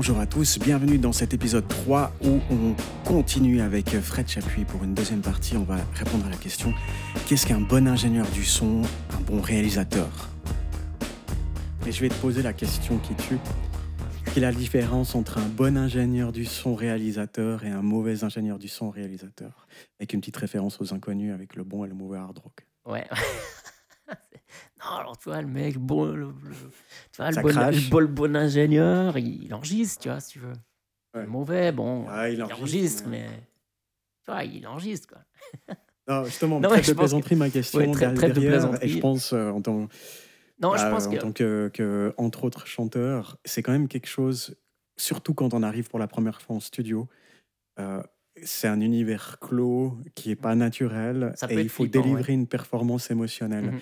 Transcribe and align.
bonjour 0.00 0.18
à 0.18 0.24
tous, 0.24 0.58
bienvenue 0.58 0.96
dans 0.96 1.12
cet 1.12 1.34
épisode 1.34 1.68
3 1.68 2.10
où 2.24 2.40
on 2.50 2.74
continue 3.04 3.60
avec 3.60 3.90
Fred 4.00 4.26
Chapuis 4.26 4.64
pour 4.64 4.82
une 4.82 4.94
deuxième 4.94 5.20
partie. 5.20 5.58
On 5.58 5.62
va 5.62 5.76
répondre 5.92 6.24
à 6.24 6.30
la 6.30 6.38
question 6.38 6.72
qu'est-ce 7.28 7.46
qu'un 7.46 7.60
bon 7.60 7.86
ingénieur 7.86 8.26
du 8.30 8.42
son, 8.42 8.80
un 9.10 9.20
bon 9.20 9.42
réalisateur? 9.42 10.08
Et 11.86 11.92
je 11.92 12.00
vais 12.00 12.08
te 12.08 12.14
poser 12.14 12.40
la 12.40 12.54
question 12.54 12.96
qui 12.96 13.14
tue. 13.14 13.36
Quelle 14.24 14.44
est 14.44 14.46
la 14.46 14.52
différence 14.54 15.14
entre 15.14 15.36
un 15.36 15.46
bon 15.46 15.76
ingénieur 15.76 16.32
du 16.32 16.46
son 16.46 16.74
réalisateur 16.74 17.62
et 17.64 17.70
un 17.70 17.82
mauvais 17.82 18.24
ingénieur 18.24 18.58
du 18.58 18.68
son 18.68 18.88
réalisateur? 18.88 19.66
Avec 19.98 20.14
une 20.14 20.20
petite 20.20 20.38
référence 20.38 20.80
aux 20.80 20.94
inconnus 20.94 21.34
avec 21.34 21.56
le 21.56 21.62
bon 21.62 21.84
et 21.84 21.88
le 21.88 21.94
mauvais 21.94 22.16
hard 22.16 22.38
rock. 22.38 22.66
Ouais. 22.86 23.06
non, 24.84 24.96
alors 24.98 25.18
tu 25.18 25.28
vois, 25.28 25.40
le 25.40 25.48
mec, 25.48 25.78
bon, 25.78 26.06
le, 26.06 26.26
le- 26.26 26.32
tu 27.12 27.16
vois, 27.18 27.30
le 27.30 27.90
bon, 27.90 27.98
le 28.00 28.06
bon- 28.06 28.36
ingénieur, 28.36 29.16
il, 29.18 29.44
il 29.44 29.54
enregistre, 29.54 30.02
tu 30.02 30.08
vois, 30.08 30.20
si 30.20 30.32
tu 30.32 30.38
veux. 30.40 30.52
Ouais. 31.14 31.22
Le 31.22 31.26
mauvais, 31.26 31.72
bon, 31.72 32.06
Ah, 32.08 32.28
il 32.28 32.34
il 32.38 32.42
enregistre, 32.42 33.04
mais- 33.08 33.28
mais... 33.28 33.42
Tu 34.24 34.30
vois, 34.30 34.44
il 34.44 34.66
enregistre, 34.66 35.08
quoi. 35.08 35.24
Non, 36.08 36.24
justement, 36.24 36.58
Non, 36.60 36.70
je 36.74 36.80
de 36.80 36.86
que- 36.92 36.96
plaisanterie, 36.98 37.36
ma 37.36 37.50
question 37.50 37.78
Ouais, 37.80 37.90
trêve- 37.92 38.14
trêve 38.14 38.30
de 38.32 38.40
derrière, 38.40 38.54
et 38.54 38.66
plaisanterie. 38.66 38.88
je 38.88 38.98
pense 38.98 39.32
euh, 39.32 39.50
en 39.50 39.62
tant 39.62 39.88
Non, 40.58 40.76
je 40.76 40.84
Euh, 40.84 40.90
pense 40.90 41.06
en 41.06 41.10
que... 41.12 41.16
tant 41.18 41.32
que, 41.32 41.70
que, 41.72 42.14
entre 42.16 42.44
autres 42.44 42.66
chanteurs, 42.66 43.36
c'est 43.44 43.62
quand 43.62 43.72
même 43.72 43.86
quelque 43.88 44.08
chose, 44.08 44.56
surtout 44.96 45.34
quand 45.34 45.54
on 45.54 45.62
arrive 45.62 45.88
pour 45.88 45.98
la 46.00 46.08
première 46.08 46.42
fois 46.42 46.56
en 46.56 46.60
studio, 46.60 47.08
euh, 47.78 48.02
c'est 48.44 48.68
un 48.68 48.80
univers 48.80 49.38
clos 49.40 49.98
qui 50.14 50.30
est 50.30 50.36
pas 50.36 50.54
naturel 50.54 51.32
Ça 51.36 51.48
peut 51.48 51.54
et 51.58 51.62
il 51.62 51.68
faut 51.68 51.84
flippant, 51.84 52.00
délivrer 52.02 52.32
une 52.32 52.46
performance 52.46 53.10
émotionnelle. 53.10 53.72
Mhm. 53.72 53.80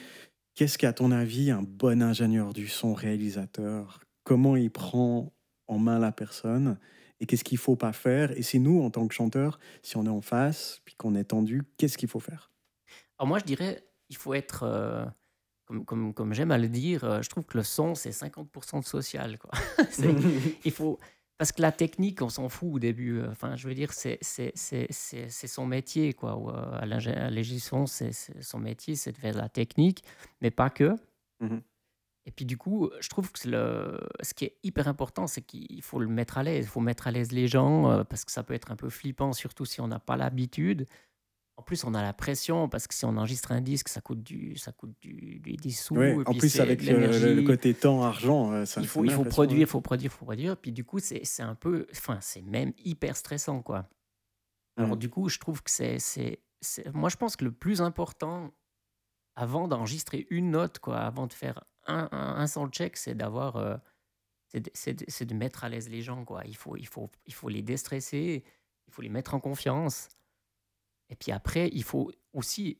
Qu'est-ce 0.54 0.78
qu'à 0.78 0.92
ton 0.92 1.12
avis 1.12 1.50
un 1.50 1.62
bon 1.62 2.02
ingénieur 2.02 2.52
du 2.52 2.66
son 2.68 2.94
réalisateur? 2.94 4.00
Comment 4.24 4.56
il 4.56 4.70
prend 4.70 5.32
en 5.68 5.78
main 5.78 5.98
la 5.98 6.12
personne 6.12 6.78
et 7.20 7.26
qu'est-ce 7.26 7.44
qu'il 7.44 7.58
faut 7.58 7.76
pas 7.76 7.92
faire? 7.92 8.30
Et 8.36 8.42
si 8.42 8.58
nous, 8.60 8.82
en 8.82 8.90
tant 8.90 9.06
que 9.06 9.14
chanteurs, 9.14 9.58
si 9.82 9.96
on 9.96 10.04
est 10.06 10.08
en 10.10 10.20
face 10.20 10.80
puis 10.84 10.94
qu'on 10.96 11.14
est 11.14 11.24
tendu, 11.24 11.62
qu'est-ce 11.76 11.96
qu'il 11.98 12.08
faut 12.08 12.20
faire? 12.20 12.50
Alors 13.18 13.28
moi, 13.28 13.38
je 13.38 13.44
dirais, 13.44 13.84
il 14.08 14.16
faut 14.16 14.34
être... 14.34 14.62
euh, 14.64 15.04
Comme, 15.66 15.84
comme, 15.84 16.14
comme 16.14 16.32
j'aime 16.32 16.50
à 16.50 16.58
le 16.58 16.68
dire, 16.68 17.04
euh, 17.04 17.20
je 17.22 17.28
trouve 17.28 17.44
que 17.44 17.58
le 17.58 17.62
son, 17.64 17.94
c'est 17.94 18.10
50% 18.10 18.80
de 18.80 18.84
social, 18.86 19.38
quoi. 19.38 19.50
C'est- 19.90 20.14
il 20.64 20.72
faut 20.72 20.98
parce 21.38 21.52
que 21.52 21.62
la 21.62 21.72
technique 21.72 22.20
on 22.20 22.28
s'en 22.28 22.48
fout 22.48 22.68
au 22.74 22.78
début 22.78 23.18
euh, 23.18 23.30
enfin 23.30 23.56
je 23.56 23.66
veux 23.68 23.74
dire 23.74 23.92
c'est 23.92 24.18
son 24.20 25.66
métier 25.66 26.12
quoi 26.12 26.36
ou, 26.36 26.50
euh, 26.50 26.72
à 26.72 27.58
son 27.60 27.86
c'est 27.86 28.12
son 28.12 28.58
métier 28.58 28.96
c'est 28.96 29.12
de 29.12 29.18
faire 29.18 29.32
de 29.32 29.38
la 29.38 29.48
technique 29.48 30.04
mais 30.40 30.50
pas 30.50 30.68
que. 30.68 30.96
Mhm. 31.40 31.62
et 32.26 32.32
puis 32.32 32.44
du 32.44 32.56
coup 32.56 32.90
je 33.00 33.08
trouve 33.08 33.30
que 33.30 33.48
le 33.48 34.00
ce 34.20 34.34
qui 34.34 34.44
est 34.46 34.56
hyper 34.64 34.88
important 34.88 35.28
c'est 35.28 35.42
qu'il 35.42 35.82
faut 35.82 36.00
le 36.00 36.08
mettre 36.08 36.36
à 36.38 36.42
l'aise. 36.42 36.64
Il 36.66 36.68
faut 36.68 36.80
mettre 36.80 37.06
à 37.06 37.12
l'aise 37.12 37.30
les 37.30 37.46
gens 37.46 37.90
euh, 37.90 38.02
parce 38.02 38.24
que 38.24 38.32
ça 38.32 38.42
peut 38.42 38.54
être 38.54 38.72
un 38.72 38.76
peu 38.76 38.90
flippant 38.90 39.32
surtout 39.32 39.64
si 39.64 39.80
on 39.80 39.86
n'a 39.86 40.00
pas 40.00 40.16
l'habitude 40.16 40.88
en 41.58 41.62
plus, 41.62 41.82
on 41.82 41.92
a 41.92 42.02
la 42.02 42.12
pression 42.12 42.68
parce 42.68 42.86
que 42.86 42.94
si 42.94 43.04
on 43.04 43.16
enregistre 43.16 43.50
un 43.50 43.60
disque, 43.60 43.88
ça 43.88 44.00
coûte 44.00 44.22
du, 44.22 44.56
ça 44.56 44.70
coûte 44.70 44.94
du, 45.00 45.40
du- 45.40 45.56
des 45.56 45.70
sous. 45.70 45.96
Ouais, 45.96 46.12
et 46.12 46.18
en 46.20 46.30
puis 46.30 46.38
plus, 46.38 46.60
avec 46.60 46.80
de 46.84 46.92
le, 46.94 47.42
côté 47.42 47.74
temps, 47.74 48.04
argent, 48.04 48.52
euh, 48.52 48.64
ça 48.64 48.80
il 48.80 48.86
faut, 48.86 49.04
il 49.04 49.10
produire, 49.24 49.58
il 49.60 49.66
faut 49.66 49.80
produire, 49.80 50.10
il 50.12 50.14
faut 50.16 50.24
produire. 50.24 50.56
Puis 50.56 50.70
du 50.70 50.84
coup, 50.84 51.00
c'est 51.00 51.22
un 51.42 51.56
peu, 51.56 51.86
enfin, 51.90 52.18
c'est 52.20 52.42
même 52.42 52.72
hyper 52.78 53.16
stressant, 53.16 53.60
quoi. 53.60 53.88
Alors 54.76 54.94
Mm. 54.94 54.98
du 55.00 55.10
coup, 55.10 55.28
je 55.28 55.40
trouve 55.40 55.60
que 55.62 55.70
c'est, 55.70 55.98
moi, 56.94 57.08
je 57.08 57.16
pense 57.16 57.34
que 57.34 57.44
le 57.44 57.50
plus 57.52 57.82
important, 57.82 58.52
avant 59.34 59.66
d'enregistrer 59.66 60.28
une 60.30 60.52
note, 60.52 60.78
quoi, 60.78 60.98
avant 61.00 61.26
de 61.26 61.32
faire 61.32 61.64
un, 61.88 62.08
un, 62.12 62.36
un 62.36 62.46
sound 62.46 62.72
check, 62.72 62.96
c'est 62.96 63.16
d'avoir, 63.16 63.56
euh, 63.56 63.76
c'est 64.74 64.94
de, 64.94 65.24
de 65.24 65.34
mettre 65.34 65.64
à 65.64 65.68
l'aise 65.68 65.88
les 65.88 66.02
gens, 66.02 66.24
quoi. 66.24 66.42
Il 66.46 66.56
faut, 66.56 66.76
il 66.76 66.86
faut, 66.86 67.10
il 67.26 67.34
faut 67.34 67.48
les 67.48 67.62
déstresser, 67.62 68.44
il 68.86 68.92
faut 68.92 69.02
les 69.02 69.08
mettre 69.08 69.34
en 69.34 69.40
confiance. 69.40 70.08
Et 71.10 71.16
puis 71.16 71.32
après, 71.32 71.68
il 71.72 71.82
faut 71.84 72.10
aussi, 72.32 72.78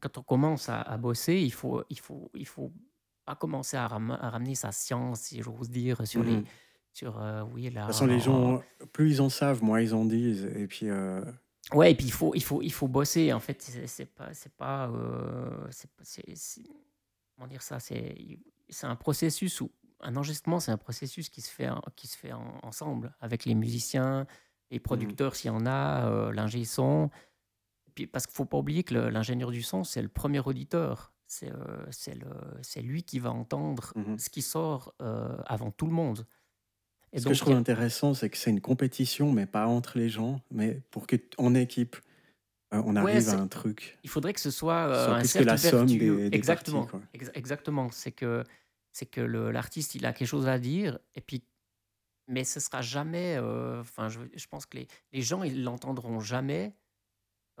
quand 0.00 0.18
on 0.18 0.22
commence 0.22 0.68
à, 0.68 0.80
à 0.82 0.96
bosser, 0.96 1.36
il 1.40 1.52
faut, 1.52 1.82
il 1.90 1.98
faut, 1.98 2.30
il 2.34 2.46
faut 2.46 2.72
pas 3.24 3.34
commencer 3.36 3.76
à, 3.76 3.86
ram- 3.88 4.18
à 4.20 4.30
ramener 4.30 4.54
sa 4.54 4.70
science, 4.72 5.20
si 5.20 5.40
j'ose 5.42 5.70
dire, 5.70 6.06
sur 6.06 6.22
les, 6.22 6.36
Mhm. 6.36 6.44
sur 6.92 7.18
euh, 7.20 7.42
oui 7.52 7.70
là. 7.70 7.82
De 7.82 7.86
toute 7.86 7.94
façon, 7.94 8.06
les 8.06 8.20
gens, 8.20 8.62
plus 8.92 9.12
ils 9.12 9.22
en 9.22 9.28
savent, 9.30 9.62
moins 9.62 9.80
ils 9.80 9.94
en 9.94 10.04
disent. 10.04 10.44
Et 10.56 10.66
puis, 10.66 10.88
euh, 10.90 11.22
Ouais, 11.72 11.92
et 11.92 11.94
puis 11.94 12.04
il 12.06 12.12
faut, 12.12 12.34
il 12.34 12.42
faut, 12.42 12.60
il 12.60 12.72
faut 12.72 12.88
bosser. 12.88 13.32
En 13.32 13.40
fait, 13.40 13.62
c'est 13.86 14.04
pas, 14.14 14.34
c'est 14.34 14.52
pas, 14.52 14.88
euh, 14.90 15.66
c'est 15.70 15.88
comment 17.34 17.48
dire 17.48 17.62
ça, 17.62 17.80
c'est, 17.80 18.14
c'est 18.68 18.86
un 18.86 18.96
processus 18.96 19.62
où 19.62 19.70
un 20.00 20.14
enregistrement, 20.16 20.60
c'est 20.60 20.70
un 20.72 20.76
processus 20.76 21.30
qui 21.30 21.40
se 21.40 21.50
fait, 21.50 21.70
qui 21.96 22.06
se 22.06 22.18
fait 22.18 22.32
en- 22.34 22.58
ensemble 22.62 23.14
avec 23.20 23.46
les 23.46 23.54
musiciens, 23.54 24.26
les 24.70 24.78
producteurs 24.78 25.34
s'il 25.34 25.48
y 25.48 25.54
en 25.54 25.64
a, 25.64 26.30
l'ingé 26.32 26.64
son. 26.66 27.10
Puis 27.94 28.06
parce 28.06 28.26
qu'il 28.26 28.34
faut 28.34 28.44
pas 28.44 28.58
oublier 28.58 28.82
que 28.84 28.94
l'ingénieur 28.94 29.50
du 29.50 29.62
son, 29.62 29.84
c'est 29.84 30.02
le 30.02 30.08
premier 30.08 30.40
auditeur. 30.40 31.12
C'est, 31.26 31.50
euh, 31.52 32.82
lui 32.82 33.02
qui 33.02 33.18
va 33.18 33.30
entendre 33.32 33.92
Mhm. 33.96 34.18
ce 34.18 34.28
qui 34.30 34.42
sort 34.42 34.94
euh, 35.00 35.36
avant 35.46 35.70
tout 35.70 35.86
le 35.86 35.92
monde. 35.92 36.26
Et 37.12 37.20
ce 37.20 37.28
que 37.28 37.34
je 37.34 37.40
trouve 37.40 37.54
intéressant, 37.54 38.12
c'est 38.14 38.28
que 38.28 38.36
c'est 38.36 38.50
une 38.50 38.60
compétition, 38.60 39.30
mais 39.32 39.46
pas 39.46 39.66
entre 39.66 39.98
les 39.98 40.08
gens, 40.08 40.40
mais 40.50 40.80
pour 40.90 41.06
que 41.06 41.16
en 41.38 41.54
équipe, 41.54 41.96
euh, 42.74 42.82
on 42.84 42.96
arrive 42.96 43.28
à 43.28 43.34
un 43.38 43.46
truc. 43.46 43.98
il 44.02 44.10
faudrait 44.10 44.32
que 44.32 44.40
ce 44.40 44.50
soit 44.50 44.86
Soit 45.04 45.14
un 45.14 45.20
plus 45.20 45.32
que 45.32 45.44
la 45.44 45.56
somme 45.56 45.86
des- 45.86 45.98
des 46.30 46.36
exactement, 46.36 46.80
parties, 46.86 46.90
quoi. 46.90 47.00
Ex- 47.14 47.30
exactement. 47.34 47.88
C'est 47.90 48.12
que 48.12 48.42
c'est 48.92 49.06
que 49.06 49.20
le- 49.20 49.50
l'artiste 49.52 49.94
il 49.94 50.04
a 50.06 50.12
quelque 50.12 50.28
chose 50.28 50.48
à 50.48 50.58
dire 50.58 50.98
et 51.14 51.20
puis 51.20 51.44
mais 52.28 52.42
ce 52.44 52.58
sera 52.58 52.80
jamais. 52.82 53.38
Enfin, 53.80 54.08
je, 54.08 54.20
je 54.34 54.46
pense 54.48 54.66
que 54.66 54.78
les, 54.78 54.88
les 55.12 55.22
gens 55.22 55.42
ils 55.44 55.62
l'entendront 55.62 56.20
jamais 56.20 56.74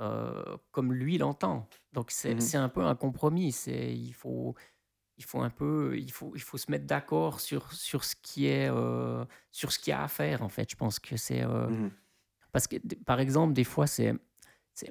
euh, 0.00 0.56
comme 0.72 0.92
lui 0.92 1.18
l'entend. 1.18 1.68
Donc 1.92 2.10
c'est 2.10 2.34
Mhm. 2.34 2.40
c'est 2.40 2.56
un 2.58 2.68
peu 2.68 2.82
un 2.84 2.94
compromis. 2.96 3.52
C'est 3.52 3.94
il 3.96 4.12
faut 4.14 4.54
il 5.18 5.24
faut 5.24 5.40
un 5.42 5.50
peu 5.50 5.96
il 5.98 6.12
faut 6.12 6.32
il 6.36 6.42
faut 6.42 6.58
se 6.58 6.70
mettre 6.70 6.86
d'accord 6.86 7.40
sur 7.40 7.72
sur 7.72 8.04
ce 8.04 8.16
qui 8.16 8.46
est 8.48 8.70
euh, 8.70 9.24
sur 9.52 9.72
ce 9.72 9.78
qu'il 9.80 9.92
y 9.92 9.94
a 9.94 10.02
à 10.04 10.08
faire 10.08 10.42
en 10.42 10.48
fait. 10.50 10.70
Je 10.70 10.76
pense 10.76 10.98
que 11.00 11.16
c'est 11.16 11.42
euh, 11.44 11.68
Mhm. 11.68 11.90
parce 12.52 12.68
que, 12.68 12.76
par 13.06 13.20
exemple, 13.20 13.54
des 13.54 13.64
fois, 13.64 13.86
c'est. 13.86 14.14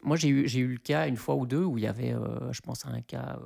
Moi, 0.04 0.18
j'ai 0.18 0.30
eu, 0.30 0.48
j'ai 0.48 0.60
eu 0.62 0.68
le 0.74 0.78
cas 0.80 1.08
une 1.10 1.18
fois 1.18 1.36
ou 1.36 1.46
deux 1.48 1.64
où 1.66 1.78
il 1.78 1.84
y 1.86 1.88
avait, 1.88 2.14
je 2.52 2.62
pense 2.62 2.86
à 2.86 2.90
un 2.90 3.02
cas, 3.02 3.40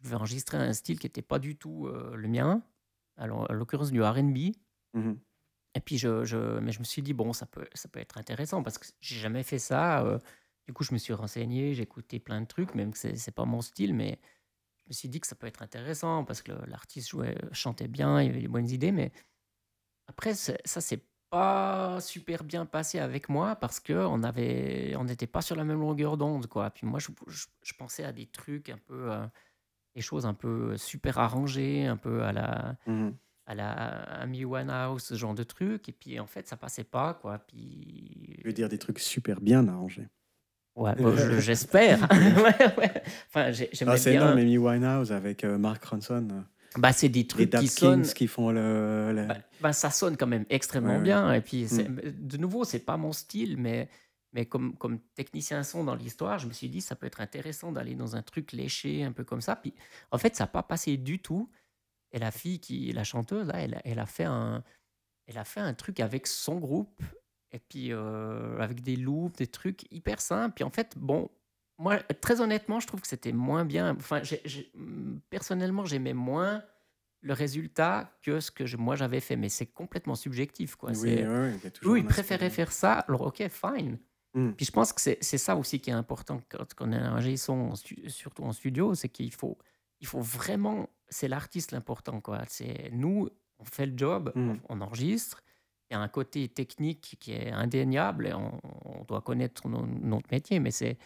je 0.00 0.04
devais 0.04 0.16
enregistrer 0.16 0.58
un 0.58 0.72
style 0.72 0.98
qui 1.00 1.06
n'était 1.06 1.22
pas 1.22 1.38
du 1.40 1.56
tout 1.56 1.88
le 1.88 2.28
mien, 2.28 2.62
alors, 3.16 3.50
en 3.50 3.54
l'occurrence 3.54 3.90
du 3.92 4.02
RB. 4.02 4.52
Mhm. 4.94 5.20
Et 5.74 5.80
puis, 5.80 5.98
je, 5.98 6.24
je- 6.24 6.58
mais 6.60 6.72
je 6.72 6.78
me 6.80 6.84
suis 6.84 7.02
dit, 7.02 7.12
bon, 7.14 7.32
ça 7.32 7.46
peut, 7.46 7.66
ça 7.74 7.88
peut 7.88 8.00
être 8.00 8.18
intéressant 8.18 8.62
parce 8.62 8.78
que 8.78 8.86
j'ai 9.00 9.16
jamais 9.16 9.42
fait 9.42 9.58
ça. 9.58 10.20
Du 10.66 10.72
coup, 10.74 10.84
je 10.84 10.92
me 10.92 10.98
suis 10.98 11.12
renseigné, 11.12 11.74
j'ai 11.74 11.82
écouté 11.84 12.18
plein 12.20 12.40
de 12.40 12.46
trucs, 12.46 12.74
même 12.74 12.92
que 12.92 12.98
c'est 12.98 13.30
pas 13.32 13.44
mon 13.44 13.60
style, 13.62 13.94
mais 13.94 14.20
je 14.86 14.90
me 14.90 14.94
suis 14.94 15.08
dit 15.10 15.20
que 15.20 15.26
ça 15.28 15.36
peut 15.36 15.46
être 15.48 15.62
intéressant 15.62 16.24
parce 16.24 16.42
que 16.42 16.52
l'artiste 16.68 17.12
chantait 17.52 17.88
bien, 17.88 18.22
il 18.22 18.30
avait 18.30 18.42
des 18.42 18.48
bonnes 18.48 18.68
idées, 18.70 18.92
mais 18.92 19.12
après, 20.06 20.34
ça, 20.34 20.54
c'est 20.64 21.04
pas 21.30 22.00
super 22.00 22.44
bien 22.44 22.66
passé 22.66 22.98
avec 23.00 23.28
moi 23.28 23.56
parce 23.56 23.80
que 23.80 23.92
on 23.94 24.22
avait, 24.22 24.94
on 24.96 25.04
n'était 25.04 25.26
pas 25.26 25.42
sur 25.42 25.56
la 25.56 25.64
même 25.64 25.80
longueur 25.80 26.16
d'onde, 26.16 26.46
quoi. 26.46 26.70
Puis 26.70 26.86
moi, 26.86 27.00
je, 27.00 27.08
je- 27.26 27.46
je 27.62 27.72
pensais 27.74 28.04
à 28.04 28.12
des 28.12 28.26
trucs 28.26 28.68
un 28.70 28.78
peu, 28.78 29.12
euh, 29.12 29.26
des 29.96 30.02
choses 30.02 30.26
un 30.26 30.34
peu 30.34 30.76
super 30.78 31.18
arrangées, 31.18 31.86
un 31.86 31.96
peu 31.98 32.24
à 32.24 32.32
la, 32.32 32.78
Mhm. 32.86 33.18
à 33.46 33.54
la 33.56 33.74
Amy 34.22 34.44
Winehouse, 34.46 35.04
ce 35.04 35.14
genre 35.16 35.34
de 35.34 35.44
trucs. 35.44 35.88
Et 35.88 35.92
puis 35.92 36.20
en 36.20 36.26
fait, 36.26 36.48
ça 36.48 36.56
passait 36.58 36.84
pas, 36.84 37.14
quoi. 37.14 37.38
Puis 37.40 38.36
Je 38.38 38.46
veux 38.46 38.52
dire 38.54 38.68
des 38.70 38.78
trucs 38.78 38.98
super 38.98 39.40
bien 39.42 39.68
arrangés. 39.68 40.08
Ouais, 40.76 40.94
bon, 40.96 41.16
je- 41.16 41.40
j'espère. 41.40 42.00
ouais, 42.10 42.74
ouais. 42.78 43.02
Enfin, 43.28 43.50
Ah, 43.86 43.96
c'est 43.96 44.10
bien. 44.12 44.22
énorme, 44.22 44.38
Amy 44.38 44.58
Winehouse 44.58 45.12
avec 45.12 45.44
euh, 45.44 45.58
Mark 45.58 45.84
Ronson. 45.84 46.44
Bah, 46.76 46.92
c'est 46.92 47.08
des 47.08 47.20
Les 47.20 47.26
trucs 47.26 47.50
Dap 47.50 47.60
qui 47.62 47.68
sonnent. 47.68 48.02
qui 48.02 48.26
font 48.26 48.50
le. 48.50 49.12
le- 49.14 49.26
Bah, 49.26 49.36
bah, 49.60 49.72
ça 49.72 49.90
sonne 49.90 50.16
quand 50.16 50.26
même 50.26 50.44
extrêmement 50.50 50.96
Ouais, 50.96 51.02
bien. 51.02 51.32
Et 51.32 51.40
puis, 51.40 51.66
c'est- 51.68 51.88
de 51.88 52.36
nouveau, 52.36 52.64
c'est 52.64 52.80
pas 52.80 52.96
mon 52.98 53.12
style, 53.12 53.56
mais, 53.56 53.88
mais 54.34 54.44
comme, 54.44 54.76
comme 54.76 54.98
technicien 55.14 55.62
son 55.62 55.84
dans 55.84 55.94
l'histoire, 55.94 56.38
je 56.38 56.46
me 56.46 56.52
suis 56.52 56.68
dit, 56.68 56.82
ça 56.82 56.94
peut 56.94 57.06
être 57.06 57.20
intéressant 57.22 57.72
d'aller 57.72 57.94
dans 57.94 58.14
un 58.14 58.22
truc 58.22 58.52
léché, 58.52 59.04
un 59.04 59.12
peu 59.12 59.24
comme 59.24 59.40
ça. 59.40 59.56
Puis, 59.56 59.72
en 60.10 60.18
fait, 60.18 60.36
ça 60.36 60.44
n'a 60.44 60.48
pas 60.48 60.62
passé 60.62 60.96
du 60.98 61.18
tout. 61.18 61.48
Et 62.12 62.18
la 62.18 62.30
fille, 62.30 62.60
qui, 62.60 62.92
la 62.92 63.04
chanteuse, 63.04 63.46
là, 63.48 63.54
elle, 63.58 63.74
a- 63.74 63.82
elle, 63.84 63.98
a 63.98 64.06
fait 64.06 64.24
un, 64.24 64.62
elle 65.26 65.38
a 65.38 65.44
fait 65.44 65.60
un 65.60 65.72
truc 65.72 65.98
avec 66.00 66.26
son 66.26 66.56
groupe, 66.58 67.02
et 67.56 67.60
puis 67.68 67.92
euh, 67.92 68.58
avec 68.60 68.82
des 68.82 68.96
loops, 68.96 69.36
des 69.38 69.46
trucs 69.46 69.90
hyper 69.90 70.20
simples. 70.20 70.54
Puis 70.54 70.64
en 70.64 70.70
fait, 70.70 70.92
bon, 70.96 71.30
moi, 71.78 71.98
très 72.20 72.40
honnêtement, 72.40 72.80
je 72.80 72.86
trouve 72.86 73.00
que 73.00 73.08
c'était 73.08 73.32
moins 73.32 73.64
bien. 73.64 73.96
Enfin, 73.96 74.20
personnellement, 75.30 75.84
j'aimais 75.84 76.14
moins 76.14 76.62
le 77.22 77.32
résultat 77.32 78.12
que 78.22 78.40
ce 78.40 78.50
que 78.50 78.66
je- 78.66 78.76
moi 78.76 78.94
j'avais 78.94 79.20
fait, 79.20 79.36
mais 79.36 79.48
c'est 79.48 79.66
complètement 79.66 80.14
subjectif. 80.14 80.76
Quoi. 80.76 80.90
oui, 80.92 81.14
ouais, 81.24 81.54
il 81.54 81.66
aspect- 81.66 82.02
préféraient 82.04 82.50
faire 82.50 82.70
ça, 82.72 83.00
alors 83.00 83.22
ok, 83.22 83.42
fine. 83.48 83.98
Mm. 84.34 84.50
Puis 84.52 84.66
je 84.66 84.70
pense 84.72 84.92
que 84.92 85.00
c'est 85.00 85.38
ça 85.38 85.56
aussi 85.56 85.80
qui 85.80 85.90
est 85.90 85.94
important 85.94 86.40
quand 86.48 86.66
on 86.80 86.92
est 86.92 86.96
un 86.96 87.36
son, 87.36 87.72
surtout 88.08 88.44
en 88.44 88.52
studio, 88.52 88.94
c'est 88.94 89.08
qu'il 89.08 89.32
faut, 89.32 89.56
il 90.00 90.06
faut 90.06 90.20
vraiment, 90.20 90.88
c'est 91.08 91.26
l'artiste 91.28 91.72
l'important. 91.72 92.20
quoi. 92.20 92.42
C'est 92.48 92.90
Nous, 92.92 93.28
on 93.58 93.64
fait 93.64 93.86
le 93.86 93.96
job, 93.96 94.30
Mm. 94.34 94.50
on, 94.68 94.76
on 94.76 94.80
enregistre, 94.82 95.42
il 95.90 95.94
y 95.94 95.96
a 95.96 96.00
un 96.00 96.08
côté 96.08 96.48
technique 96.48 97.16
qui 97.20 97.32
est 97.32 97.50
indéniable 97.52 98.26
et 98.26 98.34
on, 98.34 98.60
on 98.84 99.04
doit 99.04 99.22
connaître 99.22 99.68
no- 99.68 99.86
notre 99.86 100.28
métier, 100.32 100.60
mais 100.60 100.70
c'est, 100.72 100.98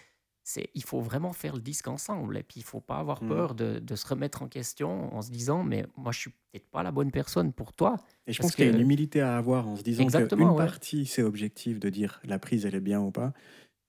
c'est, 0.45 0.71
il 0.75 0.83
faut 0.85 1.01
vraiment 1.01 1.33
faire 1.33 1.55
le 1.57 1.63
disque 1.63 1.89
ensemble. 1.89 2.39
Et 2.39 2.43
puis, 2.43 2.61
il 2.61 2.65
faut 2.65 2.81
pas 2.81 2.99
avoir 2.99 3.23
Mhm. 3.23 3.27
peur 3.27 3.55
de, 3.55 3.79
de 3.79 3.97
se 3.97 4.07
remettre 4.07 4.43
en 4.43 4.49
question 4.49 5.15
en 5.15 5.23
se 5.23 5.31
disant, 5.31 5.65
mais 5.65 5.87
moi, 5.97 6.13
je 6.13 6.21
suis 6.21 6.31
peut-être 6.31 6.71
pas 6.71 6.83
la 6.83 6.93
bonne 6.93 7.11
personne 7.13 7.53
pour 7.53 7.73
toi. 7.75 7.97
Et 8.27 8.33
je 8.33 8.41
pense 8.41 8.55
qu'il 8.55 8.65
y 8.67 8.69
a 8.69 8.71
une 8.71 8.79
humilité 8.81 9.21
à 9.21 9.37
avoir 9.37 9.67
en 9.67 9.77
se 9.77 9.83
disant 9.83 10.11
Exactement, 10.11 10.11
qu'une 10.11 10.55
ouais. 10.55 10.71
partie, 10.71 11.07
c'est 11.07 11.23
objectif 11.23 11.81
de 11.81 11.89
dire 11.89 12.21
la 12.25 12.39
prise, 12.39 12.67
elle 12.67 12.75
est 12.75 12.81
bien 12.81 13.01
ou 13.01 13.11
pas. 13.11 13.33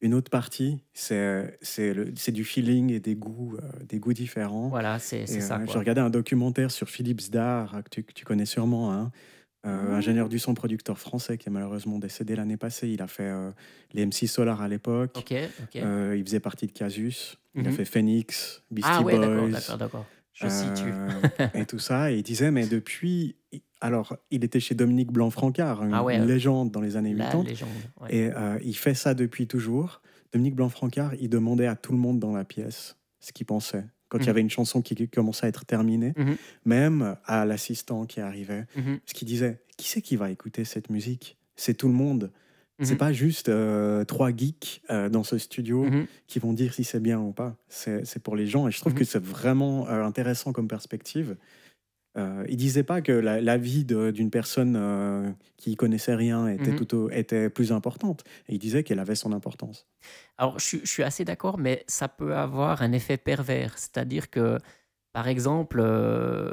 Une 0.02 0.14
autre 0.16 0.32
partie, 0.32 0.84
c'est 0.94 1.58
c'est 1.64 1.94
le- 1.96 2.14
c'est 2.18 2.32
du 2.34 2.46
feeling 2.46 2.92
et 2.92 3.00
des 3.02 3.16
goûts, 3.16 3.58
euh, 3.58 3.84
des 3.86 4.00
goûts 4.00 4.14
différents. 4.14 4.74
Voilà, 4.74 4.98
c'est, 5.00 5.28
c'est 5.28 5.40
Et, 5.40 5.42
ça. 5.42 5.60
euh, 5.60 5.66
quoi. 5.66 5.74
J'ai 5.74 5.80
regardé 5.80 6.02
un 6.02 6.12
documentaire 6.12 6.72
sur 6.72 6.90
Philippe 6.90 7.22
Zdar, 7.22 7.84
que 7.86 7.90
tu, 7.90 8.04
que 8.06 8.14
tu 8.14 8.26
connais 8.26 8.46
sûrement, 8.48 8.94
hein, 8.94 9.12
euh, 9.66 9.90
Mmh. 9.92 9.94
ingénieur 9.94 10.30
du 10.30 10.40
son, 10.40 10.54
producteur 10.54 10.98
français 10.98 11.38
qui 11.38 11.50
est 11.50 11.52
malheureusement 11.52 12.00
décédé 12.00 12.36
l'année 12.36 12.58
passée. 12.58 12.90
Il 12.90 13.02
a 13.02 13.08
fait 13.08 13.24
euh, 13.30 13.52
les 13.94 14.06
MC 14.06 14.28
Solar 14.28 14.62
à 14.62 14.68
l'époque. 14.68 15.24
Euh, 15.76 16.16
il 16.18 16.24
faisait 16.26 16.40
partie 16.40 16.68
de 16.68 16.72
Casus. 16.72 17.38
Il 17.56 17.66
a 17.68 17.70
Mhm. 17.70 17.76
fait 17.76 17.86
Phoenix, 17.86 18.64
Beastie 18.72 18.90
ah 18.92 19.02
ouais, 19.04 19.16
Boys. 19.18 19.50
d'accord, 19.50 19.78
d'accord. 19.78 20.06
Je 20.34 20.48
situe. 20.48 20.92
euh, 20.92 21.48
et 21.54 21.66
tout 21.66 21.78
ça. 21.80 22.12
Et 22.12 22.18
il 22.18 22.24
disait, 22.24 22.50
mais 22.52 22.66
depuis. 22.66 23.36
Alors, 23.82 24.16
il 24.32 24.44
était 24.44 24.60
chez 24.60 24.76
Dominique 24.76 25.12
Blanc-Francard, 25.12 25.84
une, 25.84 25.94
Ah 25.94 26.04
ouais, 26.04 26.18
légende 26.26 26.72
dans 26.72 26.82
les 26.82 26.96
années 26.98 27.14
La 27.14 27.26
80. 27.26 27.44
légende. 27.44 27.70
ouais. 28.02 28.16
Et 28.16 28.30
il 28.64 28.76
fait 28.76 28.94
ça 28.94 29.14
depuis 29.14 29.48
toujours. 29.48 30.02
Dominique 30.34 30.56
Blanc-Francard, 30.56 31.16
il 31.20 31.30
demandait 31.30 31.68
à 31.68 31.76
tout 31.76 31.92
le 31.92 31.98
monde 31.98 32.20
dans 32.20 32.32
la 32.32 32.46
pièce 32.46 32.96
ce 33.20 33.32
qu'il 33.34 33.46
pensait. 33.46 33.84
Quand 34.12 34.20
il 34.20 34.24
y 34.24 34.26
Mhm. 34.26 34.30
avait 34.30 34.42
une 34.42 34.50
chanson 34.52 34.84
qui 34.84 35.08
commençait 35.08 35.48
à 35.48 35.50
être 35.50 35.66
terminée, 35.66 36.14
Mhm. 36.18 36.36
même 36.66 37.16
à 37.26 37.46
l'assistant 37.46 38.06
qui 38.06 38.20
arrivait, 38.20 38.66
Mhm, 38.76 39.00
ce 39.08 39.14
qu'il 39.16 39.28
disait, 39.28 39.62
qui 39.78 39.88
c'est 39.88 40.02
qui 40.04 40.18
va 40.18 40.30
écouter 40.30 40.66
cette 40.66 40.90
musique? 40.92 41.38
C'est 41.56 41.74
tout 41.76 41.88
le 41.88 41.96
monde. 41.96 42.32
C'est 42.84 42.96
pas 42.98 43.14
juste 43.14 43.48
euh, 43.50 44.04
trois 44.06 44.32
geeks 44.36 44.82
euh, 44.90 45.08
dans 45.08 45.24
ce 45.24 45.38
studio 45.38 45.86
qui 46.28 46.40
vont 46.40 46.52
dire 46.52 46.74
si 46.74 46.84
c'est 46.84 47.00
bien 47.00 47.20
ou 47.20 47.32
pas. 47.32 47.56
C'est 47.70 48.20
pour 48.24 48.36
les 48.36 48.48
gens. 48.48 48.68
Et 48.68 48.72
je 48.72 48.80
trouve 48.80 48.96
que 48.96 49.04
c'est 49.06 49.22
vraiment 49.24 49.88
euh, 49.88 50.04
intéressant 50.04 50.52
comme 50.52 50.68
perspective. 50.68 51.38
Euh, 52.18 52.44
il 52.50 52.58
disait 52.58 52.84
pas 52.84 53.02
que 53.02 53.14
la, 53.14 53.40
la 53.40 53.58
vie 53.58 53.86
d'une 53.86 54.30
personne 54.32 54.76
euh, 54.78 55.32
qui 55.56 55.76
connaissait 55.78 56.16
rien 56.16 56.48
était, 56.50 56.72
Mhm. 56.72 56.76
tout 56.76 56.96
au- 56.96 57.10
était 57.10 57.50
plus 57.50 57.72
importante. 57.72 58.24
Il 58.50 58.60
disait 58.60 58.84
qu'elle 58.84 59.00
avait 59.00 59.16
son 59.16 59.32
importance. 59.32 59.88
Alors, 60.38 60.60
je, 60.60 60.66
suis- 60.66 60.82
je 60.84 60.90
suis 60.92 61.04
assez 61.04 61.24
d'accord, 61.24 61.58
mais 61.58 61.86
ça 61.88 62.10
peut 62.10 62.36
avoir 62.36 62.82
un 62.82 62.92
effet 62.92 63.16
pervers. 63.18 63.78
C'est-à-dire 63.78 64.30
que, 64.30 64.58
par 65.14 65.30
exemple, 65.30 65.80
euh, 65.82 66.52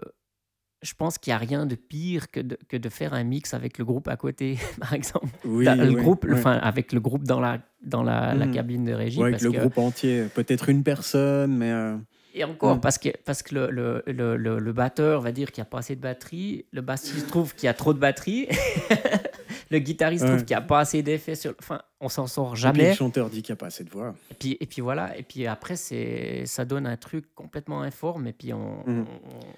je 0.82 0.94
pense 0.94 1.18
qu'il 1.18 1.32
n'y 1.32 1.34
a 1.34 1.38
rien 1.38 1.66
de 1.66 1.74
pire 1.74 2.30
que 2.30 2.38
de, 2.38 2.56
que 2.68 2.76
de 2.76 2.88
faire 2.88 3.12
un 3.12 3.24
mix 3.24 3.52
avec 3.52 3.78
le 3.78 3.84
groupe 3.84 4.06
à 4.06 4.16
côté, 4.16 4.58
par 4.80 4.92
exemple. 4.92 5.26
Oui, 5.44 5.64
le 5.64 5.88
oui, 5.88 5.94
groupe, 5.96 6.24
oui. 6.28 6.34
enfin, 6.34 6.52
avec 6.52 6.92
le 6.92 7.00
groupe 7.00 7.24
dans 7.24 7.40
la, 7.40 7.58
dans 7.82 8.04
la, 8.04 8.32
la 8.32 8.46
Mhm. 8.46 8.54
cabine 8.54 8.84
de 8.84 8.92
régie. 8.92 9.18
Ouais, 9.18 9.30
avec 9.30 9.40
le 9.40 9.50
que- 9.50 9.58
groupe 9.58 9.78
entier. 9.78 10.26
Peut-être 10.32 10.68
une 10.68 10.84
personne, 10.84 11.56
mais 11.56 11.72
euh, 11.72 11.96
Et 12.38 12.44
encore, 12.44 12.76
Mm. 12.76 12.80
parce 12.80 12.98
que, 12.98 13.08
parce 13.24 13.42
que 13.42 13.54
le, 13.54 13.70
le, 13.70 14.02
le, 14.06 14.36
le- 14.36 14.58
le 14.60 14.72
batteur 14.72 15.20
va 15.20 15.32
dire 15.32 15.50
qu'il 15.50 15.60
n'y 15.62 15.66
a 15.66 15.70
pas 15.70 15.78
assez 15.78 15.96
de 15.96 16.00
batterie, 16.00 16.66
le 16.72 16.80
bassiste 16.82 17.26
trouve 17.26 17.52
qu'il 17.54 17.64
y 17.66 17.68
a 17.68 17.74
trop 17.74 17.92
de 17.92 17.98
batterie, 17.98 18.46
le 19.70 19.78
guitariste 19.80 20.22
Ouais. 20.24 20.30
trouve 20.30 20.44
qu'il 20.44 20.56
n'y 20.56 20.62
a 20.62 20.66
pas 20.66 20.80
assez 20.80 21.02
d'effets. 21.02 21.34
Sur... 21.34 21.54
Enfin, 21.58 21.82
on 22.00 22.08
s'en 22.08 22.26
sort 22.28 22.50
et 22.50 22.52
puis 22.52 22.60
jamais. 22.62 22.88
le 22.90 22.94
chanteur 22.94 23.28
dit 23.28 23.42
qu'il 23.42 23.52
n'y 23.52 23.58
a 23.58 23.60
pas 23.60 23.66
assez 23.66 23.82
de 23.84 23.90
voix. 23.90 24.14
Et 24.30 24.34
puis, 24.34 24.56
et 24.60 24.66
puis 24.66 24.80
voilà, 24.82 25.16
et 25.18 25.22
puis 25.24 25.46
après, 25.46 25.74
c'est, 25.76 26.44
ça 26.46 26.64
donne 26.64 26.86
un 26.86 26.96
truc 26.96 27.34
complètement 27.34 27.82
informe, 27.82 28.26
et 28.28 28.32
puis 28.32 28.52
on, 28.52 28.84
Mhm. 28.86 29.04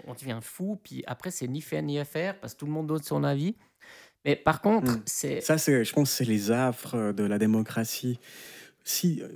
on, 0.07 0.11
on 0.13 0.15
devient 0.15 0.39
fou, 0.41 0.81
puis 0.83 1.05
après, 1.07 1.31
c'est 1.31 1.47
ni 1.49 1.61
fait 1.61 1.83
ni 1.83 1.99
à 1.99 2.05
faire, 2.05 2.39
parce 2.41 2.55
que 2.55 2.61
tout 2.61 2.67
le 2.67 2.73
monde 2.73 2.87
donne 2.87 3.03
son 3.03 3.25
avis. 3.25 3.57
Mais 4.25 4.37
par 4.37 4.61
contre, 4.61 4.93
Mhm. 4.93 5.03
c'est... 5.07 5.41
Ça, 5.41 5.59
c'est, 5.59 5.85
je 5.85 5.93
pense 5.93 6.11
c'est 6.11 6.25
les 6.25 6.51
affres 6.51 7.13
de 7.13 7.25
la 7.25 7.39
démocratie. 7.39 8.19
Si, 8.85 9.23
euh, 9.23 9.29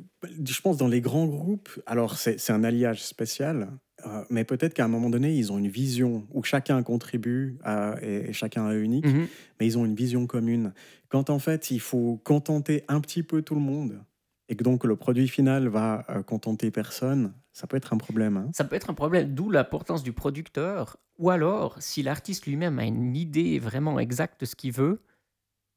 je 0.44 0.60
pense 0.60 0.76
dans 0.76 0.88
les 0.88 1.00
grands 1.00 1.26
groupes, 1.26 1.68
alors 1.86 2.16
c'est, 2.16 2.50
un 2.50 2.64
alliage 2.64 3.02
spécial, 3.02 3.70
euh, 4.06 4.24
mais 4.30 4.44
peut-être 4.44 4.74
qu'à 4.74 4.84
un 4.84 4.88
moment 4.88 5.10
donné, 5.10 5.34
ils 5.34 5.52
ont 5.52 5.58
une 5.58 5.68
vision 5.68 6.26
où 6.32 6.42
chacun 6.42 6.82
contribue 6.82 7.58
à- 7.62 7.96
et, 8.02 8.30
et 8.30 8.32
chacun 8.32 8.70
est 8.70 8.80
unique, 8.80 9.06
Mhm. 9.06 9.26
mais 9.60 9.66
ils 9.66 9.78
ont 9.78 9.84
une 9.84 9.94
vision 9.94 10.26
commune. 10.26 10.72
Quand 11.08 11.30
en 11.30 11.38
fait, 11.38 11.70
il 11.70 11.80
faut 11.80 12.20
contenter 12.24 12.84
un 12.88 13.00
petit 13.00 13.22
peu 13.22 13.42
tout 13.42 13.54
le 13.54 13.60
monde, 13.60 14.02
et 14.48 14.56
que 14.56 14.64
donc 14.64 14.84
le 14.84 14.96
produit 14.96 15.28
final 15.28 15.68
va 15.68 16.04
euh, 16.10 16.22
contenter 16.22 16.70
personne, 16.70 17.34
ça 17.52 17.66
peut 17.66 17.76
être 17.76 17.92
un 17.92 17.98
problème. 17.98 18.36
hein. 18.36 18.50
Ça 18.54 18.64
peut 18.64 18.76
être 18.76 18.90
un 18.90 18.94
problème, 18.94 19.34
d'où 19.34 19.50
l'importance 19.50 20.02
du 20.02 20.12
producteur, 20.12 20.96
ou 21.18 21.30
alors, 21.30 21.76
si 21.80 22.02
l'artiste 22.02 22.46
lui-même 22.46 22.78
a 22.78 22.84
une 22.84 23.14
idée 23.14 23.58
vraiment 23.58 23.98
exacte 24.00 24.40
de 24.40 24.46
ce 24.46 24.56
qu'il 24.56 24.72
veut, 24.72 25.00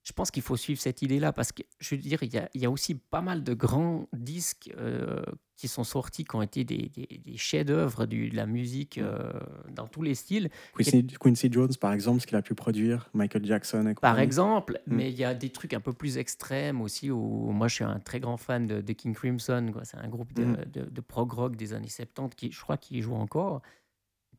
je 0.07 0.13
pense 0.13 0.31
qu'il 0.31 0.41
faut 0.41 0.55
suivre 0.55 0.79
cette 0.79 1.01
idée-là, 1.01 1.33
parce 1.33 1.51
que, 1.51 1.63
je 1.79 1.93
veux 1.95 2.01
dire, 2.01 2.23
il 2.23 2.33
y 2.33 2.37
a, 2.37 2.47
il 2.53 2.61
y 2.61 2.65
a 2.65 2.71
aussi 2.71 2.95
pas 2.95 3.19
mal 3.21 3.43
de 3.43 3.53
grands 3.53 4.07
disques 4.13 4.73
euh, 4.77 5.21
qui 5.57 5.67
sont 5.67 5.83
sortis, 5.83 6.23
qui 6.23 6.33
ont 6.33 6.41
été 6.41 6.63
des, 6.63 6.87
des- 6.87 7.19
des 7.21 7.35
chefs-d'œuvre 7.35 8.05
de 8.05 8.33
la 8.33 8.45
musique 8.45 8.99
euh, 8.99 9.33
dans 9.69 9.85
tous 9.87 10.03
les 10.03 10.15
styles. 10.15 10.49
Quincy, 10.77 11.05
Quincy 11.19 11.51
Jones, 11.51 11.73
par 11.81 11.91
exemple, 11.91 12.21
ce 12.21 12.27
qu'il 12.27 12.37
a 12.37 12.41
pu 12.41 12.55
produire, 12.55 13.09
Michael 13.13 13.43
Jackson 13.45 13.85
et 13.87 13.95
Par 13.95 14.19
exemple, 14.19 14.79
Mm. 14.87 14.95
mais 14.95 15.11
il 15.11 15.17
y 15.17 15.25
a 15.25 15.33
des 15.33 15.49
trucs 15.49 15.73
un 15.73 15.81
peu 15.81 15.91
plus 15.91 16.17
extrêmes 16.17 16.79
aussi 16.79 17.11
où 17.11 17.51
moi 17.51 17.67
je 17.67 17.75
suis 17.75 17.83
un 17.83 17.99
très 17.99 18.21
grand 18.21 18.37
fan 18.37 18.65
de, 18.65 18.79
de 18.79 18.93
King 18.93 19.13
Crimson. 19.13 19.73
C'est 19.83 19.97
un 19.97 20.07
groupe 20.07 20.31
de, 20.33 20.45
Mm. 20.45 20.57
de- 20.73 20.89
de 20.89 21.01
prog 21.01 21.33
rock 21.33 21.55
des 21.57 21.73
années 21.73 21.89
70 21.89 22.33
qui, 22.35 22.51
je 22.53 22.61
crois, 22.61 22.77
qui 22.77 23.01
joue 23.01 23.15
encore. 23.15 23.61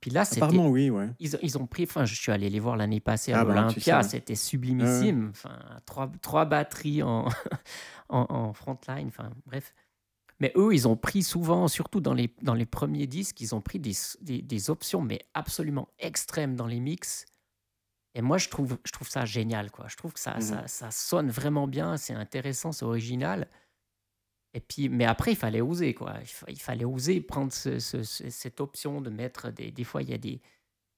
Puis 0.01 0.11
là. 0.11 0.23
Apparemment, 0.31 0.69
oui, 0.69 0.91
ouais. 0.91 1.09
Ils, 1.19 1.39
ils 1.43 1.59
ont 1.59 1.67
pris, 1.67 1.85
enfin, 1.85 2.05
je 2.05 2.15
suis 2.15 2.31
allé 2.33 2.49
les 2.51 2.61
voir 2.61 2.77
l'année 2.77 3.01
passée 3.01 3.33
Ah 3.33 3.41
à 3.41 3.45
bah, 3.45 3.53
tu 3.53 3.57
l'Olympia, 3.61 4.03
sais. 4.03 4.09
c'était 4.11 4.35
sublimissime. 4.35 5.29
Enfin, 5.31 5.59
trois, 5.87 6.11
trois 6.23 6.45
batteries 6.45 7.03
en, 7.03 7.29
en, 8.09 8.27
en 8.29 8.53
frontline, 8.53 9.09
enfin, 9.09 9.31
bref. 9.47 9.75
Mais 10.41 10.53
eux, 10.57 10.73
ils 10.73 10.87
ont 10.87 10.97
pris 10.97 11.25
souvent, 11.25 11.67
surtout 11.67 12.01
dans 12.01 12.15
les, 12.15 12.33
dans 12.43 12.55
les 12.55 12.67
premiers 12.67 13.09
disques, 13.09 13.41
ils 13.41 13.57
ont 13.57 13.61
pris 13.61 13.81
des, 13.81 13.93
des, 14.21 14.41
des 14.41 14.71
options, 14.71 15.01
mais 15.03 15.19
absolument 15.35 15.89
extrêmes 15.99 16.55
dans 16.55 16.67
les 16.69 16.79
mix. 16.79 17.25
Et 18.15 18.23
moi, 18.23 18.39
je 18.39 18.49
trouve, 18.49 18.79
je 18.85 18.93
trouve 18.93 19.09
ça 19.09 19.25
génial, 19.25 19.71
quoi. 19.73 19.87
Je 19.89 19.97
trouve 19.97 20.13
que 20.13 20.21
ça, 20.21 20.41
ça, 20.41 20.67
ça 20.69 20.91
sonne 20.93 21.31
vraiment 21.31 21.67
bien, 21.67 21.97
c'est 21.97 22.15
intéressant, 22.15 22.71
c'est 22.73 22.85
original. 22.85 23.49
Et 24.55 24.61
puis, 24.61 24.89
mais 24.89 25.05
après, 25.05 25.33
il 25.33 25.37
fallait 25.37 25.61
oser, 25.61 25.95
quoi. 25.95 26.15
Il, 26.23 26.27
fa- 26.27 26.47
il 26.51 26.61
fallait 26.61 26.85
oser 26.85 27.21
prendre 27.21 27.53
ce- 27.53 27.79
ce- 27.79 28.03
ce- 28.03 28.31
cette 28.31 28.61
option 28.61 29.01
de 29.01 29.11
mettre 29.11 29.51
des. 29.53 29.71
Des 29.71 29.85
fois, 29.85 30.03
il 30.03 30.11
y 30.11 30.15
a 30.15 30.19
des, 30.19 30.41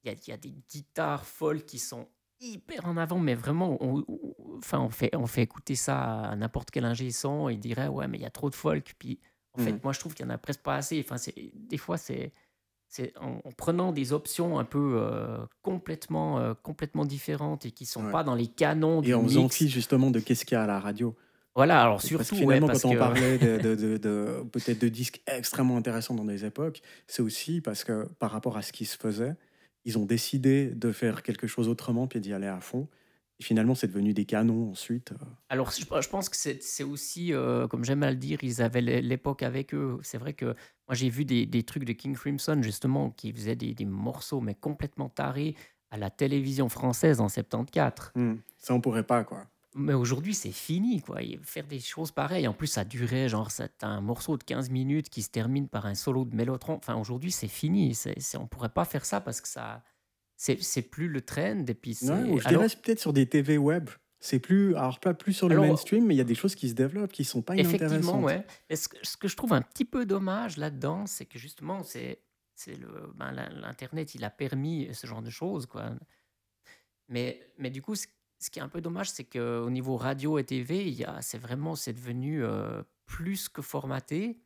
il 0.03 0.09
y 0.09 0.09
a, 0.09 0.13
il 0.13 0.29
y 0.29 0.33
a 0.33 0.37
des 0.37 0.53
guitares 0.71 1.25
folk 1.25 1.65
qui 1.65 1.77
sont 1.79 2.07
hyper 2.39 2.85
en 2.85 2.97
avant, 2.97 3.19
mais 3.19 3.35
vraiment, 3.35 3.77
on, 3.83 4.03
on- 4.07 4.57
enfin, 4.57 4.79
on 4.79 4.89
fait, 4.89 5.15
on 5.15 5.27
fait 5.27 5.43
écouter 5.43 5.75
ça 5.75 6.21
à 6.21 6.35
n'importe 6.35 6.71
quel 6.71 6.85
ingé 6.85 7.11
son, 7.11 7.49
il 7.49 7.59
dirait, 7.59 7.87
ouais, 7.87 8.07
mais 8.07 8.17
il 8.17 8.21
y 8.21 8.25
a 8.25 8.29
trop 8.31 8.49
de 8.49 8.55
folk. 8.55 8.95
Puis, 8.97 9.19
en 9.53 9.61
fait, 9.61 9.73
Mhm. 9.73 9.79
moi, 9.83 9.91
je 9.93 9.99
trouve 9.99 10.13
qu'il 10.15 10.25
y 10.25 10.29
en 10.29 10.31
a 10.31 10.37
presque 10.37 10.61
pas 10.61 10.75
assez. 10.75 11.01
Enfin, 11.05 11.17
c'est, 11.17 11.35
des 11.53 11.77
fois, 11.77 11.97
c'est. 11.97 12.31
C'est 12.93 13.17
en, 13.19 13.39
en 13.45 13.51
prenant 13.53 13.93
des 13.93 14.11
options 14.11 14.59
un 14.59 14.65
peu 14.65 14.95
euh, 14.97 15.37
complètement, 15.61 16.39
euh, 16.39 16.53
complètement 16.53 17.05
différentes 17.05 17.65
et 17.65 17.71
qui 17.71 17.85
sont 17.85 18.03
Ouais. 18.05 18.11
pas 18.11 18.25
dans 18.25 18.35
les 18.35 18.47
canons 18.47 18.99
du 18.99 19.11
Et 19.11 19.13
en 19.13 19.23
faisant 19.23 19.47
fi 19.47 19.69
justement 19.69 20.11
de 20.11 20.19
qu'est-ce 20.19 20.43
qu'il 20.43 20.55
y 20.55 20.59
a 20.59 20.63
à 20.63 20.67
la 20.67 20.77
radio. 20.77 21.15
Voilà, 21.55 21.81
alors 21.81 21.95
Parce 21.97 22.03
que 22.03 22.09
surtout, 22.09 22.35
ouais, 22.35 22.39
finalement, 22.41 22.67
parce 22.67 22.81
quand 22.81 22.89
on 22.89 22.93
que... 22.93 22.97
parlait 22.97 23.37
de, 23.37 23.57
de- 23.57 23.75
de- 23.75 23.97
de- 23.97 24.43
peut-être 24.51 24.79
de 24.79 24.87
disques 24.87 25.21
extrêmement 25.27 25.77
intéressants 25.77 26.15
dans 26.15 26.25
des 26.25 26.45
époques, 26.45 26.81
c'est 27.07 27.21
aussi 27.21 27.61
parce 27.61 27.83
que 27.83 28.07
par 28.19 28.31
rapport 28.31 28.57
à 28.57 28.61
ce 28.61 28.71
qui 28.71 28.85
se 28.85 28.97
faisait, 28.97 29.35
ils 29.83 29.97
ont 29.97 30.05
décidé 30.05 30.67
de 30.67 30.91
faire 30.91 31.23
quelque 31.23 31.47
chose 31.47 31.67
autrement 31.67 32.07
puis 32.07 32.19
d'y 32.19 32.33
aller 32.33 32.47
à 32.47 32.61
fond. 32.61 32.87
Et 33.39 33.43
finalement, 33.43 33.73
c'est 33.73 33.87
devenu 33.87 34.13
des 34.13 34.25
canons 34.25 34.69
ensuite. 34.69 35.13
euh. 35.13 35.25
Alors, 35.49 35.71
je, 35.71 35.83
pense 36.09 36.29
que 36.29 36.37
c'est 36.37 36.61
c'est 36.61 36.83
aussi, 36.83 37.33
euh, 37.33 37.67
comme 37.67 37.83
j'aime 37.83 38.03
à 38.03 38.11
le 38.11 38.15
dire, 38.17 38.37
ils 38.43 38.61
avaient 38.61 38.81
l'é- 38.81 39.01
l'époque 39.01 39.41
avec 39.41 39.73
eux. 39.73 39.97
C'est 40.03 40.19
vrai 40.19 40.33
que 40.33 40.45
moi, 40.45 40.93
j'ai 40.93 41.09
vu 41.09 41.25
des, 41.25 41.47
des 41.47 41.63
trucs 41.63 41.83
de 41.83 41.93
King 41.93 42.15
Crimson, 42.15 42.59
justement, 42.61 43.09
qui 43.09 43.33
faisaient 43.33 43.55
des, 43.55 43.73
des 43.73 43.85
morceaux, 43.85 44.41
mais 44.41 44.53
complètement 44.53 45.09
tarés, 45.09 45.55
à 45.89 45.97
la 45.97 46.11
télévision 46.11 46.69
française 46.69 47.19
en 47.19 47.29
74. 47.29 48.11
Hmm. 48.13 48.35
Ça, 48.59 48.75
on 48.75 48.79
pourrait 48.79 49.03
pas, 49.07 49.23
quoi. 49.23 49.47
Mais 49.73 49.93
aujourd'hui, 49.93 50.33
c'est 50.33 50.51
fini, 50.51 51.01
quoi. 51.01 51.21
Et 51.21 51.39
Faire 51.43 51.65
des 51.65 51.79
choses 51.79 52.11
pareilles. 52.11 52.47
En 52.47 52.53
plus, 52.53 52.67
ça 52.67 52.83
durait, 52.83 53.29
genre, 53.29 53.49
t'as 53.77 53.87
un 53.87 54.01
morceau 54.01 54.37
de 54.37 54.43
15 54.43 54.69
minutes 54.69 55.09
qui 55.09 55.21
se 55.21 55.29
termine 55.29 55.69
par 55.69 55.85
un 55.85 55.95
solo 55.95 56.25
de 56.25 56.35
mélotron. 56.35 56.73
Enfin, 56.73 56.95
aujourd'hui, 56.95 57.31
c'est 57.31 57.47
fini. 57.47 57.95
C'est 57.95 58.19
c'est- 58.19 58.37
on 58.37 58.47
pourrait 58.47 58.69
pas 58.73 58.83
faire 58.85 59.05
ça 59.05 59.21
parce 59.21 59.39
que 59.41 59.47
ça. 59.47 59.83
C'est 60.35 60.61
c'est 60.61 60.81
plus 60.81 61.07
le 61.07 61.21
trend. 61.21 61.65
Et 61.67 61.73
puis, 61.73 61.93
c'est. 61.93 62.11
Ouais, 62.11 62.29
ou 62.29 62.39
je 62.39 62.47
alors- 62.49 62.63
peut-être 62.63 62.99
sur 62.99 63.13
des 63.13 63.27
TV 63.27 63.57
web. 63.57 63.89
C'est 64.23 64.39
plus, 64.39 64.75
alors 64.75 64.99
pas 64.99 65.15
plus 65.15 65.33
sur 65.33 65.47
le 65.49 65.55
Alors, 65.55 65.65
mainstream, 65.65 66.05
mais 66.05 66.13
il 66.13 66.17
y 66.17 66.21
a 66.21 66.25
des 66.25 66.35
choses 66.35 66.53
qui 66.53 66.69
se 66.69 66.75
développent 66.75 67.11
qui 67.11 67.23
sont 67.23 67.41
pas 67.41 67.55
Effectivement, 67.55 67.87
inintéressantes. 67.87 68.23
ouais. 68.23 68.45
Mais 68.69 68.75
ce, 68.75 68.87
que, 68.87 68.97
ce 69.01 69.17
que 69.17 69.27
je 69.27 69.35
trouve 69.35 69.51
un 69.53 69.63
petit 69.63 69.83
peu 69.85 70.05
dommage 70.05 70.57
là-dedans, 70.57 71.07
c'est 71.07 71.25
que 71.25 71.39
justement, 71.39 71.81
c'est 71.83 72.21
c'est 72.53 72.75
le 72.75 73.11
ben, 73.15 73.31
l'internet, 73.31 74.13
il 74.13 74.23
a 74.23 74.29
permis 74.29 74.89
ce 74.93 75.07
genre 75.07 75.23
de 75.23 75.31
choses, 75.31 75.65
quoi. 75.65 75.91
Mais 77.07 77.41
mais 77.57 77.69
du 77.69 77.81
coup, 77.81 77.95
ce, 78.41 78.49
qui 78.49 78.59
est 78.59 78.61
un 78.61 78.69
peu 78.69 78.81
dommage, 78.81 79.09
c'est 79.09 79.23
que 79.23 79.59
au 79.59 79.69
niveau 79.69 79.97
radio 79.97 80.37
et 80.37 80.43
TV, 80.43 80.95
c'est 81.21 81.37
vraiment 81.37 81.75
c'est 81.75 81.93
devenu 81.93 82.43
euh, 82.43 82.83
plus 83.05 83.49
que 83.49 83.61
formaté. 83.61 84.41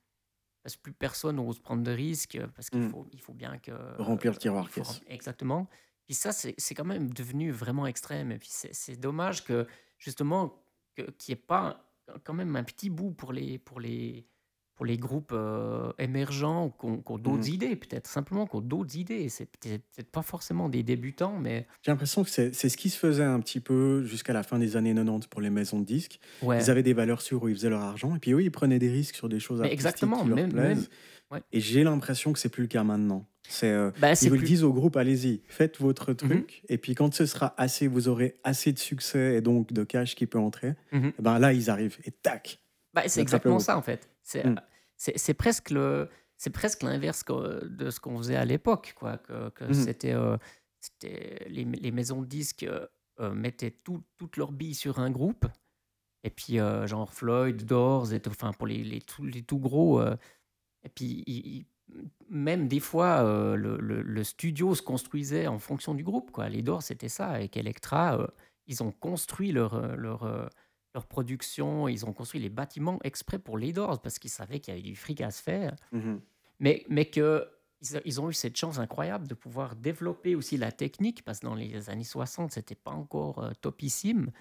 Parce 0.63 0.75
que 0.77 0.81
plus 0.81 0.93
personne 0.93 1.35
n'ose 1.35 1.59
prendre 1.59 1.83
de 1.83 1.91
risques, 1.91 2.39
parce 2.55 2.71
qu'il 2.71 2.79
Mm. 2.81 2.89
faut, 2.89 3.07
il 3.13 3.21
faut 3.21 3.33
bien 3.33 3.59
que... 3.59 3.71
Remplir 4.01 4.31
le 4.31 4.37
tiroir 4.39 4.67
il 4.75 4.83
faut 4.83 4.93
Exactement. 5.07 5.69
Puis 6.07 6.15
ça, 6.15 6.31
c'est 6.31 6.73
quand 6.73 6.85
même 6.85 7.13
devenu 7.13 7.51
vraiment 7.51 7.85
extrême. 7.85 8.31
Et 8.31 8.39
puis 8.39 8.49
c'est 8.51 8.99
dommage 8.99 9.43
que, 9.43 9.67
justement, 9.99 10.65
qu'il 10.95 11.05
n'y 11.27 11.33
ait 11.33 11.35
pas 11.35 11.85
quand 12.23 12.33
même 12.33 12.55
un 12.55 12.63
petit 12.63 12.89
bout 12.89 13.11
pour 13.11 13.31
les, 13.31 13.59
pour 13.59 13.79
les, 13.79 14.27
pour 14.75 14.85
les 14.85 14.97
groupes 14.97 15.31
euh, 15.33 15.91
émergents 15.99 16.69
qui 16.79 16.85
ont, 16.85 17.17
d'autres 17.17 17.47
Mhm. 17.47 17.53
idées, 17.53 17.75
peut-être 17.75 18.07
simplement 18.07 18.45
qui 18.45 18.55
ont 18.57 18.61
d'autres 18.61 18.97
idées. 18.97 19.29
C'est 19.29 19.45
peut-être 19.45 20.11
pas 20.11 20.21
forcément 20.21 20.67
des 20.69 20.83
débutants, 20.83 21.37
mais 21.39 21.65
J'ai 21.81 21.91
l'impression 21.91 22.23
que 22.23 22.29
c'est 22.29 22.51
ce 22.53 22.77
qui 22.77 22.89
se 22.89 22.97
faisait 22.97 23.23
un 23.23 23.39
petit 23.39 23.61
peu 23.61 24.03
jusqu'à 24.03 24.33
la 24.33 24.43
fin 24.43 24.59
des 24.59 24.75
années 24.75 24.93
90 24.93 25.27
pour 25.27 25.39
les 25.41 25.49
maisons 25.49 25.79
de 25.79 25.85
disques. 25.85 26.19
ouais. 26.41 26.61
Ils 26.61 26.69
avaient 26.69 26.83
des 26.83 26.93
valeurs 26.93 27.21
sûres 27.21 27.41
où 27.43 27.47
ils 27.47 27.55
faisaient 27.55 27.69
leur 27.69 27.81
argent, 27.81 28.15
et 28.15 28.19
puis 28.19 28.31
eux, 28.33 28.41
ils 28.41 28.51
prenaient 28.51 28.79
des 28.79 28.89
risques 28.91 29.15
sur 29.15 29.29
des 29.29 29.39
choses 29.39 29.61
Mais 29.61 29.71
exactement, 29.71 30.23
qui 30.23 30.27
leur 30.29 30.35
même, 30.37 30.51
plaisent. 30.51 30.77
même, 30.77 30.87
ouais. 31.31 31.41
Et 31.53 31.61
j'ai 31.61 31.83
l'impression 31.85 32.33
que 32.33 32.39
c'est 32.39 32.49
plus 32.49 32.63
le 32.63 32.67
cas 32.67 32.83
maintenant. 32.83 33.25
C'est, 33.47 33.71
euh, 33.71 33.91
Ben, 34.01 34.13
ils 34.21 34.29
vous 34.29 34.35
le 34.35 34.41
disent 34.41 34.63
au 34.63 34.73
groupe, 34.73 34.97
allez-y, 34.97 35.41
faites 35.47 35.79
votre 35.79 36.09
Mhm, 36.11 36.15
truc, 36.17 36.63
et 36.67 36.77
puis 36.79 36.95
quand 36.95 37.13
ce 37.13 37.25
sera 37.27 37.53
assez, 37.57 37.87
vous 37.87 38.07
aurez 38.09 38.35
assez 38.43 38.73
de 38.73 38.79
succès 38.79 39.35
et 39.35 39.41
donc 39.41 39.71
de 39.71 39.83
cash 39.83 40.15
qui 40.15 40.25
peut 40.25 40.39
entrer, 40.39 40.73
mhm. 40.91 41.13
eh 41.17 41.21
ben 41.21 41.37
là, 41.39 41.53
ils 41.53 41.69
arrivent, 41.69 41.97
et 42.05 42.11
tac, 42.11 42.59
Ben, 42.93 43.03
c'est 43.07 43.21
exactement 43.21 43.59
ça, 43.59 43.77
en 43.77 43.81
fait. 43.81 44.09
C'est 44.25 44.45
Mm. 44.45 45.33
presque 45.37 45.69
le. 45.69 46.09
C'est 46.37 46.49
presque 46.49 46.83
l'inverse 46.83 47.23
de 47.25 47.89
ce 47.89 47.99
qu'on 48.01 48.17
faisait 48.17 48.35
à 48.35 48.43
l'époque, 48.43 48.93
quoi. 48.97 49.17
Que, 49.19 49.49
que 49.51 49.71
c'était, 49.73 50.11
euh, 50.13 50.35
c'était 50.81 51.45
les, 51.49 51.63
les 51.63 51.91
maisons 51.91 52.21
de 52.21 52.27
disques 52.27 52.65
euh, 53.21 53.33
mettaient 53.33 53.71
tout- 53.71 54.03
toutes 54.17 54.35
leurs 54.35 54.51
billes 54.51 54.75
sur 54.75 54.99
un 54.99 55.09
groupe, 55.11 55.45
et 56.25 56.29
puis 56.29 56.59
euh, 56.59 56.87
genre 56.87 57.13
Floyd, 57.13 57.63
Doors, 57.65 58.11
et 58.13 58.21
enfin 58.27 58.51
pour 58.51 58.67
les, 58.67 58.83
les, 58.83 58.99
tout, 58.99 59.23
les 59.25 59.43
tout 59.43 59.59
gros. 59.59 60.01
et 60.03 60.89
puis 60.93 61.65
même 62.29 62.67
des 62.67 62.79
fois, 62.81 63.23
le, 63.55 63.77
le- 63.77 64.01
le 64.01 64.23
studio 64.23 64.75
se 64.75 64.81
construisait 64.81 65.47
en 65.47 65.59
fonction 65.59 65.93
du 65.93 66.03
groupe, 66.03 66.31
quoi. 66.31 66.49
Les 66.49 66.61
Doors, 66.63 66.83
c'était 66.83 67.09
ça. 67.09 67.27
Avec 67.29 67.55
Electra, 67.55 68.27
ils 68.67 68.83
ont 68.83 68.91
construit 68.91 69.51
leur, 69.53 69.95
leur, 69.95 70.49
leur 70.95 71.05
production, 71.05 71.87
ils 71.87 72.05
ont 72.05 72.13
construit 72.13 72.39
les 72.41 72.49
bâtiments 72.49 72.97
exprès 73.03 73.37
pour 73.37 73.57
les 73.59 73.71
Doors 73.73 74.01
parce 74.01 74.17
qu'ils 74.17 74.31
savaient 74.31 74.59
qu'il 74.59 74.73
y 74.73 74.77
avait 74.77 74.87
du 74.87 74.95
fric 74.95 75.21
à 75.21 75.29
se 75.29 75.43
faire 75.43 75.75
Mhm. 75.91 76.19
mais, 76.59 76.83
mais 76.89 77.05
que 77.05 77.47
ils, 78.05 78.19
ont 78.19 78.29
eu 78.29 78.33
cette 78.33 78.57
chance 78.57 78.79
incroyable 78.79 79.27
de 79.27 79.35
pouvoir 79.35 79.75
développer 79.75 80.33
aussi 80.33 80.57
la 80.57 80.71
technique, 80.71 81.23
parce 81.23 81.39
que 81.41 81.45
dans 81.45 81.53
les 81.53 81.89
années 81.91 82.03
60, 82.05 82.51
c'était 82.53 82.73
pas 82.73 82.89
encore 82.91 83.43
euh, 83.43 83.51
topissime. 83.61 84.31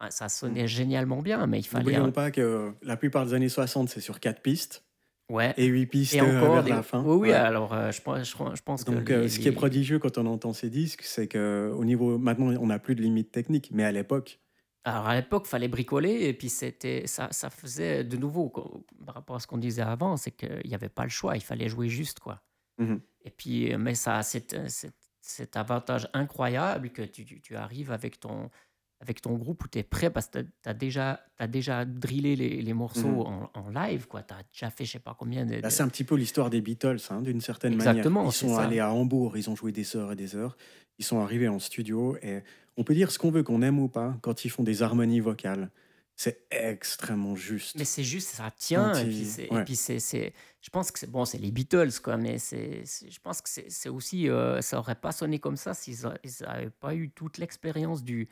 Ah, 0.00 0.10
Ça 0.10 0.28
sonnait 0.28 0.66
génialement 0.66 1.22
bien, 1.22 1.46
mais 1.46 1.60
il 1.60 1.62
fallait. 1.62 1.84
N'oublions 1.84 2.04
un- 2.06 2.10
pas 2.10 2.30
que 2.32 2.72
la 2.82 2.96
plupart 2.98 3.24
des 3.24 3.32
années 3.34 3.48
60, 3.48 3.88
c'est 3.88 4.00
sur 4.00 4.18
quatre 4.20 4.42
pistes, 4.42 4.84
Ouais. 5.30 5.54
et 5.56 5.66
huit 5.66 5.86
pistes 5.86 6.14
Et 6.14 6.20
euh, 6.20 6.36
encore, 6.38 6.54
vers 6.54 6.64
des- 6.64 6.70
la 6.70 6.82
fin. 6.82 7.02
oui, 7.02 7.14
oui, 7.16 7.28
Ouais. 7.28 7.34
alors 7.34 7.72
euh, 7.72 7.92
je, 7.92 8.02
pense, 8.02 8.28
je, 8.28 8.62
pense- 8.62 8.84
que. 8.84 8.90
Donc, 8.90 9.08
les- 9.08 9.28
ce 9.28 9.38
qui 9.38 9.48
est 9.48 9.52
prodigieux 9.52 9.98
quand 10.00 10.18
on 10.18 10.26
entend 10.26 10.52
ces 10.52 10.68
disques, 10.68 11.02
c'est 11.04 11.28
que 11.28 11.72
au 11.74 11.84
niveau 11.86 12.18
maintenant, 12.18 12.48
on 12.60 12.66
n'a 12.66 12.80
plus 12.80 12.96
de 12.96 13.00
limite 13.00 13.30
technique, 13.30 13.70
mais 13.72 13.84
à 13.84 13.92
l'époque, 13.92 14.40
Alors 14.84 15.06
à 15.06 15.14
l'époque, 15.14 15.46
fallait 15.46 15.68
bricoler, 15.68 16.24
et 16.28 16.32
puis 16.34 16.48
c'était 16.48 17.06
ça, 17.06 17.28
ça 17.30 17.50
faisait 17.50 18.02
de 18.02 18.16
nouveau, 18.16 18.48
quoi, 18.48 18.68
par 19.06 19.14
rapport 19.14 19.36
à 19.36 19.40
ce 19.40 19.46
qu'on 19.46 19.58
disait 19.58 19.82
avant, 19.82 20.16
c'est 20.16 20.32
qu'il 20.32 20.62
n'y 20.66 20.74
avait 20.74 20.88
pas 20.88 21.04
le 21.04 21.10
choix, 21.10 21.36
il 21.36 21.42
fallait 21.42 21.68
jouer 21.68 21.88
juste, 21.88 22.18
quoi. 22.18 22.42
Mhm. 22.78 23.00
Et 23.24 23.30
puis, 23.30 23.72
euh, 23.72 23.78
mais 23.78 23.94
ça 23.94 24.16
a 24.16 24.22
cet, 24.24 24.54
euh, 24.54 24.64
cet, 24.68 24.94
cet 25.20 25.56
avantage 25.56 26.08
incroyable 26.14 26.90
que 26.90 27.02
tu, 27.02 27.24
tu- 27.40 27.54
arrives 27.54 27.92
avec 27.92 28.18
ton, 28.18 28.50
avec 28.98 29.20
ton 29.20 29.34
groupe 29.34 29.62
où 29.64 29.68
tu 29.68 29.78
es 29.78 29.82
prêt 29.84 30.10
parce 30.10 30.26
que 30.26 30.40
tu 30.40 30.48
as 30.64 30.74
déjà, 30.74 31.20
déjà 31.48 31.84
drillé 31.84 32.34
les, 32.34 32.60
les 32.62 32.72
morceaux 32.72 33.08
Mhm. 33.08 33.20
en, 33.20 33.50
en 33.54 33.68
live. 33.70 34.06
Tu 34.10 34.16
as 34.16 34.42
déjà 34.52 34.70
fait 34.70 34.84
je 34.84 34.92
sais 34.92 34.98
pas 34.98 35.14
combien 35.16 35.46
de. 35.46 35.54
Là, 35.56 35.60
de- 35.60 35.68
c'est 35.68 35.84
un 35.84 35.88
petit 35.88 36.02
peu 36.02 36.16
l'histoire 36.16 36.50
des 36.50 36.60
Beatles, 36.60 36.98
hein, 37.10 37.22
d'une 37.22 37.40
certaine 37.40 37.74
Exactement, 37.74 38.20
manière. 38.22 38.32
Ils 38.32 38.36
sont 38.36 38.56
ça. 38.56 38.62
allés 38.62 38.80
à 38.80 38.90
Hambourg, 38.92 39.36
ils 39.36 39.48
ont 39.48 39.54
joué 39.54 39.70
des 39.70 39.96
heures 39.96 40.10
et 40.10 40.16
des 40.16 40.34
heures. 40.34 40.56
Ils 40.98 41.04
sont 41.04 41.20
arrivés 41.20 41.48
en 41.48 41.58
studio 41.60 42.16
et 42.22 42.42
on 42.76 42.84
peut 42.84 42.94
dire 42.94 43.10
ce 43.10 43.18
qu'on 43.18 43.30
veut, 43.30 43.42
qu'on 43.42 43.62
aime 43.62 43.78
ou 43.78 43.88
pas, 43.88 44.16
quand 44.22 44.44
ils 44.44 44.50
font 44.50 44.62
des 44.62 44.82
harmonies 44.82 45.20
vocales. 45.20 45.70
C'est 46.14 46.46
extrêmement 46.50 47.34
juste. 47.34 47.76
Mais 47.76 47.84
c'est 47.84 48.04
juste, 48.04 48.28
ça 48.28 48.50
tient. 48.56 48.92
Et 48.94 49.04
puis, 49.04 49.24
c'est, 49.24 49.50
ouais. 49.50 50.32
je 50.60 50.70
pense 50.70 50.90
que 50.90 50.98
c'est 50.98 51.10
bon, 51.10 51.24
c'est 51.24 51.38
les 51.38 51.50
Beatles, 51.50 52.00
quoi. 52.02 52.16
Mais 52.16 52.38
c'est, 52.38 52.84
je 52.84 53.18
pense 53.20 53.40
que 53.40 53.48
c'est, 53.48 53.70
c'est 53.70 53.88
aussi, 53.88 54.28
euh, 54.28 54.60
ça 54.60 54.78
aurait 54.78 54.94
pas 54.94 55.10
sonné 55.10 55.38
comme 55.38 55.56
ça 55.56 55.74
s'ils 55.74 56.02
n'avaient 56.42 56.70
pas 56.70 56.94
eu 56.94 57.10
toute 57.10 57.38
l'expérience 57.38 58.04
du, 58.04 58.28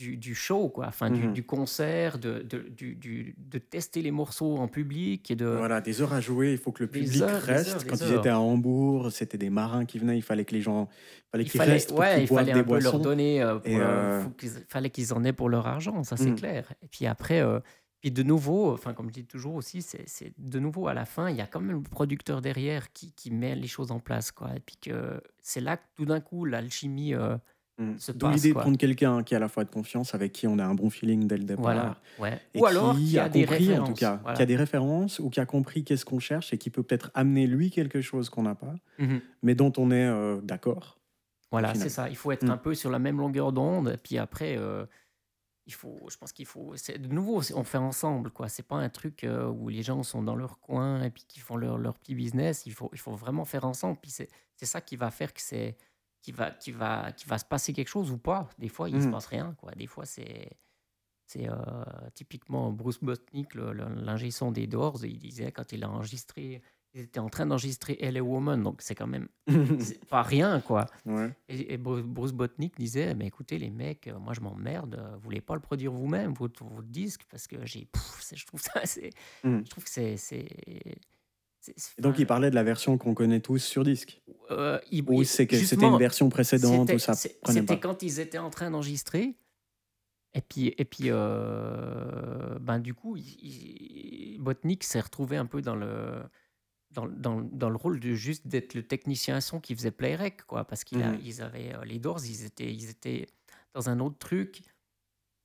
du, 0.00 0.16
du 0.16 0.34
show, 0.34 0.70
quoi. 0.70 0.86
Enfin, 0.88 1.10
du, 1.10 1.26
Mhm. 1.26 1.32
du 1.34 1.42
concert, 1.44 2.18
de, 2.18 2.40
de, 2.40 2.58
du, 2.70 3.34
de 3.36 3.58
tester 3.58 4.00
les 4.00 4.10
morceaux 4.10 4.56
en 4.56 4.66
public 4.66 5.30
et 5.30 5.36
de. 5.36 5.44
Voilà, 5.44 5.80
des 5.82 6.00
heures 6.00 6.14
à 6.14 6.20
jouer, 6.22 6.52
il 6.52 6.58
faut 6.58 6.72
que 6.72 6.82
le 6.82 6.88
public 6.88 7.20
heures, 7.22 7.40
des 7.40 7.52
reste. 7.52 7.68
heures, 7.68 7.82
des 7.82 7.88
Quand 7.88 7.96
ils 8.00 8.14
étaient 8.14 8.28
à 8.30 8.40
Hambourg, 8.40 9.12
c'était 9.12 9.36
des 9.38 9.50
marins 9.50 9.84
qui 9.84 9.98
venaient, 9.98 10.16
il 10.16 10.22
fallait 10.22 10.46
que 10.46 10.54
les 10.54 10.62
gens 10.62 10.88
fallait 11.30 11.44
Il 11.44 11.50
qu'ils 11.50 11.60
restent 11.60 11.90
pour 11.90 11.98
ouais, 11.98 12.14
qu'ils 12.14 12.22
il 12.22 12.28
fallait 12.28 12.52
un 12.52 12.64
peu 12.64 12.78
leur 12.80 12.98
donner. 12.98 13.42
euh, 13.42 13.58
pour 13.58 13.70
euh, 13.76 14.22
faut 14.24 14.30
qu'ils- 14.30 14.64
fallait 14.68 14.90
qu'ils 14.90 15.12
en 15.12 15.22
aient 15.24 15.34
pour 15.34 15.50
leur 15.50 15.66
argent, 15.66 16.02
ça 16.02 16.16
c'est 16.16 16.30
Mhm. 16.30 16.36
clair. 16.36 16.72
Et 16.82 16.88
puis 16.88 17.06
après, 17.06 17.40
euh, 17.42 17.60
puis 18.00 18.10
de 18.10 18.22
nouveau, 18.22 18.72
enfin 18.72 18.94
comme 18.94 19.08
je 19.08 19.12
dis 19.12 19.26
toujours 19.26 19.54
aussi, 19.56 19.82
c'est 19.82 20.08
c'est 20.08 20.32
de 20.38 20.58
nouveau 20.58 20.88
à 20.88 20.94
la 20.94 21.04
fin, 21.04 21.28
il 21.28 21.36
y 21.36 21.42
a 21.42 21.46
quand 21.46 21.60
même 21.60 21.76
le 21.76 21.82
producteur 21.82 22.40
derrière 22.40 22.90
qui, 22.94 23.12
qui 23.12 23.30
met 23.30 23.54
les 23.54 23.68
choses 23.68 23.90
en 23.90 24.00
place, 24.00 24.32
quoi. 24.32 24.48
Et 24.56 24.60
puis 24.60 24.76
que 24.80 25.20
c'est 25.42 25.60
là 25.60 25.76
que 25.76 25.84
tout 25.94 26.06
d'un 26.06 26.20
coup 26.20 26.46
l'alchimie 26.46 27.12
Mm. 27.80 27.98
se 27.98 28.12
D'où 28.12 28.26
passe, 28.26 28.36
l'idée 28.36 28.48
de 28.52 28.58
prendre 28.58 28.76
quelqu'un 28.76 29.22
qui 29.22 29.34
a 29.34 29.38
à 29.38 29.40
la 29.40 29.48
fois 29.48 29.64
de 29.64 29.70
confiance, 29.70 30.14
avec 30.14 30.32
qui 30.32 30.46
on 30.46 30.58
a 30.58 30.64
un 30.64 30.74
bon 30.74 30.90
feeling 30.90 31.26
dès 31.26 31.38
le 31.38 31.44
départ. 31.44 31.62
Voilà, 31.62 31.96
ouais. 32.18 32.40
Et 32.54 32.60
Ou 32.60 32.66
alors 32.66 32.94
qui 32.96 33.06
qui 33.10 33.18
a, 33.18 33.24
a 33.24 33.28
des 33.28 33.44
compris, 33.46 33.56
références. 33.68 33.88
en 33.88 33.92
tout 33.92 33.98
cas, 33.98 34.18
voilà. 34.22 34.36
qui 34.36 34.42
a 34.42 34.46
des 34.46 34.56
références 34.56 35.18
ou 35.18 35.30
qui 35.30 35.40
a 35.40 35.46
compris 35.46 35.82
qu'est-ce 35.84 36.04
qu'on 36.04 36.18
cherche 36.20 36.52
et 36.52 36.58
qui 36.58 36.70
peut 36.70 36.82
peut-être 36.82 37.10
amener 37.14 37.46
lui 37.46 37.70
quelque 37.70 38.00
chose 38.00 38.28
qu'on 38.30 38.42
n'a 38.42 38.54
pas, 38.54 38.74
Mhm. 38.98 39.20
mais 39.42 39.54
dont 39.54 39.72
on 39.78 39.90
est 39.90 40.04
euh, 40.06 40.40
d'accord. 40.42 40.98
Voilà, 41.50 41.74
c'est 41.74 41.88
ça. 41.88 42.08
Il 42.08 42.16
faut 42.16 42.30
être 42.32 42.44
Mm. 42.46 42.50
un 42.50 42.56
peu 42.58 42.74
sur 42.74 42.90
la 42.90 42.98
même 43.00 43.18
longueur 43.18 43.52
d'onde. 43.52 43.96
Puis 44.04 44.18
après, 44.18 44.56
euh, 44.56 44.86
il 45.66 45.72
faut, 45.74 45.98
je 46.10 46.16
pense 46.16 46.32
qu'il 46.32 46.46
faut. 46.46 46.72
c'est- 46.76 46.98
De 46.98 47.08
nouveau, 47.08 47.40
on 47.54 47.64
fait 47.64 47.78
ensemble, 47.78 48.30
quoi. 48.30 48.48
C'est 48.48 48.62
pas 48.66 48.76
un 48.76 48.88
truc 48.88 49.24
euh, 49.24 49.48
où 49.48 49.68
les 49.68 49.82
gens 49.82 50.02
sont 50.04 50.22
dans 50.22 50.36
leur 50.36 50.58
coin 50.60 51.02
et 51.02 51.10
puis 51.10 51.24
qui 51.26 51.40
font 51.40 51.56
leur, 51.56 51.76
leur 51.78 51.94
petit 51.98 52.14
business. 52.14 52.64
Il 52.66 52.72
faut, 52.72 52.90
il 52.92 52.98
faut 52.98 53.14
vraiment 53.16 53.44
faire 53.44 53.64
ensemble. 53.64 53.98
Puis 54.00 54.10
c'est 54.10 54.28
c'est 54.56 54.66
ça 54.66 54.80
qui 54.80 54.94
va 54.96 55.10
faire 55.10 55.32
que 55.32 55.40
c'est 55.40 55.76
qui 56.22 56.32
va, 56.32 56.50
qui 56.50 56.70
va, 56.72 57.12
qui 57.12 57.26
va 57.26 57.38
se 57.38 57.44
passer 57.44 57.72
quelque 57.72 57.88
chose 57.88 58.10
ou 58.10 58.18
pas. 58.18 58.48
Des 58.58 58.68
fois, 58.68 58.88
il 58.90 59.00
se 59.00 59.06
Mhm. 59.06 59.12
passe 59.12 59.26
rien, 59.26 59.54
quoi. 59.58 59.72
Des 59.72 59.86
fois, 59.86 60.04
c'est 60.06 60.50
c'est 61.26 61.48
euh, 61.48 61.54
typiquement 62.14 62.72
Bruce 62.72 62.98
Botnick, 63.00 63.54
l'ingé 63.54 64.30
son 64.32 64.50
des 64.50 64.66
Doors. 64.66 65.04
Il 65.04 65.18
disait 65.18 65.52
quand 65.52 65.70
il 65.72 65.84
a 65.84 65.88
enregistré, 65.88 66.60
ils 66.92 67.02
étaient 67.02 67.20
en 67.20 67.28
train 67.28 67.46
d'enregistrer 67.46 67.96
LA 68.00 68.20
Woman, 68.20 68.60
donc 68.60 68.82
c'est 68.82 68.96
quand 68.96 69.06
même 69.06 69.28
pas 70.10 70.22
rien, 70.24 70.60
quoi. 70.60 70.86
Ouais. 71.06 71.30
Et, 71.48 71.74
et 71.74 71.78
Bru- 71.78 72.02
Bruce 72.02 72.32
Botnick 72.32 72.76
disait 72.76 73.14
mais 73.14 73.28
écoutez 73.28 73.58
les 73.58 73.70
mecs 73.70 74.08
euh, 74.08 74.18
moi 74.18 74.32
je 74.34 74.40
m'emmerde 74.40 75.00
vous 75.14 75.20
voulez 75.20 75.40
pas 75.40 75.54
le 75.54 75.60
produire 75.60 75.92
vous-même 75.92 76.32
votre, 76.34 76.64
votre 76.64 76.88
disque 76.88 77.22
parce 77.30 77.46
que 77.46 77.64
j'ai 77.64 77.86
je 78.34 78.44
trouve 78.46 78.60
ça 78.60 78.84
c'est 78.84 79.10
Mm. 79.44 79.60
je 79.64 79.70
trouve 79.70 79.84
que 79.84 79.90
c'est- 79.90 80.16
Et 81.98 82.02
donc 82.02 82.18
il 82.18 82.26
parlait 82.26 82.50
de 82.50 82.54
la 82.54 82.62
version 82.62 82.98
qu'on 82.98 83.14
connaît 83.14 83.40
tous 83.40 83.58
sur 83.58 83.84
disque. 83.84 84.20
euh, 84.50 84.78
il- 84.90 85.02
Ou 85.02 85.24
c'était 85.24 85.56
une 85.92 85.98
version 85.98 86.28
précédente 86.28 86.90
où 86.96 86.98
ça 86.98 87.14
c'était 87.52 87.80
quand 87.80 88.02
ils 88.02 88.20
étaient 88.20 88.38
en 88.38 88.50
train 88.50 88.70
d'enregistrer. 88.70 89.36
Et 90.34 90.40
puis 90.42 90.74
et 90.78 90.84
puis 90.84 91.10
euh, 91.10 92.58
ben 92.60 92.78
du 92.78 92.94
coup 92.94 93.16
il- 93.16 94.34
il- 94.34 94.38
Botnick 94.40 94.84
s'est 94.84 95.00
retrouvé 95.00 95.36
un 95.36 95.46
peu 95.46 95.60
dans 95.62 95.76
le 95.76 96.22
dans, 96.92 97.06
dans, 97.06 97.40
dans 97.40 97.70
le 97.70 97.76
rôle 97.76 98.00
de 98.00 98.14
juste 98.14 98.46
d'être 98.48 98.74
le 98.74 98.82
technicien 98.82 99.40
son 99.40 99.60
qui 99.60 99.74
faisait 99.76 99.90
playrec 99.92 100.42
quoi 100.46 100.64
parce 100.64 100.82
qu'ils 100.84 100.98
ils 101.24 101.40
avaient 101.42 101.74
euh, 101.74 101.84
les 101.84 101.98
Doors 101.98 102.24
ils 102.26 102.44
étaient 102.44 102.72
ils 102.72 102.90
étaient 102.90 103.26
dans 103.74 103.88
un 103.88 104.00
autre 104.00 104.18
truc 104.18 104.62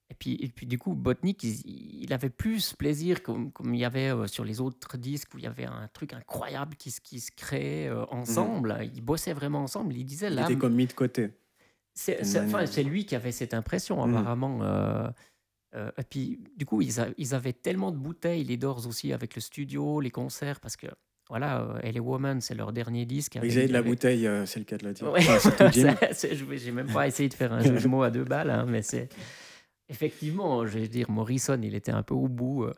et 0.10 0.14
puis 0.14 0.36
et 0.42 0.50
puis 0.50 0.66
du 0.68 0.78
coup 0.78 0.94
Botnick 0.94 1.44
il, 1.44 2.04
il 2.04 2.14
avait 2.14 2.30
plus 2.30 2.74
plaisir 2.74 3.24
comme 3.24 3.52
comme 3.52 3.74
il 3.74 3.80
y 3.80 3.86
avait 3.86 4.10
euh, 4.14 4.28
sur 4.28 4.46
les 4.46 4.62
autres 4.62 4.98
disques 4.98 5.34
où 5.34 5.38
il 5.40 5.46
y 5.46 5.48
avait 5.48 5.66
un 5.66 5.88
truc 5.94 6.14
incroyable 6.14 6.76
qui 6.76 6.92
se 6.92 7.02
qui 7.02 7.20
se 7.20 7.32
créait 7.32 7.88
euh, 7.88 8.06
ensemble 8.12 8.78
ils 8.94 9.02
bossaient 9.02 9.34
vraiment 9.34 9.64
ensemble 9.64 9.96
il 9.96 10.06
disait 10.06 10.28
Il 10.28 10.36
là 10.36 10.44
était 10.44 10.56
comme 10.58 10.76
mis 10.76 10.86
de 10.86 10.94
côté. 10.94 11.32
c'est 11.96 12.24
c'est- 12.24 12.40
enfin, 12.40 12.52
manière. 12.58 12.68
c'est 12.68 12.84
lui 12.84 13.06
qui 13.06 13.16
avait 13.16 13.32
cette 13.32 13.54
impression, 13.54 14.06
Mhm. 14.06 14.16
apparemment. 14.16 14.60
euh, 14.62 15.08
euh, 15.76 15.92
et 15.98 16.04
puis, 16.04 16.40
du 16.56 16.66
coup, 16.66 16.82
ils, 16.82 17.00
a- 17.02 17.08
ils 17.18 17.34
avaient 17.36 17.52
tellement 17.54 17.92
de 17.92 17.98
bouteilles, 17.98 18.44
les 18.46 18.56
Doors 18.58 18.86
aussi, 18.88 19.12
avec 19.12 19.36
le 19.36 19.42
studio, 19.42 20.00
les 20.02 20.10
concerts, 20.12 20.60
parce 20.62 20.78
que, 20.78 20.88
voilà, 21.30 21.62
euh, 21.62 21.80
Elle 21.84 21.98
est 21.98 22.02
Woman, 22.02 22.40
c'est 22.40 22.54
leur 22.56 22.72
dernier 22.72 23.06
disque. 23.06 23.36
Ils 23.44 23.58
avaient 23.58 23.68
de 23.68 23.74
la 23.74 23.80
avec- 23.80 23.92
bouteille, 23.92 24.26
euh, 24.28 24.46
c'est 24.46 24.60
le 24.60 24.66
cas 24.66 24.78
de 24.78 24.86
le 24.88 24.94
dire. 24.94 25.12
Ouais. 25.12 25.20
Enfin, 25.30 25.72
je- 25.72 26.56
J'ai 26.58 26.72
même 26.72 26.92
pas 26.94 27.08
essayé 27.08 27.28
de 27.28 27.34
faire 27.34 27.52
un 27.52 27.62
jeu 27.62 27.78
de 27.78 27.88
mots 27.88 28.04
à 28.04 28.12
deux 28.12 28.24
balles, 28.24 28.50
hein, 28.52 28.66
mais 28.68 28.82
c'est. 28.84 29.10
Effectivement, 29.90 30.66
je 30.66 30.80
vais 30.80 30.88
dire, 30.88 31.10
Morrison, 31.12 31.60
il 31.62 31.76
était 31.76 31.92
un 31.92 32.04
peu 32.04 32.14
au 32.16 32.28
bout. 32.28 32.64
euh. 32.64 32.74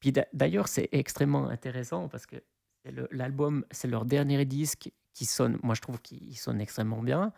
Puis 0.00 0.12
d'a- 0.12 0.26
d'ailleurs, 0.32 0.68
c'est 0.68 0.88
extrêmement 0.92 1.48
intéressant 1.48 2.08
parce 2.08 2.26
que 2.26 2.36
l'album, 3.10 3.64
c'est 3.70 3.88
leur 3.88 4.04
dernier 4.04 4.44
disque 4.44 4.90
qui 5.12 5.24
sonne, 5.26 5.58
moi 5.62 5.74
je 5.74 5.80
trouve 5.80 6.00
qu'il 6.00 6.36
sonne 6.36 6.60
extrêmement 6.60 7.02
bien. 7.02 7.32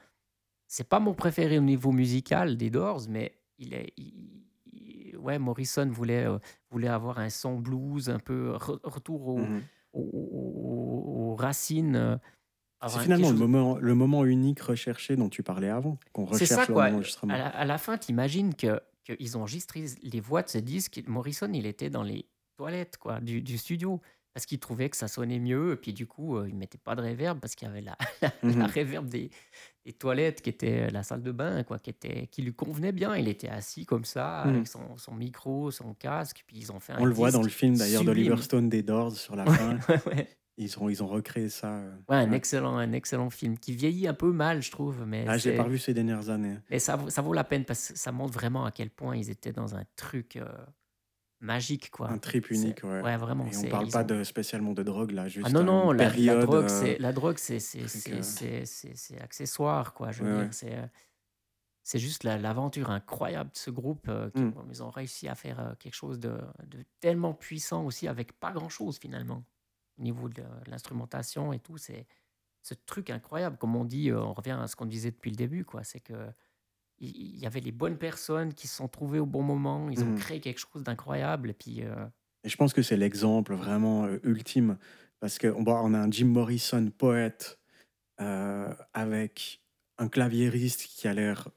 C'est 0.68 0.88
pas 0.88 1.00
mon 1.00 1.14
préféré 1.14 1.58
au 1.58 1.62
niveau 1.62 1.90
musical 1.90 2.56
des 2.56 2.70
Doors, 2.70 3.02
mais 3.08 3.32
il 3.58 3.74
est. 3.74 3.92
il- 3.96 4.44
il- 4.72 5.16
ouais, 5.16 5.38
Morrison 5.38 5.88
voulait, 5.90 6.26
euh, 6.26 6.38
voulait 6.70 6.88
avoir 6.88 7.18
un 7.18 7.30
son 7.30 7.58
blues, 7.58 8.08
un 8.10 8.18
peu 8.20 8.52
re- 8.52 8.78
retour 8.84 9.26
au, 9.28 9.38
Mhm. 9.38 9.62
aux, 9.94 11.34
racines, 11.34 11.96
euh, 11.96 12.16
C'est 12.88 13.00
finalement 13.00 13.30
le 13.30 13.36
moment, 13.36 13.78
le 13.78 13.94
moment 13.94 14.24
unique 14.24 14.60
recherché 14.60 15.16
dont 15.16 15.28
tu 15.28 15.42
parlais 15.42 15.68
avant, 15.68 15.98
qu'on 16.12 16.24
recherche 16.24 16.48
ça, 16.66 16.72
quoi. 16.72 16.84
À 17.34 17.38
la, 17.38 17.48
à 17.48 17.64
la 17.66 17.76
fin, 17.78 17.98
t'imagines 17.98 18.54
que 18.54 18.80
qu'ils 19.04 19.36
ont 19.36 19.40
enregistré 19.40 19.84
les 20.02 20.20
voix 20.20 20.42
de 20.42 20.48
ce 20.48 20.58
disque. 20.58 21.02
Morrison, 21.06 21.50
il 21.52 21.66
était 21.66 21.90
dans 21.90 22.02
les 22.02 22.26
toilettes 22.56 22.96
quoi, 22.98 23.20
du, 23.20 23.40
du 23.42 23.56
studio 23.58 24.00
parce 24.32 24.46
qu'il 24.46 24.60
trouvait 24.60 24.88
que 24.90 24.96
ça 24.96 25.08
sonnait 25.08 25.40
mieux. 25.40 25.72
Et 25.72 25.76
puis 25.76 25.92
du 25.92 26.06
coup, 26.06 26.36
euh, 26.36 26.48
il 26.48 26.54
mettait 26.54 26.78
pas 26.78 26.94
de 26.94 27.00
réverb 27.02 27.40
parce 27.40 27.54
qu'il 27.56 27.66
y 27.66 27.70
avait 27.70 27.80
la, 27.80 27.96
la, 28.22 28.32
la 28.42 28.48
Mhm. 28.48 28.62
réverb 28.62 29.06
des, 29.08 29.30
des 29.84 29.92
toilettes 29.92 30.40
qui 30.40 30.50
était 30.50 30.88
la 30.90 31.02
salle 31.02 31.22
de 31.22 31.32
bain, 31.32 31.64
quoi, 31.64 31.78
qui, 31.80 31.90
était, 31.90 32.28
qui 32.28 32.42
lui 32.42 32.54
convenait 32.54 32.92
bien. 32.92 33.16
Il 33.16 33.26
était 33.26 33.48
assis 33.48 33.86
comme 33.86 34.04
ça, 34.04 34.44
Mhm. 34.46 34.54
avec 34.54 34.68
son, 34.68 34.96
son 34.98 35.14
micro, 35.14 35.70
son 35.72 35.94
casque. 35.94 36.44
Puis 36.46 36.58
ils 36.58 36.70
ont 36.70 36.78
fait 36.78 36.92
un 36.92 37.00
On 37.00 37.06
le 37.06 37.12
voit 37.14 37.32
dans 37.32 37.42
le 37.42 37.48
film 37.48 37.76
d'ailleurs 37.76 38.04
d'Oliver 38.04 38.36
Stone 38.40 38.68
des 38.68 38.82
Doors 38.84 39.16
sur 39.16 39.34
la 39.34 39.46
fin. 39.46 39.78
Ouais, 39.88 40.00
ouais. 40.06 40.28
Ils 40.56 40.78
ont, 40.78 40.88
ils 40.90 41.02
ont 41.02 41.06
recréé 41.06 41.48
ça. 41.48 41.74
euh, 41.78 41.96
Ouais, 42.08 42.16
un 42.16 42.30
ouais. 42.30 42.36
excellent, 42.36 42.76
un 42.76 42.92
excellent 42.92 43.30
film 43.30 43.58
qui 43.58 43.74
vieillit 43.74 44.06
un 44.08 44.14
peu 44.14 44.30
mal, 44.30 44.60
je 44.62 44.70
trouve, 44.70 45.06
mais 45.06 45.24
Ah, 45.26 45.38
c'est- 45.38 45.56
pas 45.56 45.62
revu 45.62 45.78
ces 45.78 45.94
dernières 45.94 46.28
années. 46.28 46.58
Mais 46.70 46.78
ça, 46.78 46.96
vaut- 46.96 47.08
ça 47.08 47.22
vaut 47.22 47.32
la 47.32 47.44
peine 47.44 47.64
parce 47.64 47.88
que 47.92 47.98
ça 47.98 48.12
montre 48.12 48.34
vraiment 48.34 48.64
à 48.66 48.70
quel 48.70 48.90
point 48.90 49.16
ils 49.16 49.30
étaient 49.30 49.52
dans 49.52 49.74
un 49.74 49.84
truc 49.96 50.36
euh, 50.36 50.46
magique, 51.40 51.90
quoi. 51.90 52.10
Un 52.10 52.18
trip 52.18 52.50
unique, 52.50 52.82
ouais. 52.84 53.00
Ouais, 53.00 53.16
vraiment. 53.16 53.46
Et 53.46 53.56
on 53.56 53.70
parle 53.70 53.88
pas 53.88 54.02
ont- 54.02 54.06
de, 54.06 54.22
spécialement 54.24 54.74
de 54.74 54.82
drogue 54.82 55.12
là, 55.12 55.28
juste 55.28 55.46
Ah 55.48 55.50
non, 55.52 55.64
non, 55.64 55.92
la, 55.92 56.10
période. 56.10 56.42
drogue, 56.44 56.64
euh, 56.64 56.68
c'est 56.68 56.98
la 56.98 57.12
drogue, 57.14 57.38
c'est 57.38 57.58
euh, 57.78 59.22
accessoire, 59.22 59.94
quoi. 59.94 60.12
Je 60.12 60.22
veux 60.22 60.42
dire, 60.42 60.52
c'est 60.52 60.90
c'est 61.82 61.98
juste 61.98 62.24
la- 62.24 62.36
l'aventure 62.36 62.90
incroyable 62.90 63.50
de 63.52 63.56
ce 63.56 63.70
groupe. 63.70 64.06
euh, 64.08 64.30
qui- 64.30 64.42
Mm. 64.42 64.52
Ils 64.70 64.82
ont 64.82 64.90
réussi 64.90 65.28
à 65.28 65.34
faire 65.34 65.74
quelque 65.78 65.94
chose 65.94 66.20
de, 66.20 66.38
de 66.66 66.84
tellement 67.00 67.32
puissant 67.32 67.84
aussi 67.84 68.06
avec 68.06 68.38
pas 68.38 68.52
grand-chose 68.52 68.98
finalement 68.98 69.42
au 70.00 70.02
niveau 70.02 70.28
de, 70.28 70.42
l'instrumentation 70.66 71.52
et 71.52 71.58
tout. 71.60 71.76
C'est 71.78 72.06
ce 72.62 72.74
truc 72.74 73.10
incroyable. 73.10 73.56
Comme 73.58 73.76
on 73.76 73.84
dit, 73.84 74.10
euh, 74.10 74.20
on 74.20 74.32
revient 74.32 74.58
à 74.60 74.66
ce 74.66 74.76
qu'on 74.76 74.86
disait 74.86 75.10
depuis 75.10 75.30
le 75.30 75.36
début, 75.36 75.64
quoi. 75.64 75.84
C'est 75.84 76.00
que 76.00 76.32
il 77.02 77.38
y 77.38 77.46
avait 77.46 77.60
les 77.60 77.72
bonnes 77.72 77.96
personnes 77.96 78.52
qui 78.52 78.68
se 78.68 78.76
sont 78.76 78.88
trouvées 78.88 79.20
au 79.20 79.26
bon 79.26 79.42
moment. 79.42 79.88
Ils 79.88 80.02
ont 80.02 80.08
Mhm. 80.08 80.18
créé 80.18 80.40
quelque 80.40 80.60
chose 80.60 80.82
d'incroyable. 80.82 81.48
Et 81.48 81.54
puis, 81.54 81.82
euh, 81.82 82.06
Et 82.44 82.50
je 82.50 82.56
pense 82.58 82.74
que 82.74 82.82
c'est 82.82 82.98
l'exemple 82.98 83.54
vraiment 83.54 84.04
euh, 84.04 84.18
ultime. 84.22 84.76
Parce 85.18 85.38
qu'on 85.38 85.66
on 85.66 85.94
a 85.94 85.98
un 85.98 86.10
Jim 86.10 86.26
Morrison 86.26 86.90
poète 86.90 87.58
euh, 88.20 88.74
avec 88.92 89.62
un 89.96 90.08
claviériste 90.08 90.82
qui 90.82 91.08
a 91.08 91.14
l'air 91.14 91.48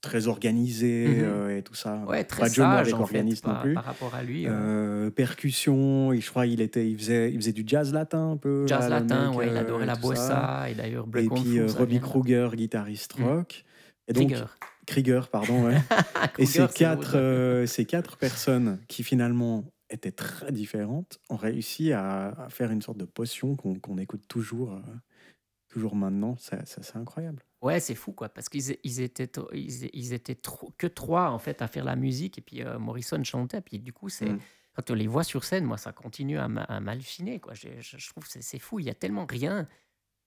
très 0.00 0.26
organisé 0.28 1.06
Mhm. 1.08 1.24
euh, 1.24 1.58
et 1.58 1.62
tout 1.62 1.74
ça. 1.74 2.02
ouais, 2.06 2.24
très 2.24 2.42
pas 2.42 2.46
Moore 2.48 2.54
sage 2.54 2.80
avec 2.80 2.94
en 2.94 2.96
fait, 2.98 3.02
organiste 3.02 3.46
non 3.46 3.52
par, 3.52 3.62
plus. 3.62 3.74
par 3.74 3.84
rapport 3.84 4.14
à 4.14 4.22
lui. 4.22 4.44
euh. 4.48 5.10
Percussion, 5.10 6.12
et 6.12 6.20
je 6.20 6.30
crois 6.30 6.46
il 6.46 6.60
était, 6.60 6.88
il 6.90 6.96
faisait, 6.98 7.30
il 7.32 7.36
faisait 7.36 7.52
du 7.52 7.64
jazz 7.66 7.92
latin 7.92 8.32
un 8.32 8.36
peu. 8.36 8.66
Jazz 8.66 8.88
là, 8.88 9.00
latin, 9.00 9.28
mec, 9.30 9.38
ouais, 9.38 9.48
il 9.48 9.56
euh, 9.56 9.60
adorait 9.60 9.86
la 9.86 9.94
ça. 9.94 10.00
bossa 10.00 10.70
et 10.70 10.74
d'ailleurs 10.74 11.06
Et 11.16 11.28
puis 11.28 11.60
Robbie 11.68 11.98
de- 11.98 12.02
Kruger, 12.04 12.48
guitariste 12.54 13.18
Mm. 13.18 13.24
rock. 13.24 13.64
Et 14.08 14.12
donc, 14.12 14.28
Krieger. 14.28 14.58
Krieger, 14.86 15.28
pardon, 15.28 15.66
ouais. 15.66 15.76
Et 16.38 16.46
ces 16.46 16.66
quatre, 16.66 17.12
euh, 17.16 17.66
ces 17.66 17.84
quatre 17.84 18.16
personnes 18.16 18.78
qui 18.88 19.02
finalement 19.04 19.64
étaient 19.90 20.10
très 20.12 20.50
différentes 20.52 21.18
ont 21.28 21.36
réussi 21.36 21.92
à, 21.92 22.28
à 22.30 22.48
faire 22.48 22.70
une 22.70 22.80
sorte 22.82 22.98
de 22.98 23.04
potion 23.04 23.56
qu'on 23.56 23.98
écoute 23.98 24.22
toujours, 24.28 24.72
euh, 24.72 24.80
toujours 25.68 25.94
maintenant. 25.94 26.36
Ça, 26.38 26.64
ça, 26.64 26.82
c'est 26.82 26.96
incroyable. 26.96 27.42
Ouais, 27.62 27.78
c'est 27.78 27.94
fou 27.94 28.12
quoi, 28.12 28.28
parce 28.30 28.48
qu'ils 28.48 28.76
ils 28.84 29.00
étaient, 29.00 29.30
ils, 29.52 29.90
ils 29.92 30.12
étaient 30.14 30.34
trop- 30.34 30.72
que 30.78 30.86
trois 30.86 31.28
en 31.30 31.38
fait 31.38 31.60
à 31.60 31.68
faire 31.68 31.84
la 31.84 31.94
musique 31.96 32.38
et 32.38 32.40
puis 32.40 32.62
euh, 32.62 32.78
Morrison 32.78 33.22
chantait. 33.22 33.60
Puis 33.60 33.78
du 33.78 33.92
coup, 33.92 34.08
c'est 34.08 34.30
Mm. 34.30 34.38
quand 34.74 34.90
on 34.90 34.94
les 34.94 35.06
voit 35.06 35.24
sur 35.24 35.44
scène, 35.44 35.64
moi, 35.64 35.76
ça 35.76 35.92
continue 35.92 36.38
à, 36.38 36.48
m'halluciner 36.48 37.38
quoi. 37.38 37.52
Je, 37.54 37.68
je- 37.80 37.98
je 37.98 38.08
trouve 38.08 38.24
que 38.26 38.40
c'est 38.40 38.58
fou. 38.58 38.78
Il 38.78 38.86
y 38.86 38.90
a 38.90 38.94
tellement 38.94 39.26
rien. 39.26 39.68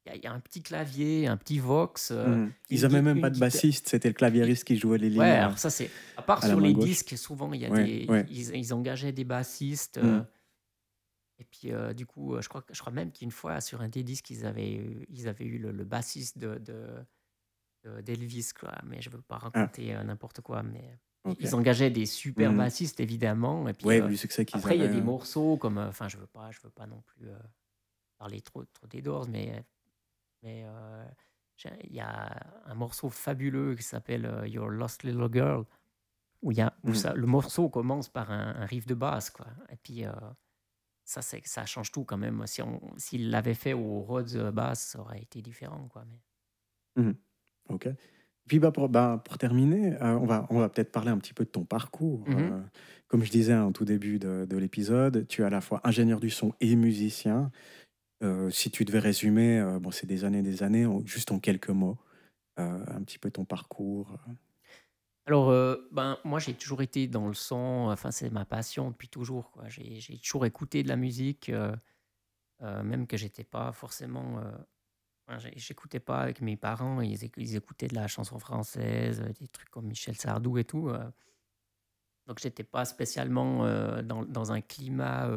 Il 0.06 0.10
y 0.10 0.12
a, 0.14 0.16
il 0.18 0.24
y 0.24 0.28
a 0.28 0.34
un 0.34 0.40
petit 0.42 0.62
clavier, 0.62 1.28
un 1.28 1.38
petit 1.38 1.58
vox. 1.60 2.12
euh, 2.12 2.28
Mm. 2.46 2.52
Ils 2.70 2.82
n'avaient 2.82 3.02
même 3.02 3.20
pas 3.22 3.30
de 3.32 3.40
bassiste, 3.40 3.88
c'était 3.88 4.10
le 4.10 4.14
claviériste 4.14 4.66
qui 4.66 4.76
jouait 4.78 4.98
les 5.00 5.10
lignes. 5.10 5.22
Ouais, 5.22 5.30
alors 5.30 5.58
ça 5.58 5.70
c'est. 5.72 5.90
À 6.18 6.22
part 6.22 6.44
à 6.44 6.50
sur 6.50 6.60
les 6.60 6.74
gauche. 6.74 6.86
disques, 6.86 7.18
souvent 7.18 7.52
il 7.54 7.62
y 7.62 7.66
a 7.66 7.70
Ouais, 7.72 7.84
des, 7.84 8.06
ouais. 8.12 8.26
ils, 8.30 8.56
ils 8.56 8.74
engageaient 8.76 9.12
des 9.14 9.24
bassistes. 9.24 9.98
Mm. 9.98 10.06
euh, 10.06 10.22
et 11.40 11.46
puis 11.46 11.72
euh, 11.72 11.94
du 11.94 12.06
coup, 12.06 12.40
je 12.40 12.48
crois, 12.48 12.64
je 12.72 12.80
crois 12.80 12.94
même 12.94 13.12
qu'une 13.12 13.32
fois 13.32 13.60
sur 13.60 13.82
un 13.82 13.90
des 13.90 14.04
disques, 14.04 14.30
ils 14.30 14.46
avaient, 14.46 14.74
eu- 14.76 15.06
ils 15.10 15.28
avaient 15.28 15.46
eu 15.46 15.58
le, 15.58 15.72
le 15.72 15.84
bassiste 15.84 16.38
de- 16.38 16.62
d'Elvis, 18.02 18.52
quoi. 18.60 18.74
Mais 18.86 19.02
je 19.02 19.10
veux 19.10 19.22
pas 19.22 19.38
raconter 19.38 19.96
euh, 19.96 20.04
n'importe 20.04 20.42
quoi. 20.42 20.64
Mais 20.64 20.98
Ah. 21.26 21.36
ils 21.40 21.56
engageaient 21.56 21.92
des 21.92 22.06
super 22.06 22.54
Mhm. 22.54 22.56
bassistes 22.56 23.00
évidemment. 23.00 23.68
Et 23.68 23.74
puis 23.74 23.88
Ouais, 23.88 24.00
euh, 24.00 24.12
après, 24.52 24.78
il 24.78 24.82
y 24.82 24.84
a 24.84 24.88
des 24.88 25.02
euh, 25.02 25.02
morceaux 25.02 25.58
comme, 25.58 25.78
euh, 25.78 25.90
enfin, 25.90 26.08
je 26.08 26.18
veux 26.18 26.28
pas, 26.28 26.52
je 26.52 26.60
veux 26.62 26.70
pas 26.70 26.86
non 26.88 27.02
plus 27.02 27.30
euh, 27.30 27.38
parler 28.20 28.42
trop, 28.42 28.66
trop 28.66 28.88
des 28.88 29.02
Doors, 29.02 29.28
mais 29.30 29.66
mais 30.44 30.64
euh, 30.66 31.06
il 31.84 31.94
y 31.96 32.02
a 32.02 32.64
un 32.66 32.76
morceau 32.76 33.10
fabuleux 33.10 33.76
qui 33.76 33.84
s'appelle 33.84 34.26
euh, 34.26 34.48
Your 34.48 34.70
Lost 34.70 35.04
Little 35.04 35.30
Girl, 35.34 35.66
où 36.42 36.52
il 36.52 36.58
y 36.60 36.62
a, 36.62 36.78
où 36.84 36.94
Mhm. 36.94 36.96
ça, 36.96 37.14
le 37.16 37.28
morceau 37.28 37.70
commence 37.70 38.10
par 38.10 38.32
un, 38.32 38.56
un 38.58 38.66
riff 38.68 38.86
de 38.88 38.96
basse, 38.96 39.30
quoi. 39.32 39.48
Et 39.72 39.78
puis 39.78 40.06
euh, 40.06 40.14
ça, 41.06 41.22
c'est, 41.24 41.46
ça 41.48 41.66
change 41.66 41.92
tout 41.92 42.06
quand 42.06 42.18
même. 42.18 42.48
Si 42.48 42.62
on, 42.64 42.82
s'il 42.98 43.30
l'avait 43.32 43.56
fait 43.56 43.74
au 43.74 44.02
Rhodes 44.02 44.52
basse, 44.54 44.90
ça 44.90 45.00
aurait 45.02 45.22
été 45.24 45.42
différent, 45.42 45.88
quoi. 45.90 46.06
Mais 46.06 46.22
Ok. 47.70 47.88
Puis 48.48 48.60
bah, 48.60 48.72
pour, 48.72 48.90
bah, 48.90 49.22
pour 49.24 49.38
terminer, 49.38 49.94
euh, 50.02 50.18
on 50.18 50.26
va, 50.26 50.48
on 50.50 50.60
va 50.60 50.70
peut-être 50.70 50.92
parler 50.92 51.10
un 51.10 51.18
petit 51.18 51.34
peu 51.34 51.46
de 51.46 51.50
ton 51.50 51.64
parcours. 51.64 52.28
Mhm. 52.28 52.38
Euh, 52.38 52.62
comme 53.08 53.24
je 53.24 53.32
disais 53.32 53.54
en 53.54 53.72
tout 53.72 53.86
début 53.86 54.20
de, 54.20 54.46
de 54.50 54.58
l'épisode, 54.58 55.28
tu 55.28 55.42
es 55.42 55.46
à 55.46 55.50
la 55.50 55.62
fois 55.62 55.82
ingénieur 55.84 56.20
du 56.20 56.30
son 56.30 56.54
et 56.60 56.76
musicien. 56.76 57.52
Euh, 58.24 58.50
si 58.50 58.72
tu 58.72 58.86
devais 58.86 59.00
résumer, 59.00 59.78
bon, 59.82 59.92
c'est 59.92 60.08
des 60.08 60.26
années 60.26 60.42
des 60.42 60.64
années, 60.64 60.86
en- 60.86 61.06
juste 61.06 61.32
en 61.32 61.40
quelques 61.40 61.70
mots, 61.70 61.98
un 62.58 63.02
petit 63.04 63.20
peu 63.20 63.30
ton 63.30 63.46
parcours. 63.46 64.18
Alors, 65.26 65.52
ben, 65.92 66.18
moi, 66.24 66.40
j'ai 66.40 66.54
toujours 66.54 66.82
été 66.82 67.08
dans 67.08 67.28
le 67.28 67.34
son, 67.34 67.90
enfin, 67.92 68.12
c'est 68.12 68.30
ma 68.30 68.46
passion 68.46 68.92
depuis 68.92 69.10
toujours. 69.10 69.62
J'ai, 69.68 70.18
toujours 70.18 70.46
écouté 70.46 70.84
de 70.84 70.88
la 70.88 70.96
musique, 70.96 71.52
même 72.62 73.08
que 73.08 73.18
j'étais 73.18 73.44
pas 73.44 73.72
forcément. 73.74 74.42
J'écoutais 75.56 76.00
pas 76.00 76.20
avec 76.22 76.42
mes 76.42 76.58
parents, 76.58 77.02
ils, 77.02 77.24
éc- 77.24 77.34
ils 77.38 77.56
écoutaient 77.56 77.88
de 77.88 77.96
la 77.96 78.08
chanson 78.08 78.40
française, 78.40 79.22
euh, 79.22 79.32
des 79.40 79.48
trucs 79.48 79.70
comme 79.70 79.88
Michel 79.88 80.16
Sardou 80.16 80.58
et 80.58 80.66
tout. 80.66 80.90
euh. 80.90 81.10
donc, 82.28 82.40
j'étais 82.40 82.64
pas 82.64 82.86
spécialement 82.86 83.66
euh, 83.66 84.02
dans, 84.02 84.24
dans 84.26 84.52
un 84.52 84.62
climat 84.62 85.30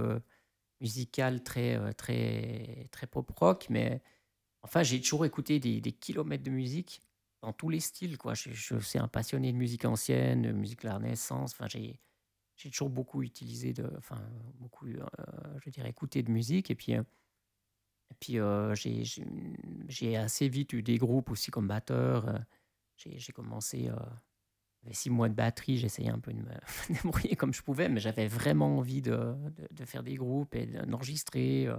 musical 0.81 1.43
très, 1.43 1.95
très, 1.95 2.89
très 2.91 3.07
pop 3.07 3.31
rock, 3.31 3.67
mais 3.71 4.03
enfin, 4.63 4.83
j'ai 4.83 5.01
toujours 5.01 5.25
écouté 5.25 5.61
des, 5.61 5.81
des 5.81 5.93
kilomètres 5.93 6.45
de 6.45 6.51
musique 6.51 7.01
dans 7.43 7.53
tous 7.53 7.69
les 7.69 7.81
styles. 7.81 8.19
Quoi. 8.19 8.35
Je, 8.35 8.79
suis 8.79 8.99
un 8.99 9.09
passionné 9.09 9.53
de 9.53 9.57
musique 9.57 9.85
ancienne, 9.85 10.43
de 10.43 10.53
musique 10.53 10.83
de 10.83 10.89
la 10.89 10.97
Renaissance. 10.97 11.53
Enfin, 11.53 11.67
j'ai, 11.69 12.01
j'ai 12.57 12.71
toujours 12.71 12.91
beaucoup 12.91 13.23
utilisé, 13.23 13.73
de, 13.73 13.91
enfin, 13.97 14.21
beaucoup, 14.57 14.87
je 14.89 15.71
dirais, 15.71 15.91
écouté 15.91 16.23
de 16.23 16.31
musique. 16.31 16.71
Et 16.71 16.75
puis, 16.75 16.95
et 18.11 18.15
puis 18.21 18.39
euh, 18.39 18.75
j'ai, 18.75 20.17
assez 20.17 20.49
vite 20.49 20.73
eu 20.73 20.83
des 20.83 20.99
groupes 20.99 21.31
aussi 21.31 21.51
comme 21.51 21.69
batteur. 21.69 22.29
euh, 22.29 22.39
J'ai, 22.97 23.33
commencé, 23.33 23.89
euh, 23.89 23.97
j'avais 24.83 24.95
six 24.95 25.11
mois 25.11 25.29
de 25.29 25.35
batterie, 25.35 25.77
j'essayais 25.79 26.11
un 26.11 26.19
peu 26.19 26.33
de 26.33 26.39
me 26.91 26.95
débrouiller 26.95 27.37
comme 27.37 27.53
je 27.53 27.63
pouvais, 27.63 27.89
mais 27.89 28.01
j'avais 28.01 28.29
vraiment 28.29 28.79
envie 28.79 29.03
de, 29.03 29.35
de, 29.71 29.85
faire 29.85 30.03
des 30.03 30.15
groupes 30.15 30.55
et 30.55 30.67
d'enregistrer. 30.67 31.67
euh, 31.67 31.79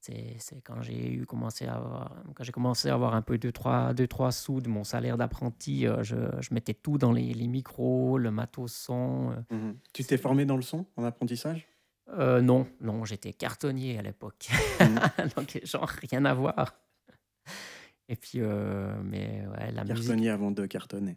c'est, 0.00 0.60
quand 0.62 0.82
j'ai 0.82 1.24
commencé 1.26 1.66
à 1.66 1.74
avoir, 1.76 2.22
commencé 2.52 2.88
à 2.88 2.94
avoir 2.94 3.14
un 3.14 3.22
peu 3.22 3.38
2 3.38 3.50
trois, 3.50 3.92
deux, 3.94 4.06
trois 4.06 4.30
sous 4.30 4.60
de 4.60 4.68
mon 4.68 4.84
salaire 4.84 5.16
d'apprenti, 5.16 5.86
euh, 5.86 6.02
je, 6.02 6.16
je 6.40 6.54
mettais 6.54 6.74
tout 6.74 6.98
dans 6.98 7.12
les, 7.12 7.34
les 7.34 7.48
micros, 7.48 8.18
le 8.18 8.30
matos 8.30 8.72
son. 8.72 9.34
euh. 9.50 9.72
Tu 9.92 10.04
t'es 10.04 10.16
formé 10.16 10.44
dans 10.44 10.56
le 10.56 10.62
son, 10.62 10.86
en 10.96 11.04
apprentissage? 11.04 11.66
Euh, 12.08 12.40
non, 12.40 12.66
non, 12.80 13.04
j'étais 13.04 13.32
cartonnier 13.32 13.98
à 13.98 14.02
l'époque. 14.02 14.48
Mhm. 14.80 14.98
Donc, 15.36 15.60
genre, 15.64 15.88
rien 15.88 16.24
à 16.24 16.34
voir. 16.34 16.74
Et 18.08 18.16
puis, 18.16 18.40
euh, 18.40 18.94
mais 19.02 19.44
ouais, 19.48 19.72
la 19.72 19.82
musique. 19.84 20.06
Cartonnier 20.06 20.30
avant 20.30 20.50
de 20.52 20.66
cartonner. 20.66 21.16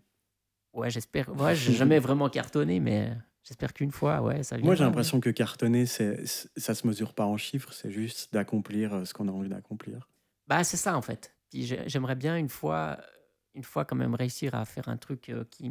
Ouais, 0.73 0.89
j'espère. 0.89 1.29
Ouais, 1.39 1.55
j'ai 1.55 1.73
jamais 1.73 1.99
vraiment 1.99 2.29
cartonné, 2.29 2.79
mais 2.79 3.15
j'espère 3.43 3.73
qu'une 3.73 3.91
fois, 3.91 4.21
ouais, 4.21 4.41
ça 4.43 4.57
vient. 4.57 4.65
Moi, 4.65 4.75
j'ai 4.75 4.83
l'impression 4.83 5.19
que 5.19 5.29
cartonner, 5.29 5.85
c'est, 5.85 6.25
ça 6.25 6.73
se 6.73 6.87
mesure 6.87 7.13
pas 7.13 7.25
en 7.25 7.37
chiffres, 7.37 7.71
c'est 7.73 7.91
juste 7.91 8.33
d'accomplir 8.33 8.93
euh, 8.93 9.05
ce 9.05 9.13
qu'on 9.13 9.27
a 9.27 9.31
envie 9.31 9.49
d'accomplir. 9.49 10.09
Bah, 10.47 10.63
c'est 10.63 10.77
ça 10.77 10.97
en 10.97 11.01
fait. 11.03 11.35
Puis 11.51 11.65
j'ai- 11.65 11.87
j'aimerais 11.87 12.15
bien 12.15 12.35
une 12.35 12.49
fois, 12.49 12.97
une 13.53 13.63
fois 13.63 13.85
quand 13.85 13.95
même 13.95 14.15
réussir 14.15 14.55
à 14.55 14.65
faire 14.65 14.89
un 14.89 14.97
truc 14.97 15.31
qui, 15.51 15.69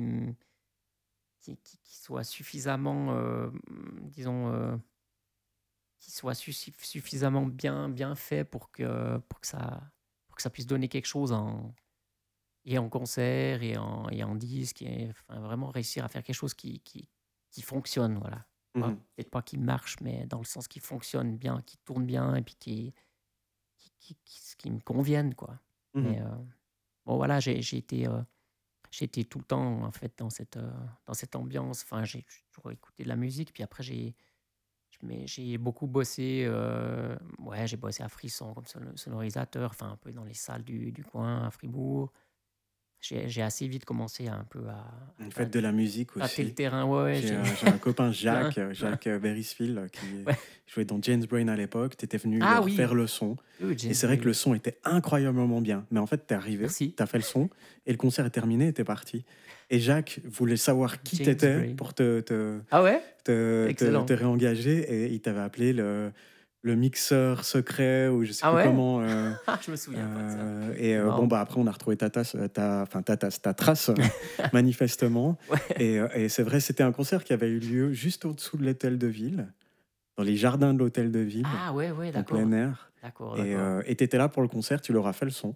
qui, 1.41 1.59
soit 1.85 2.25
suffisamment, 2.25 3.17
euh, 3.17 3.51
disons, 4.03 4.81
qui 5.99 6.11
soit 6.11 6.35
su- 6.35 6.53
suffisamment 6.53 7.47
bien, 7.47 7.89
bien 7.89 8.15
fait 8.15 8.45
pour 8.45 8.71
que, 8.71 9.19
pour, 9.29 9.41
que 9.41 9.47
ça, 9.47 9.93
pour 10.27 10.37
que 10.37 10.43
ça 10.43 10.51
puisse 10.51 10.67
donner 10.67 10.89
quelque 10.89 11.07
chose 11.07 11.33
en, 11.33 11.75
et 12.65 12.79
en 12.79 12.89
concert 12.89 13.63
et 13.63 13.77
en, 13.77 14.09
et 14.11 14.23
en 14.23 14.35
disque. 14.35 14.83
Et, 14.83 15.11
enfin, 15.11 15.41
vraiment 15.41 15.71
réussir 15.71 16.05
à 16.05 16.09
faire 16.09 16.23
quelque 16.23 16.37
chose 16.37 16.55
qui, 16.55 16.81
qui, 16.81 17.09
qui 17.51 17.63
fonctionne. 17.63 18.19
Voilà. 18.19 18.47
Mhm. 18.75 18.97
Peut-être 19.17 19.31
pas 19.31 19.43
qui 19.43 19.59
marche, 19.59 19.97
mais 20.01 20.27
dans 20.27 20.39
le 20.39 20.45
sens 20.45 20.69
qui 20.69 20.81
fonctionne 20.81 21.37
bien, 21.37 21.63
qui 21.63 21.79
tourne 21.79 22.07
bien 22.07 22.37
et 22.37 22.43
puis 22.43 22.55
qui, 22.55 22.95
qui, 23.77 23.91
qui, 23.99 24.15
qui, 24.25 24.57
qui 24.57 24.71
me 24.71 24.81
conviennent, 24.81 25.35
quoi. 25.35 25.61
Mhm. 25.95 26.03
Mais 26.03 26.21
euh, 26.21 26.29
bon, 27.07 27.17
voilà, 27.17 27.41
j'ai 27.41 27.59
été, 27.77 28.07
euh, 28.07 28.23
été 29.01 29.25
tout 29.25 29.39
le 29.39 29.45
temps, 29.45 29.83
en 29.83 29.91
fait, 29.93 30.17
dans 30.19 30.31
cette, 30.31 30.59
euh, 30.59 30.71
dans 31.07 31.15
cette 31.15 31.35
ambiance. 31.35 31.83
Enfin, 31.83 32.05
j'ai 32.05 32.25
toujours 32.53 32.71
écouté 32.71 33.03
de 33.05 33.09
la 33.09 33.17
musique. 33.17 33.53
Puis 33.53 33.63
après, 33.63 33.83
j'ai 33.83 34.15
mais 35.03 35.27
j'ai 35.27 35.59
beaucoup 35.59 35.87
bossé. 35.87 36.45
euh, 36.47 37.17
ouais, 37.41 37.67
j'ai 37.67 37.77
bossé 37.77 38.03
à 38.03 38.09
Frisson 38.09 38.55
comme 38.55 38.67
son- 38.67 38.97
sonorisateur, 38.97 39.71
enfin, 39.71 39.91
un 39.93 39.97
peu 39.97 40.13
dans 40.13 40.25
les 40.25 40.35
salles 40.35 40.65
du, 40.65 40.93
du 40.93 41.05
coin, 41.05 41.47
à 41.47 41.51
Fribourg. 41.51 42.13
J'ai 43.01 43.43
assez 43.43 43.69
vite 43.69 43.85
commencé 43.85 44.27
à 44.27 44.35
un 44.35 44.45
peu 44.45 44.61
à, 44.69 44.85
Vous 45.21 45.31
faites 45.31 45.53
de 45.53 45.61
la 45.61 45.73
musique 45.73 46.11
tâter 46.17 46.43
le 46.43 46.49
aussi. 46.49 46.55
terrain. 46.55 46.85
Ouais, 46.85 47.03
ouais, 47.03 47.21
J'ai 47.21 47.35
un 47.67 47.79
copain 47.79 48.11
Jacques, 48.13 48.59
Jacques 48.73 49.09
Berisfield, 49.09 49.79
euh, 49.79 49.89
qui 49.89 50.25
Ouais. 50.27 50.35
jouait 50.67 50.85
dans 50.85 51.01
James 51.03 51.25
Brain 51.25 51.49
à 51.49 51.57
l'époque. 51.57 51.97
Tu 51.97 52.05
étais 52.05 52.19
venu 52.19 52.41
Ah 52.43 52.61
oui. 52.63 52.75
faire 52.75 52.95
le 52.95 53.07
son. 53.07 53.37
Oui, 53.63 53.77
Et 53.89 53.95
c'est 53.95 54.07
vrai 54.07 54.19
que 54.19 54.25
le 54.25 54.33
son 54.33 54.55
était 54.55 54.79
incroyablement 54.85 55.61
bien. 55.61 55.87
Mais 55.91 56.01
en 56.01 56.07
fait, 56.07 56.27
t'es 56.27 56.35
arrivé, 56.35 56.63
Merci. 56.63 56.93
t'as 56.97 57.07
fait 57.07 57.19
le 57.19 57.23
son, 57.25 57.49
et 57.87 57.93
le 57.93 57.99
concert 57.99 58.27
est 58.27 58.31
terminé, 58.31 58.69
et 58.69 58.73
t'es 58.73 58.85
parti. 58.85 59.25
Et 59.71 59.79
Jacques 59.81 60.21
voulait 60.25 60.57
savoir 60.57 61.03
qui 61.03 61.19
t'étais 61.21 61.75
pour 61.77 61.95
te, 61.95 62.21
te, 62.21 62.61
Ah 62.71 62.83
ouais? 62.83 63.03
te, 63.25 63.73
te, 63.73 64.05
te 64.05 64.13
réengager, 64.13 64.79
et 64.79 65.13
il 65.13 65.21
t'avait 65.21 65.41
appelé 65.41 65.73
le, 65.73 66.13
le 66.63 66.75
mixeur 66.75 67.45
secret, 67.45 68.09
ou 68.09 68.25
je 68.25 68.33
sais 68.33 68.41
Ah 68.45 68.49
plus 68.51 68.57
ouais 68.57 68.65
comment. 68.65 69.01
euh, 69.01 69.31
Ah, 69.47 69.59
je 69.65 69.71
me 69.71 69.77
souviens 69.77 70.07
pas 70.07 70.23
de 70.23 70.29
ça. 70.29 70.37
euh, 70.39 70.75
et 70.77 70.97
euh, 70.97 71.11
bon, 71.11 71.27
bah, 71.27 71.41
après, 71.41 71.61
on 71.61 71.67
a 71.67 71.71
retrouvé 71.71 71.97
ta 71.97 72.11
tasse, 72.11 72.37
ta, 72.53 72.83
enfin, 72.83 73.03
ta 73.03 73.17
tasse, 73.17 73.41
ta 73.41 73.55
trace, 73.55 73.91
manifestement. 74.53 75.39
Ouais. 75.51 75.59
Et, 75.79 75.99
euh, 75.99 76.09
et 76.15 76.29
c'est 76.29 76.43
vrai, 76.43 76.61
c'était 76.61 76.83
un 76.83 76.93
concert 76.93 77.25
qui 77.25 77.33
avait 77.33 77.49
eu 77.49 77.59
lieu 77.59 77.93
juste 77.93 78.25
au-dessous 78.25 78.57
de 78.57 78.65
l'hôtel 78.65 78.99
de 78.99 79.07
ville, 79.07 79.49
dans 80.17 80.25
les 80.25 80.37
jardins 80.37 80.75
de 80.75 80.79
l'hôtel 80.81 81.13
de 81.13 81.21
ville, 81.21 81.47
Ah 81.67 81.73
ouais, 81.73 81.91
ouais, 81.93 82.13
en 82.17 82.23
plein 82.25 82.51
air. 82.53 82.91
D'accord, 83.03 83.39
Et 83.39 83.55
et 83.87 83.95
t'étais 83.97 84.19
là 84.19 84.29
pour 84.29 84.43
le 84.43 84.49
concert, 84.49 84.81
tu 84.81 84.93
leur 84.93 85.07
as 85.07 85.13
fait 85.13 85.25
le 85.25 85.31
son. 85.31 85.55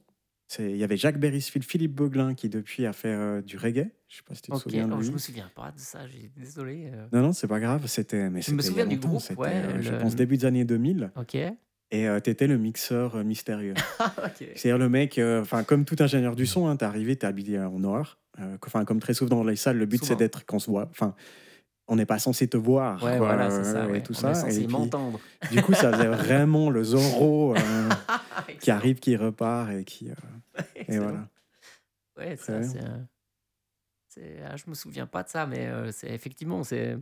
C'est- 0.53 0.71
Il 0.71 0.77
y 0.77 0.85
avait 0.85 0.99
Jacques 0.99 1.19
Berisfield, 1.19 1.65
Philippe 1.65 1.95
Beuglin, 1.95 2.35
qui 2.35 2.51
depuis 2.51 2.85
a 2.85 2.93
fait 2.93 3.09
euh, 3.09 3.41
du 3.41 3.57
reggae. 3.57 3.91
Je 4.07 4.17
sais 4.17 4.23
pas 4.23 4.35
si 4.35 4.43
tu 4.43 4.51
te 4.51 4.57
souviens 4.59 4.87
de 4.87 4.93
oh, 4.93 4.99
lui. 4.99 5.07
je 5.07 5.13
me 5.13 5.17
souviens 5.17 5.51
pas 5.55 5.73
de 5.73 5.81
ça, 5.81 6.01
désolé. 6.37 6.91
euh. 6.93 7.07
Non, 7.11 7.23
non, 7.23 7.33
c'est 7.33 7.47
pas 7.47 7.59
grave. 7.59 7.87
C'était, 7.87 8.29
mais 8.29 8.43
Je 8.43 8.53
me 8.53 8.61
souviens 8.61 8.85
du 8.85 8.99
groupe, 8.99 9.23
ouais, 9.39 9.49
euh, 9.49 9.81
je 9.81 9.95
pense 9.95 10.15
début 10.15 10.37
des 10.37 10.45
années 10.45 10.67
2000. 10.67 11.11
Ok. 11.17 11.37
Et 11.37 12.07
euh, 12.07 12.21
t'étais 12.21 12.47
le 12.47 12.59
mixeur 12.59 13.25
mystérieux. 13.25 13.73
C'est-à-dire 14.37 14.77
le 14.77 14.91
mec, 14.91 15.19
enfin 15.41 15.65
comme 15.65 15.87
tout 15.87 15.97
ingénieur 16.01 16.37
du 16.37 16.45
son, 16.45 16.69
hein, 16.69 16.77
t'es 16.77 16.85
arrivé, 16.85 17.17
t'es 17.17 17.27
habillé 17.27 17.59
en 17.59 17.79
noir. 17.79 18.19
Enfin 18.63 18.85
comme 18.85 19.01
très 19.01 19.15
souvent 19.15 19.37
dans 19.37 19.45
les 19.45 19.57
salles, 19.57 19.79
le 19.79 19.87
but 19.87 20.05
c'est 20.05 20.17
d'être 20.17 20.45
qu'on 20.45 20.59
se 20.59 20.71
voit. 20.71 20.87
Enfin, 20.91 21.15
on 21.93 21.97
n'est 21.97 22.07
pas 22.07 22.19
censé 22.19 22.49
te 22.49 22.57
voir. 22.57 23.03
Ouais, 23.03 23.19
quoi, 23.19 23.29
voilà, 23.29 23.51
c'est 23.51 23.65
ça. 23.65 23.85
euh, 23.85 23.89
ouais. 23.91 23.99
Et 23.99 24.03
tout 24.03 24.15
On 24.15 24.21
ça. 24.21 24.31
est 24.31 24.35
censé 24.35 24.57
Et 24.63 24.65
puis, 24.65 24.73
m'entendre. 24.73 25.21
du 25.51 25.61
coup, 25.63 25.75
ça 25.75 25.93
faisait 25.93 26.09
vraiment 26.09 26.71
le 26.71 26.83
Zorro 26.83 27.55
euh, 27.55 27.89
qui 28.61 28.71
arrive, 28.71 28.99
qui 28.99 29.15
repart 29.17 29.71
et 29.71 29.85
qui. 29.85 30.11
euh, 30.11 30.15
et 30.89 30.99
voilà. 30.99 31.29
Ouais, 32.17 32.37
ça, 32.37 32.63
c'est. 32.63 32.81
un- 32.81 33.07
ah, 34.47 34.57
je 34.57 34.65
me 34.69 34.75
souviens 34.75 35.07
pas 35.07 35.23
de 35.23 35.29
ça, 35.29 35.47
mais 35.47 35.67
euh, 35.67 35.91
c'est 35.93 36.09
effectivement, 36.11 36.63
c'est. 36.65 36.97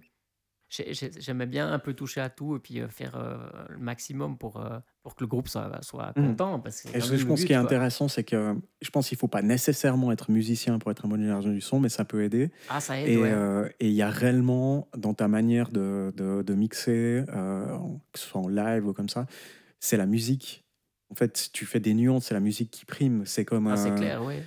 J'ai- 0.71 0.95
j'ai- 0.95 1.11
J'aimais 1.19 1.47
bien 1.47 1.71
un 1.71 1.79
peu 1.79 1.93
toucher 1.93 2.21
à 2.23 2.31
tout 2.31 2.57
et 2.57 2.59
puis 2.61 2.81
euh, 2.81 2.89
faire 2.89 3.17
euh, 3.17 3.37
le 3.69 3.79
maximum 3.79 4.39
pour, 4.39 4.59
euh, 4.65 4.79
pour 5.03 5.15
que 5.17 5.23
le 5.25 5.27
groupe 5.27 5.49
soit, 5.49 5.71
soit 5.83 6.13
Mhm. 6.17 6.29
content. 6.29 6.61
Parce 6.61 6.81
que 6.83 6.89
Et 6.89 6.93
quand 7.01 7.07
je, 7.07 7.25
pense 7.27 7.35
but, 7.35 7.43
ce 7.43 7.47
qui 7.47 7.53
est 7.53 7.57
quoi. 7.57 7.65
intéressant, 7.65 8.09
c'est 8.09 8.25
que 8.25 8.55
je 8.81 8.91
pense 8.91 9.09
qu'il 9.09 9.19
faut 9.19 9.29
pas 9.29 9.43
nécessairement 9.43 10.13
être 10.13 10.31
musicien 10.31 10.79
pour 10.79 10.91
être 10.93 11.05
un 11.05 11.09
bon 11.09 11.17
ingénieur 11.17 11.41
du 11.43 11.61
son, 11.61 11.81
mais 11.81 11.89
ça 11.91 12.05
peut 12.07 12.23
aider. 12.23 12.51
Ah, 12.69 12.81
ça 12.81 12.99
aide, 13.01 13.09
Et 13.09 13.17
ouais. 13.19 13.31
euh, 13.31 13.69
il 13.81 13.91
y 13.91 14.03
a 14.03 14.09
réellement 14.11 14.89
dans 14.97 15.13
ta 15.13 15.29
manière 15.29 15.71
de, 15.71 16.13
de, 16.17 16.43
de 16.43 16.55
mixer, 16.55 17.25
euh, 17.29 17.77
que 18.13 18.19
ce 18.19 18.27
soit 18.29 18.41
en 18.41 18.49
live 18.49 18.87
ou 18.87 18.93
comme 18.93 19.09
ça, 19.09 19.27
c'est 19.81 19.97
la 19.97 20.07
musique. 20.07 20.65
En 21.11 21.17
fait, 21.17 21.51
tu 21.53 21.67
fais 21.67 21.81
des 21.81 21.95
nuances, 21.95 22.27
c'est 22.27 22.35
la 22.35 22.41
musique 22.41 22.71
qui 22.71 22.85
prime. 22.85 23.27
C'est 23.27 23.45
comme 23.45 23.67
Ah, 23.67 23.77
c'est 23.77 23.95
clair, 23.97 24.25
ouais. 24.25 24.45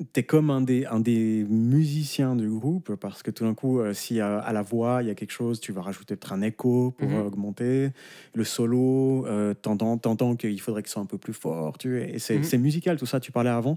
Euh, 0.00 0.04
t'es 0.12 0.22
comme 0.24 0.50
un 0.50 0.60
des, 0.60 0.84
un 0.86 1.00
des 1.00 1.44
musiciens 1.48 2.36
du 2.36 2.48
groupe 2.50 2.94
parce 2.96 3.22
que 3.22 3.30
tout 3.30 3.44
d'un 3.44 3.54
coup, 3.54 3.80
euh, 3.80 3.94
si 3.94 4.20
à, 4.20 4.38
à 4.38 4.52
la 4.52 4.62
voix 4.62 5.02
il 5.02 5.08
y 5.08 5.10
a 5.10 5.14
quelque 5.14 5.30
chose, 5.32 5.60
tu 5.60 5.72
vas 5.72 5.82
rajouter 5.82 6.16
peut-être 6.16 6.32
un 6.32 6.42
écho 6.42 6.90
pour 6.92 7.08
Mhm. 7.08 7.16
euh, 7.16 7.24
augmenter. 7.26 7.90
Le 8.34 8.44
solo, 8.44 9.26
euh, 9.26 9.54
t'entends, 9.54 10.36
qu'il 10.36 10.60
faudrait 10.60 10.82
que 10.82 10.88
ce 10.88 10.94
soit 10.94 11.02
un 11.02 11.06
peu 11.06 11.18
plus 11.18 11.32
fort. 11.34 11.78
Tu, 11.78 12.00
et 12.02 12.18
c'est, 12.18 12.36
Mhm. 12.38 12.42
c'est 12.44 12.58
musical, 12.58 12.98
tout 12.98 13.06
ça, 13.06 13.20
tu 13.20 13.32
parlais 13.32 13.50
avant. 13.50 13.76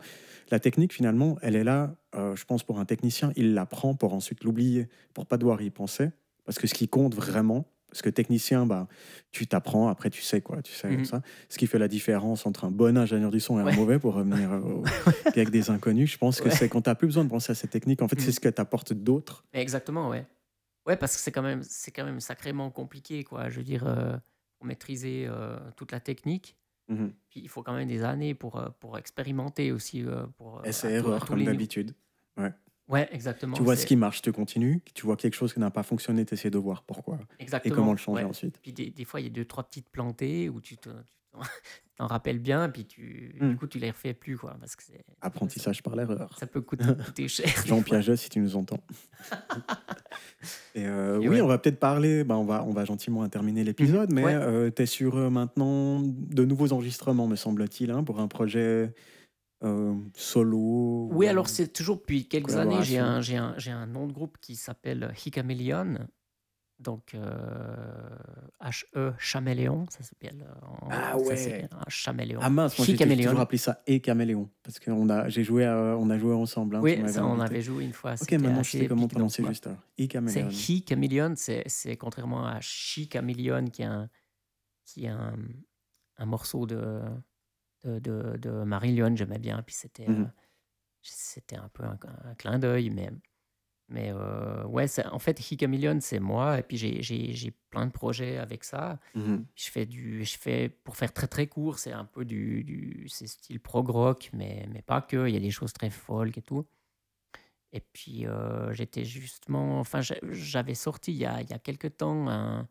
La 0.51 0.59
technique, 0.59 0.93
finalement, 0.93 1.37
elle 1.41 1.55
est 1.55 1.63
là, 1.63 1.95
euh, 2.15 2.35
je 2.35 2.45
pense, 2.45 2.63
pour 2.63 2.79
un 2.79 2.85
technicien, 2.85 3.31
il 3.35 3.53
l'apprend 3.53 3.95
pour 3.95 4.13
ensuite 4.13 4.43
l'oublier, 4.43 4.87
pour 5.13 5.25
pas 5.25 5.37
devoir 5.37 5.61
y 5.61 5.69
penser. 5.69 6.09
Parce 6.45 6.57
que 6.57 6.67
ce 6.67 6.73
qui 6.73 6.87
compte 6.87 7.13
vraiment, 7.15 7.65
parce 7.89 8.01
que 8.01 8.09
technicien, 8.09 8.65
bah, 8.65 8.87
tu 9.31 9.47
t'apprends, 9.47 9.87
après 9.89 10.09
tu 10.09 10.21
sais 10.21 10.41
quoi, 10.41 10.61
tu 10.61 10.73
sais 10.73 10.89
Mhm. 10.89 11.05
ça. 11.05 11.21
Ce 11.49 11.57
qui 11.57 11.67
fait 11.67 11.79
la 11.79 11.87
différence 11.87 12.45
entre 12.45 12.65
un 12.65 12.71
bon 12.71 12.97
ingénieur 12.97 13.31
du 13.31 13.39
son 13.39 13.59
et 13.59 13.69
un 13.69 13.75
mauvais, 13.75 13.99
pour 13.99 14.13
revenir 14.13 14.51
au- 14.51 14.83
avec 15.25 15.49
des 15.51 15.69
inconnus, 15.69 16.11
je 16.11 16.17
pense 16.17 16.39
que 16.39 16.49
Ouais. 16.49 16.55
c'est 16.55 16.69
quand 16.69 16.81
tu 16.83 16.95
plus 16.95 17.07
besoin 17.07 17.23
de 17.25 17.29
penser 17.29 17.51
à 17.51 17.55
cette 17.55 17.71
technique, 17.71 18.01
en 18.01 18.07
fait, 18.07 18.19
c'est 18.19 18.27
Mhm. 18.27 18.33
ce 18.33 18.39
que 18.39 18.49
t'apporte 18.49 18.93
d'autres. 18.93 19.43
Exactement, 19.53 20.09
ouais. 20.09 20.25
Ouais, 20.85 20.95
parce 20.97 21.15
que 21.15 21.21
c'est 21.21 21.31
quand 21.31 21.41
même, 21.41 21.61
c'est 21.63 21.91
quand 21.91 22.05
même 22.05 22.19
sacrément 22.19 22.71
compliqué, 22.71 23.23
quoi. 23.23 23.49
Je 23.49 23.57
veux 23.57 23.63
dire, 23.63 23.85
euh, 23.87 24.15
pour 24.57 24.65
maîtriser 24.65 25.25
euh, 25.27 25.57
toute 25.75 25.91
la 25.91 25.99
technique, 25.99 26.55
puis 27.29 27.41
il 27.41 27.49
faut 27.49 27.61
quand 27.61 27.73
même 27.73 27.87
des 27.87 28.03
années 28.03 28.33
pour, 28.33 28.57
euh, 28.57 28.69
pour 28.79 28.97
expérimenter 28.97 29.71
aussi. 29.71 30.03
euh, 30.03 30.25
pour, 30.37 30.61
tous- 30.63 30.83
à 30.87 30.89
erreur, 30.91 31.25
comme 31.25 31.43
d'habitude. 31.43 31.93
Ouais, 32.37 32.51
exactement. 33.11 33.55
Tu 33.55 33.63
vois 33.63 33.75
ce 33.75 33.85
qui 33.85 33.95
marche, 33.95 34.21
tu 34.21 34.31
continues. 34.31 34.81
Tu 34.95 35.05
vois 35.05 35.15
quelque 35.15 35.35
chose 35.35 35.53
qui 35.53 35.59
n'a 35.59 35.69
pas 35.71 35.83
fonctionné, 35.83 36.25
tu 36.25 36.33
essaies 36.33 36.49
de 36.49 36.57
voir 36.57 36.83
pourquoi 36.83 37.19
et 37.39 37.43
Exactement. 37.43 37.75
comment 37.75 37.91
le 37.91 37.97
changer 37.97 38.23
ouais. 38.23 38.29
ensuite. 38.29 38.57
Puis 38.61 38.73
des, 38.73 38.89
des 38.89 39.05
fois, 39.05 39.19
il 39.19 39.25
y 39.25 39.27
a 39.27 39.31
deux, 39.31 39.45
trois 39.45 39.63
petites 39.63 39.89
plantées 39.89 40.49
où 40.49 40.59
tu 40.59 40.75
te- 40.77 40.89
tu 40.89 40.95
t'en- 41.97 42.07
rappelles 42.07 42.39
bien, 42.39 42.67
puis 42.69 42.85
tu, 42.85 43.35
Mm. 43.39 43.49
du 43.51 43.55
coup, 43.57 43.67
tu 43.67 43.77
les 43.77 43.91
refais 43.91 44.13
plus, 44.15 44.37
quoi. 44.37 44.55
Parce 44.59 44.75
que 44.75 44.83
Apprentissage 45.21 45.83
par 45.83 45.95
l'erreur. 45.95 46.35
ça 46.39 46.47
peut 46.47 46.61
coûter, 46.61 46.85
coûter 47.05 47.27
cher. 47.27 47.47
Jean. 47.65 47.81
Piaget, 47.83 48.15
si 48.17 48.29
tu 48.29 48.39
nous 48.39 48.55
entends. 48.55 48.79
Et 50.75 50.85
euh, 50.85 51.19
Et 51.21 51.27
oui, 51.27 51.35
ouais. 51.35 51.41
on 51.41 51.47
va 51.47 51.57
peut-être 51.57 51.79
parler, 51.79 52.23
ben, 52.23 52.35
on, 52.35 52.45
va, 52.45 52.63
on 52.63 52.71
va 52.71 52.85
gentiment 52.85 53.27
terminer 53.29 53.63
l'épisode, 53.63 54.11
mais 54.11 54.23
ouais. 54.23 54.71
tu 54.71 54.81
es 54.81 54.85
sur 54.85 55.17
euh, 55.17 55.29
maintenant 55.29 55.99
de 56.01 56.45
nouveaux 56.45 56.71
enregistrements, 56.73 57.27
me 57.27 57.35
semble-t-il, 57.35 57.91
hein, 57.91 58.03
pour 58.03 58.19
un 58.19 58.27
projet 58.27 58.93
euh, 59.63 59.95
solo. 60.15 61.09
Oui, 61.11 61.25
ou- 61.25 61.29
alors 61.29 61.49
c'est 61.49 61.67
toujours 61.73 61.97
depuis 61.97 62.27
quelques 62.27 62.55
années, 62.55 62.83
j'ai 62.83 62.99
un, 62.99 63.21
j'ai 63.21 63.37
un, 63.37 63.53
j'ai 63.57 63.71
un 63.71 63.85
nom 63.87 64.07
de 64.07 64.13
groupe 64.13 64.37
qui 64.39 64.55
s'appelle 64.55 65.13
Hicamelion. 65.25 66.07
Donc, 66.79 67.13
euh, 67.13 68.09
H-E, 68.61 69.11
Chaméléon, 69.19 69.85
ça 69.89 70.01
s'appelle. 70.01 70.45
euh, 70.47 70.65
en- 70.65 70.87
Ah 70.89 71.11
ça 71.11 71.17
ouais. 71.17 71.35
s'appelle 71.35 71.69
un 71.73 71.89
Chaméléon. 71.89 72.39
Ah 72.41 72.49
mince, 72.49 72.77
moi 72.77 72.85
j'ai 72.85 72.95
toujours 73.17 73.39
appelé 73.41 73.57
ça 73.57 73.83
et 73.85 73.99
caméléon, 73.99 74.49
parce 74.63 74.79
qu'on 74.79 75.09
a, 75.09 75.27
j'ai 75.27 75.43
joué, 75.43 75.65
à- 75.65 75.97
on 75.99 76.09
a 76.09 76.17
joué 76.17 76.33
ensemble. 76.33 76.77
hein, 76.77 76.81
Oui, 76.81 76.95
ça, 77.11 77.25
on 77.25 77.31
invité. 77.33 77.45
avait 77.47 77.61
joué 77.61 77.83
une 77.83 77.91
fois. 77.91 78.13
Ok, 78.21 78.31
maintenant 78.31 78.63
je 78.63 78.71
sais 78.71 78.87
comment 78.87 79.01
épique, 79.01 79.11
prononcer 79.11 79.43
juste. 79.45 79.67
alors. 79.67 79.79
E 79.79 79.81
C'est 80.03 80.07
Caméléon. 80.07 80.47
He 80.49 80.83
Chameleon, 80.87 81.33
c'est 81.35 81.63
c'est 81.67 81.97
contrairement 81.97 82.45
à 82.47 82.61
She 82.61 83.09
Chameleon, 83.11 83.65
qui 83.65 83.81
est 83.81 83.85
un, 83.85 84.09
qui 84.85 85.03
est 85.03 85.09
un, 85.09 85.35
un 86.17 86.25
morceau 86.25 86.65
de, 86.65 87.01
de, 87.83 87.99
de, 87.99 88.37
de 88.37 88.49
Marillion, 88.63 89.15
j'aimais 89.15 89.39
bien. 89.39 89.61
Puis 89.63 89.75
c'était 89.75 90.07
Mhm. 90.07 90.23
euh, 90.23 90.27
c'était 91.01 91.57
un 91.57 91.69
peu 91.69 91.83
un, 91.83 91.97
un 92.25 92.35
clin 92.35 92.59
d'œil, 92.59 92.89
mais, 92.89 93.09
mais 93.89 94.11
euh, 94.13 94.65
ouais, 94.65 94.85
en 95.11 95.19
fait, 95.19 95.39
Chameleon, 95.41 95.99
c'est 96.01 96.19
moi. 96.19 96.59
Et 96.59 96.63
puis 96.63 96.77
j'ai- 96.77 97.01
plein 97.69 97.85
de 97.87 97.91
projets 97.91 98.37
avec 98.37 98.63
ça. 98.63 98.99
Mhm. 99.15 99.45
Je 99.55 99.69
fais 99.69 99.85
du, 99.85 100.25
je 100.25 100.37
fais, 100.37 100.69
pour 100.69 100.97
faire 100.97 101.13
très 101.13 101.27
très 101.27 101.47
court, 101.47 101.79
c'est 101.79 101.91
un 101.93 102.05
peu 102.05 102.25
du, 102.25 102.63
du 102.63 103.07
c'est 103.09 103.27
style 103.27 103.59
prog 103.59 103.89
rock, 103.89 104.29
mais, 104.33 104.67
mais 104.71 104.81
pas 104.81 105.01
que. 105.01 105.27
Il 105.27 105.33
y 105.33 105.37
a 105.37 105.39
des 105.41 105.51
choses 105.51 105.73
très 105.73 105.89
folk 105.89 106.37
et 106.37 106.41
tout. 106.41 106.65
Et 107.71 107.81
puis 107.81 108.25
euh, 108.25 108.73
j'étais 108.73 109.05
justement, 109.05 109.79
enfin 109.79 110.01
j'a- 110.01 110.15
j'avais 110.31 110.73
sorti 110.73 111.11
il 111.11 111.17
y 111.17 111.25
a, 111.25 111.41
il 111.41 111.49
y 111.49 111.53
a 111.53 111.59
quelque 111.59 111.87
temps 111.87 112.27
un, 112.27 112.67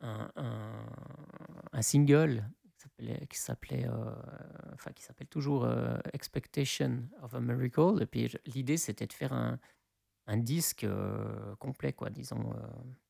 un, 0.00 0.30
un- 0.36 0.86
un 1.72 1.82
single 1.82 2.44
qui 2.98 3.38
s'appelait- 3.38 3.86
euh, 3.88 4.12
enfin 4.74 4.92
qui 4.92 5.02
s'appelle 5.02 5.28
toujours 5.28 5.64
euh, 5.64 5.96
Expectation 6.12 7.04
of 7.22 7.34
a 7.34 7.40
Miracle. 7.40 8.02
Et 8.02 8.06
puis 8.06 8.28
l'idée 8.46 8.76
c'était 8.76 9.06
de 9.06 9.12
faire 9.12 9.32
un, 9.32 9.58
un 10.26 10.36
disque 10.36 10.84
euh, 10.84 11.54
complet, 11.56 11.92
quoi, 11.92 12.10
disons, 12.10 12.52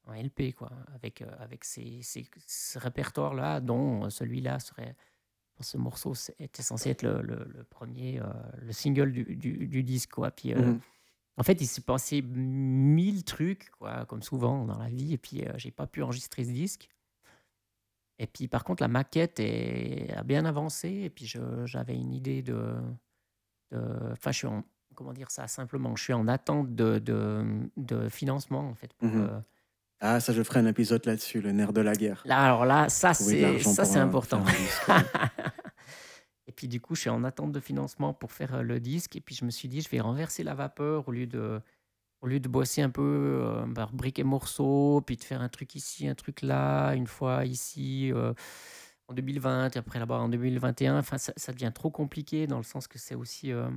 un 0.06 0.14
LP, 0.14 0.52
quoi, 0.54 0.70
avec, 0.94 1.22
avec 1.38 1.64
ces, 1.64 2.00
ces- 2.02 2.28
ce 2.46 2.78
répertoire-là, 2.78 3.60
dont 3.60 4.04
euh, 4.04 4.10
celui-là 4.10 4.60
serait, 4.60 4.94
pour 5.54 5.64
ce 5.64 5.76
morceau, 5.78 6.14
était 6.38 6.62
censé 6.62 6.90
être 6.90 7.02
le, 7.02 7.20
le- 7.22 7.44
le 7.52 7.64
premier, 7.64 8.20
le 8.58 8.72
single 8.72 9.10
du, 9.12 9.24
du, 9.36 9.66
du 9.66 9.82
disque, 9.82 10.12
quoi. 10.12 10.30
Puis, 10.30 10.54
Mhm. 10.54 10.80
en 11.36 11.42
fait, 11.42 11.60
il 11.60 11.66
s'est 11.66 11.82
passé 11.82 12.22
mille 12.22 13.24
trucs, 13.24 13.70
quoi, 13.70 14.06
comme 14.06 14.22
souvent 14.22 14.64
dans 14.64 14.78
la 14.78 14.88
vie, 14.88 15.12
et 15.14 15.18
puis 15.18 15.44
euh, 15.44 15.52
j'ai 15.56 15.70
pas 15.72 15.86
pu 15.86 16.02
enregistrer 16.02 16.44
ce 16.44 16.50
disque. 16.50 16.88
Et 18.18 18.26
puis, 18.26 18.48
par 18.48 18.64
contre, 18.64 18.82
la 18.82 18.88
maquette 18.88 19.38
est, 19.40 20.12
a 20.16 20.22
bien 20.24 20.44
avancé, 20.44 20.88
et 20.88 21.10
puis 21.10 21.26
j'avais 21.64 21.94
une 21.94 22.12
idée 22.12 22.42
de, 22.42 22.74
Enfin, 23.72 24.32
je 24.32 24.38
suis 24.38 24.46
en. 24.46 24.64
Comment 24.94 25.12
dire 25.12 25.30
ça 25.30 25.46
simplement 25.46 25.94
Je 25.94 26.02
suis 26.02 26.12
en 26.12 26.26
attente 26.26 26.74
de, 26.74 26.98
de, 26.98 27.44
de 27.76 28.08
financement, 28.08 28.68
en 28.68 28.74
fait, 28.74 28.92
pour, 28.94 29.08
Mhm. 29.08 29.20
euh, 29.30 29.40
Ah, 30.00 30.18
ça, 30.20 30.32
je 30.32 30.42
ferai 30.42 30.58
un 30.60 30.66
épisode 30.66 31.04
là-dessus, 31.06 31.40
le 31.40 31.52
nerf 31.52 31.72
de 31.72 31.80
la 31.80 31.92
guerre. 31.94 32.22
Là, 32.24 32.40
alors 32.42 32.64
là, 32.64 32.88
ça, 32.88 33.14
c'est 33.14 33.58
ça, 33.60 34.02
important. 34.02 34.42
Et 36.46 36.52
puis 36.52 36.66
du 36.66 36.80
coup, 36.80 36.94
je 36.94 37.02
suis 37.02 37.10
en 37.10 37.24
attente 37.24 37.52
de 37.52 37.60
financement 37.60 38.14
pour 38.14 38.32
faire 38.32 38.54
euh, 38.56 38.62
le 38.62 38.80
disque. 38.80 39.16
Et 39.16 39.20
puis 39.20 39.34
je 39.34 39.44
me 39.44 39.50
suis 39.50 39.68
dit, 39.68 39.80
je 39.82 39.88
vais 39.90 40.00
renverser 40.00 40.42
la 40.42 40.54
vapeur 40.54 41.06
au 41.06 41.12
lieu 41.12 41.26
de, 41.26 41.60
au 42.20 42.26
lieu 42.26 42.40
de 42.40 42.48
bosser 42.48 42.82
un 42.82 42.90
peu 42.90 43.02
euh, 43.44 43.66
par 43.74 43.92
briques 43.92 44.18
et 44.18 44.24
morceaux, 44.24 45.02
puis 45.06 45.16
de 45.16 45.24
faire 45.24 45.40
un 45.40 45.48
truc 45.48 45.74
ici, 45.74 46.08
un 46.08 46.14
truc 46.14 46.42
là, 46.42 46.92
une 46.94 47.06
fois 47.06 47.44
ici 47.44 48.12
euh, 48.12 48.32
en 49.08 49.14
2020 49.14 49.74
et 49.76 49.78
après 49.78 49.98
là-bas 49.98 50.18
en 50.18 50.28
2021. 50.28 50.98
Enfin, 50.98 51.18
ça, 51.18 51.32
ça 51.36 51.52
devient 51.52 51.72
trop 51.74 51.90
compliqué 51.90 52.46
dans 52.46 52.58
le 52.58 52.64
sens 52.64 52.88
que 52.88 52.98
c'est 52.98 53.14
aussi... 53.14 53.52
euh, 53.52 53.70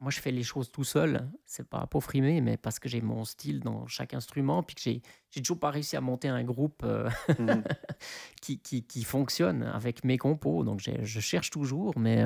moi, 0.00 0.10
je 0.10 0.20
fais 0.20 0.32
les 0.32 0.42
choses 0.42 0.72
tout 0.72 0.82
seul. 0.84 1.30
C'est 1.46 1.68
pas 1.68 1.86
pour 1.86 2.02
frimer, 2.02 2.40
mais 2.40 2.56
parce 2.56 2.80
que 2.80 2.88
j'ai 2.88 3.00
mon 3.00 3.24
style 3.24 3.60
dans 3.60 3.86
chaque 3.86 4.14
instrument, 4.14 4.62
puis 4.64 4.74
que 4.74 4.80
j'ai 4.82 5.02
j'ai 5.30 5.40
toujours 5.40 5.60
pas 5.60 5.70
réussi 5.70 5.96
à 5.96 6.00
monter 6.00 6.28
un 6.28 6.42
groupe 6.44 6.82
euh, 6.84 7.08
Mhm. 7.38 7.62
qui, 8.42 8.58
qui, 8.60 8.84
qui 8.86 9.04
fonctionne 9.04 9.62
avec 9.62 10.04
mes 10.04 10.18
compos. 10.18 10.64
Donc 10.64 10.80
je 10.80 11.20
cherche 11.20 11.50
toujours, 11.50 11.96
mais, 11.98 12.24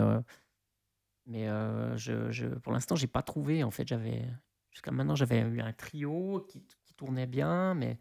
mais 1.26 1.48
euh, 1.48 1.96
je, 1.96 2.30
je- 2.30 2.46
pour 2.46 2.72
l'instant, 2.72 2.96
j'ai 2.96 3.06
pas 3.08 3.22
trouvé. 3.22 3.64
En 3.64 3.70
fait, 3.70 3.86
j'avais 3.86 4.22
jusqu'à 4.76 4.90
maintenant, 4.90 5.14
j'avais 5.14 5.40
eu 5.40 5.62
un 5.62 5.72
trio 5.72 6.44
qui, 6.46 6.62
qui 6.84 6.92
tournait 6.92 7.26
bien, 7.26 7.72
mais 7.72 7.98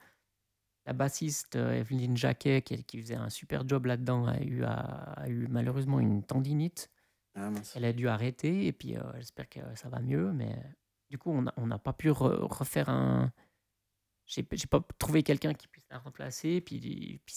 la 0.85 0.91
bassiste 0.91 1.55
euh, 1.55 1.71
Evelyne 1.71 2.17
Jacquet, 2.17 2.61
qui, 2.61 2.83
qui 2.83 2.99
faisait 2.99 3.15
un 3.15 3.29
super 3.29 3.65
job 3.65 3.85
là-dedans, 3.85 4.27
a 4.27 4.41
eu, 4.41 4.65
a, 4.65 4.73
a 4.73 5.29
eu 5.29 5.47
malheureusement 5.47 6.01
une 6.01 6.21
tendinite. 6.21 6.91
Ah. 7.33 7.49
Elle 7.75 7.85
a 7.85 7.93
dû 7.93 8.09
arrêter, 8.09 8.67
et 8.67 8.73
puis 8.73 8.97
euh, 8.97 9.01
j'espère 9.15 9.47
que 9.47 9.61
ça 9.75 9.87
va 9.87 10.01
mieux, 10.01 10.33
mais 10.33 10.53
du 11.09 11.17
coup, 11.17 11.31
on 11.31 11.67
n'a 11.67 11.79
pas 11.79 11.93
pu 11.93 12.09
re- 12.09 12.43
refaire 12.53 12.89
un. 12.89 13.31
J'ai 14.25 14.43
pas 14.43 14.81
trouvé 14.99 15.23
quelqu'un 15.23 15.53
qui 15.53 15.69
puisse 15.69 15.87
la 15.89 15.99
remplacer, 15.99 16.59
puis, 16.59 17.21
puis 17.25 17.35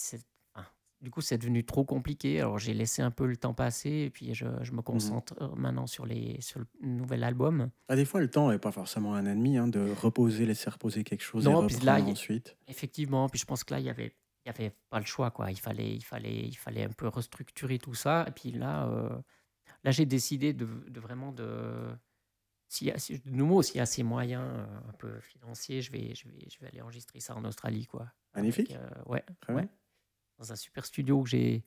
du 1.00 1.10
coup, 1.10 1.20
c'est 1.20 1.38
devenu 1.38 1.64
trop 1.64 1.84
compliqué. 1.84 2.40
Alors, 2.40 2.58
j'ai 2.58 2.74
laissé 2.74 3.02
un 3.02 3.10
peu 3.10 3.26
le 3.26 3.36
temps 3.36 3.54
passer, 3.54 3.90
et 3.90 4.10
puis 4.10 4.34
je, 4.34 4.46
je 4.62 4.72
me 4.72 4.82
concentre 4.82 5.34
euh, 5.40 5.48
maintenant 5.56 5.86
sur, 5.86 6.06
les, 6.06 6.40
sur 6.40 6.58
le 6.60 6.66
nouvel 6.80 7.22
album. 7.24 7.70
Ah, 7.88 7.96
des 7.96 8.04
fois, 8.04 8.20
le 8.20 8.28
temps 8.30 8.50
n'est 8.50 8.58
pas 8.58 8.72
forcément 8.72 9.14
un 9.14 9.24
ennemi, 9.26 9.56
hein, 9.58 9.68
de 9.68 9.90
reposer, 9.92 10.44
laisser 10.46 10.70
reposer 10.70 11.04
quelque 11.04 11.22
chose 11.22 11.44
Non, 11.44 11.62
et 11.62 11.66
puis 11.66 11.76
reprendre 11.76 12.04
là, 12.04 12.10
ensuite. 12.10 12.56
Effectivement, 12.66 13.28
puis 13.28 13.38
je 13.38 13.44
pense 13.46 13.62
que 13.64 13.74
là, 13.74 13.80
il 13.80 13.86
y 13.86 13.90
avait, 13.90 14.12
il 14.44 14.48
y 14.48 14.50
avait 14.50 14.72
pas 14.90 14.98
le 14.98 15.06
choix, 15.06 15.30
quoi. 15.30 15.50
Il 15.50 15.58
fallait, 15.60 15.94
il 15.94 16.04
fallait, 16.04 16.40
il 16.46 16.56
fallait 16.56 16.84
un 16.84 16.88
peu 16.90 17.08
restructurer 17.08 17.78
tout 17.78 17.94
ça. 17.94 18.24
Et 18.26 18.32
puis 18.32 18.50
là, 18.52 18.86
euh, 18.88 19.10
là, 19.84 19.90
j'ai 19.92 20.06
décidé 20.06 20.52
de, 20.52 20.66
de 20.88 21.00
vraiment 21.00 21.30
de, 21.32 21.88
si- 22.68 22.90
de 22.90 23.30
nouveau, 23.30 23.62
s'il 23.62 23.76
y 23.76 23.80
a 23.80 23.86
ces 23.86 24.02
moyens 24.02 24.44
euh, 24.44 24.66
un 24.88 24.92
peu 24.94 25.20
financiers, 25.20 25.80
je 25.80 25.90
vais, 25.92 26.14
je 26.14 26.28
vais, 26.28 26.46
je 26.50 26.58
vais 26.60 26.66
aller 26.68 26.80
enregistrer 26.80 27.20
ça 27.20 27.34
en 27.36 27.44
Australie, 27.44 27.86
quoi. 27.86 28.10
Magnifique. 28.34 28.70
Avec, 28.72 28.82
euh, 28.82 29.02
ouais, 29.06 29.24
ouais. 29.48 29.68
Dans 30.38 30.52
un 30.52 30.56
super 30.56 30.86
studio 30.86 31.22
que 31.22 31.28
j'ai, 31.28 31.64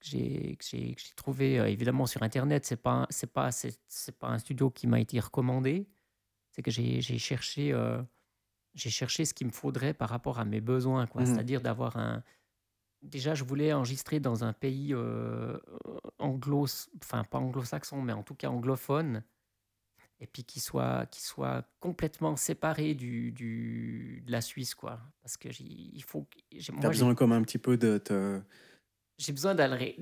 j'ai, 0.00 0.96
trouvé 1.16 1.58
euh, 1.58 1.68
évidemment 1.68 2.06
sur 2.06 2.22
internet. 2.22 2.64
C'est 2.64 2.80
pas, 2.80 3.06
c'est 3.10 3.32
pas, 3.32 3.50
c'est, 3.52 4.18
pas 4.18 4.28
un 4.28 4.38
studio 4.38 4.70
qui 4.70 4.86
m'a 4.86 5.00
été 5.00 5.20
recommandé. 5.20 5.86
C'est 6.50 6.62
que 6.62 6.70
j'ai, 6.70 7.00
cherché. 7.18 7.72
euh, 7.72 8.02
j'ai 8.74 8.90
cherché 8.90 9.24
ce 9.24 9.34
qu'il 9.34 9.46
me 9.46 9.52
faudrait 9.52 9.94
par 9.94 10.08
rapport 10.08 10.38
à 10.38 10.44
mes 10.44 10.60
besoins, 10.60 11.06
quoi. 11.06 11.22
Mhm. 11.22 11.26
C'est-à-dire 11.26 11.60
d'avoir 11.60 11.96
un. 11.96 12.22
Déjà, 13.02 13.34
je 13.34 13.42
voulais 13.44 13.72
enregistrer 13.72 14.20
dans 14.20 14.44
un 14.44 14.52
pays 14.52 14.94
euh, 14.94 15.58
anglo, 16.18 16.66
enfin 17.02 17.24
pas 17.24 17.38
anglo-saxon, 17.38 18.00
mais 18.00 18.12
en 18.12 18.22
tout 18.22 18.36
cas 18.36 18.48
anglophone, 18.48 19.24
et 20.22 20.26
puis 20.28 20.44
qui 20.44 20.60
soit, 20.60 21.06
qui 21.10 21.20
soit 21.20 21.64
complètement 21.80 22.36
séparé 22.36 22.94
du, 22.94 23.32
du, 23.32 24.22
de 24.24 24.30
la 24.30 24.40
Suisse, 24.40 24.72
quoi. 24.72 25.00
Parce 25.20 25.36
que 25.36 25.50
j'ai- 25.50 25.64
il 25.64 26.02
faut. 26.04 26.22
que- 26.22 26.38
j'ai- 26.52 26.60
Tu 26.60 26.70
as 26.70 26.74
Moi, 26.74 26.82
j'ai 26.82 26.88
besoin 26.90 27.14
comme 27.16 27.32
un 27.32 27.42
petit 27.42 27.58
peu 27.58 27.76
de 27.76 27.98
te... 27.98 28.40
j'ai 29.18 29.32
besoin 29.32 29.54
d'aller 29.56 29.96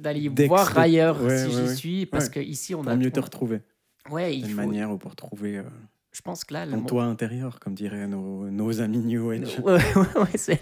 voir 0.47 0.77
ailleurs 0.77 1.23
ouais, 1.23 1.39
si 1.39 1.45
ouais, 1.47 1.51
j'y 1.51 1.69
ouais. 1.69 1.75
suis, 1.75 2.07
parce 2.07 2.27
Ouais. 2.27 2.31
que 2.33 2.41
ici 2.41 2.75
on 2.75 2.83
pour 2.83 2.93
a. 2.93 2.97
mieux 2.97 3.11
te 3.11 3.19
retrouver. 3.21 3.63
Ouais, 4.11 4.37
il 4.37 4.45
Une 4.45 4.51
faut. 4.51 4.57
manière 4.57 4.91
ou 4.91 4.99
pour 4.99 5.17
trouver 5.17 5.57
euh, 5.59 5.65
Je 6.13 6.23
pense 6.23 6.43
que 6.45 6.55
là, 6.55 6.67
le 6.67 6.73
ton 6.73 6.83
toit 6.85 7.05
intérieur, 7.05 7.61
comme 7.61 7.75
diraient 7.75 8.09
nos, 8.09 8.51
nos 8.51 8.81
amis 8.81 8.99
New 8.99 9.31
Age. 9.31 9.59
Ouais, 9.65 9.75
ouais, 9.95 10.21
ouais, 10.23 10.37
c'est- 10.37 10.61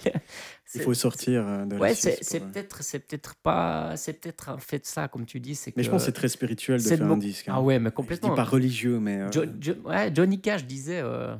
Il 0.75 0.83
faut 0.83 0.93
sortir 0.93 1.67
de 1.67 1.77
Ouais, 1.77 1.95
c'est 1.95 2.41
peut-être 2.41 2.83
c'est 2.83 2.99
peut-être 2.99 3.35
pas 3.37 3.97
c'est 3.97 4.13
peut-être 4.21 4.51
en 4.51 4.59
fait 4.59 4.85
ça 4.85 5.09
comme 5.09 5.25
tu 5.25 5.41
dis 5.41 5.55
c'est 5.55 5.75
Mais 5.77 5.83
je 5.83 5.91
pense 5.91 6.03
que 6.03 6.07
c'est 6.07 6.13
très 6.13 6.29
spirituel 6.29 6.83
de 6.83 6.87
faire 6.87 7.11
un 7.11 7.17
disque. 7.17 7.49
hein. 7.49 7.55
ah 7.57 7.63
ouais 7.63 7.79
mais 7.79 7.87
Je 7.87 7.91
dis 7.91 7.95
complètement 7.95 8.35
pas 8.35 8.45
religieux, 8.45 9.01
mais... 9.01 9.21
euh, 9.23 9.31
Jo- 9.33 9.45
Jo- 9.59 9.81
ouais, 9.87 10.15
Johnny 10.15 10.39
Cash 10.43 10.67
disait 10.67 11.01
euh, 11.03 11.35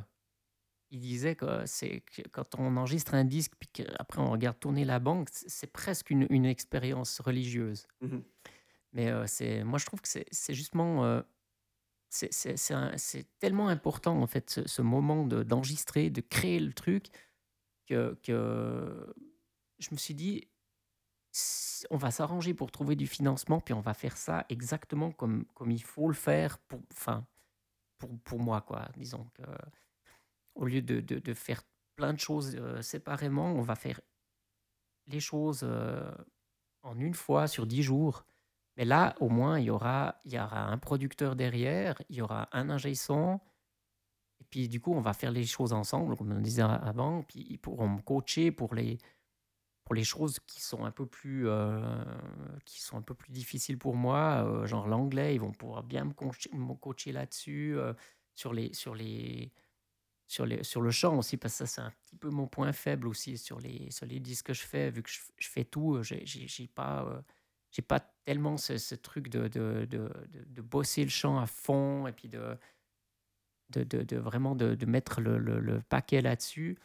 il 0.89 0.99
disait 1.01 1.35
que 1.35 1.45
c'est 1.67 2.01
quand 2.31 2.55
on 2.57 2.75
enregistre 2.77 3.13
un 3.13 3.23
disque 3.25 3.53
puis 3.59 3.69
qu'après 3.71 4.19
on 4.21 4.31
regarde 4.31 4.57
tourner 4.59 4.85
la 4.85 4.97
banque 4.97 5.27
c'est 5.31 5.71
presque 5.71 6.09
une, 6.09 6.25
une 6.31 6.45
expérience 6.47 7.19
religieuse 7.21 7.85
mhm. 8.01 8.23
mais 8.93 9.09
euh, 9.11 9.25
c'est 9.27 9.63
moi 9.63 9.77
je 9.77 9.85
trouve 9.85 10.01
que 10.01 10.07
c'est 10.07 10.25
c'est 10.31 10.55
justement 10.55 11.21
c'est 12.09 13.39
tellement 13.39 13.67
important 13.69 14.19
en 14.21 14.27
fait 14.27 14.49
ce, 14.49 14.67
ce 14.67 14.81
moment 14.81 15.25
de- 15.25 15.43
d'enregistrer 15.43 16.09
de 16.09 16.21
créer 16.21 16.59
le 16.59 16.73
truc 16.73 17.07
que, 17.87 18.17
que 18.23 19.13
je 19.79 19.89
me 19.91 19.97
suis 19.97 20.15
dit 20.15 20.47
on 21.91 21.97
va 21.97 22.09
s'arranger 22.11 22.53
pour 22.53 22.71
trouver 22.71 22.95
du 22.95 23.05
financement 23.07 23.61
puis 23.61 23.73
on 23.73 23.81
va 23.81 23.93
faire 23.93 24.17
ça 24.17 24.45
exactement 24.49 25.11
comme, 25.11 25.45
comme 25.53 25.71
il 25.71 25.83
faut 25.83 26.07
le 26.07 26.15
faire 26.15 26.57
pour, 26.59 26.81
enfin, 26.91 27.25
pour, 27.99 28.17
pour 28.21 28.39
moi 28.39 28.61
quoi. 28.61 28.89
Disons 28.97 29.25
que 29.35 29.43
au 30.55 30.65
lieu 30.65 30.81
de, 30.81 30.99
de, 31.01 31.19
de 31.19 31.33
faire 31.33 31.61
plein 31.95 32.13
de 32.13 32.19
choses 32.19 32.55
euh, 32.55 32.81
séparément 32.81 33.51
on 33.53 33.61
va 33.61 33.75
faire 33.75 34.01
les 35.07 35.19
choses 35.19 35.61
euh, 35.63 36.11
en 36.83 36.99
une 36.99 37.13
fois 37.13 37.47
sur 37.47 37.65
dix 37.67 37.83
jours 37.83 38.25
mais 38.79 38.85
là, 38.85 39.15
au 39.21 39.29
moins, 39.29 39.59
il 39.59 39.65
y 39.67 39.71
aura, 39.71 40.17
il 40.25 40.33
y 40.33 40.39
aura 40.39 40.67
un 40.67 40.79
producteur 40.79 41.37
derrière, 41.37 42.01
il 42.09 42.17
y 42.17 42.21
aura 42.23 42.49
un 42.53 42.71
ingé 42.71 42.95
son. 42.95 43.41
Et 44.41 44.45
puis, 44.49 44.69
du 44.69 44.79
coup, 44.81 44.93
on 44.93 45.01
va 45.01 45.13
faire 45.13 45.31
les 45.31 45.45
choses 45.45 45.73
ensemble, 45.73 46.15
comme 46.17 46.31
on 46.31 46.39
disait 46.41 46.61
avant. 46.63 47.23
Puis, 47.23 47.45
ils 47.49 47.57
pourront 47.59 47.89
me 47.89 48.01
coacher 48.01 48.51
pour 48.51 48.73
les, 48.75 48.97
pour 49.85 49.95
les 49.95 50.03
choses 50.05 50.39
qui 50.47 50.61
sont 50.61 50.85
un 50.85 50.91
peu 50.91 51.05
plus, 51.07 51.47
euh, 51.49 52.03
qui 52.65 52.81
sont 52.81 52.97
un 52.97 53.01
peu 53.03 53.15
plus 53.15 53.31
difficiles 53.31 53.77
pour 53.79 53.95
moi. 53.95 54.45
euh, 54.47 54.67
genre 54.67 54.87
l'anglais, 54.87 55.35
ils 55.35 55.41
vont 55.41 55.51
pouvoir 55.53 55.83
bien 55.83 56.05
me 56.05 56.13
coacher, 56.75 57.11
là-dessus. 57.13 57.77
euh, 57.77 57.93
sur, 58.35 58.53
les, 58.53 58.73
sur, 58.73 58.95
les, 58.95 59.51
sur, 60.27 60.45
les, 60.45 60.63
sur 60.63 60.81
le 60.81 60.91
chant 60.91 61.17
aussi, 61.17 61.37
parce 61.37 61.53
que 61.59 61.65
ça, 61.65 61.67
c'est 61.67 61.81
un 61.81 61.91
petit 62.05 62.17
peu 62.17 62.29
mon 62.29 62.47
point 62.47 62.73
faible 62.73 63.07
aussi 63.07 63.37
sur 63.37 63.59
les, 63.59 63.91
sur 63.91 64.05
les 64.07 64.19
disques 64.21 64.47
que 64.47 64.53
je 64.53 64.63
fais. 64.63 64.91
Vu 64.91 65.03
que 65.03 65.09
je, 65.11 65.19
je 65.37 65.49
fais 65.49 65.65
tout, 65.65 66.01
j'ai 66.03 66.67
pas. 66.67 67.23
J'ai 67.71 67.81
pas 67.81 67.99
tellement 68.25 68.57
ce, 68.57 68.77
ce 68.77 68.95
truc 68.95 69.29
de, 69.29 69.47
de, 69.47 69.85
de, 69.89 70.09
de- 70.31 70.45
de 70.45 70.61
bosser 70.61 71.03
le 71.03 71.09
chant 71.09 71.39
à 71.39 71.45
fond 71.45 72.07
et 72.07 72.11
puis 72.11 72.27
de, 72.29 72.57
vraiment 74.17 74.55
de, 74.55 74.85
mettre 74.85 75.21
le, 75.21 75.37
le- 75.37 75.59
le 75.59 75.81
paquet 75.81 76.21
là-dessus. 76.21 76.77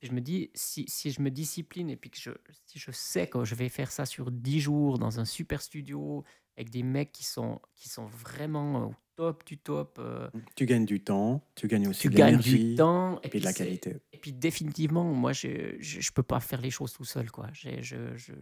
Et 0.00 0.06
Je 0.06 0.12
me 0.12 0.20
dis, 0.20 0.50
si, 0.54 0.84
si 0.88 1.12
je 1.12 1.22
me 1.22 1.30
discipline 1.30 1.88
et 1.90 1.96
puis 1.96 2.10
que 2.10 2.18
je, 2.18 2.30
si 2.66 2.78
je 2.80 2.90
sais 2.90 3.28
que 3.28 3.44
je 3.44 3.54
vais 3.54 3.68
faire 3.68 3.92
ça 3.92 4.04
sur 4.06 4.32
10 4.32 4.58
jours 4.60 4.98
dans 4.98 5.20
un 5.20 5.24
super 5.24 5.62
studio 5.62 6.24
avec 6.56 6.70
des 6.70 6.82
mecs 6.82 7.12
qui 7.12 7.24
sont, 7.24 7.60
qui 7.76 7.88
sont 7.88 8.06
vraiment 8.06 8.88
au 8.88 8.94
top 9.14 9.44
du 9.46 9.58
top, 9.58 9.98
euh, 10.00 10.28
Tu 10.56 10.66
gagnes 10.66 10.84
du 10.84 11.02
temps, 11.04 11.46
tu 11.54 11.68
gagnes 11.68 11.86
aussi 11.88 12.02
tu 12.02 12.10
de 12.10 12.16
gagnes 12.16 12.26
l'énergie 12.38 12.70
du 12.70 12.74
temps 12.74 13.20
et 13.22 13.28
puis 13.28 13.38
de 13.38 13.44
la 13.44 13.52
qualité. 13.52 13.96
et 14.12 14.18
puis 14.18 14.32
définitivement, 14.32 15.04
moi, 15.04 15.32
je 15.32 15.76
je 15.78 16.10
peux 16.12 16.22
pas 16.24 16.40
faire 16.40 16.60
les 16.60 16.70
choses 16.70 16.92
tout 16.92 17.04
seul. 17.04 17.30
quoi. 17.30 17.48
J'ai- 17.52 17.82
je- 17.82 18.16
je- 18.16 18.32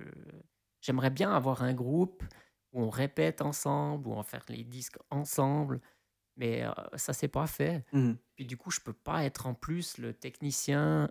J'aimerais 0.80 1.10
bien 1.10 1.32
avoir 1.34 1.62
un 1.62 1.74
groupe 1.74 2.22
où 2.72 2.82
on 2.82 2.90
répète 2.90 3.42
ensemble, 3.42 4.08
où 4.08 4.12
on 4.12 4.22
fait 4.22 4.48
les 4.48 4.64
disques 4.64 4.96
ensemble, 5.10 5.80
mais 6.36 6.64
euh, 6.64 6.70
ça 6.96 7.12
c'est 7.12 7.28
pas 7.28 7.46
fait. 7.46 7.84
Mhm. 7.92 8.16
Puis 8.36 8.46
du 8.46 8.56
coup, 8.56 8.70
je 8.70 8.80
peux 8.80 8.92
pas 8.92 9.24
être 9.24 9.46
en 9.46 9.54
plus 9.54 9.98
le 9.98 10.12
technicien. 10.14 11.10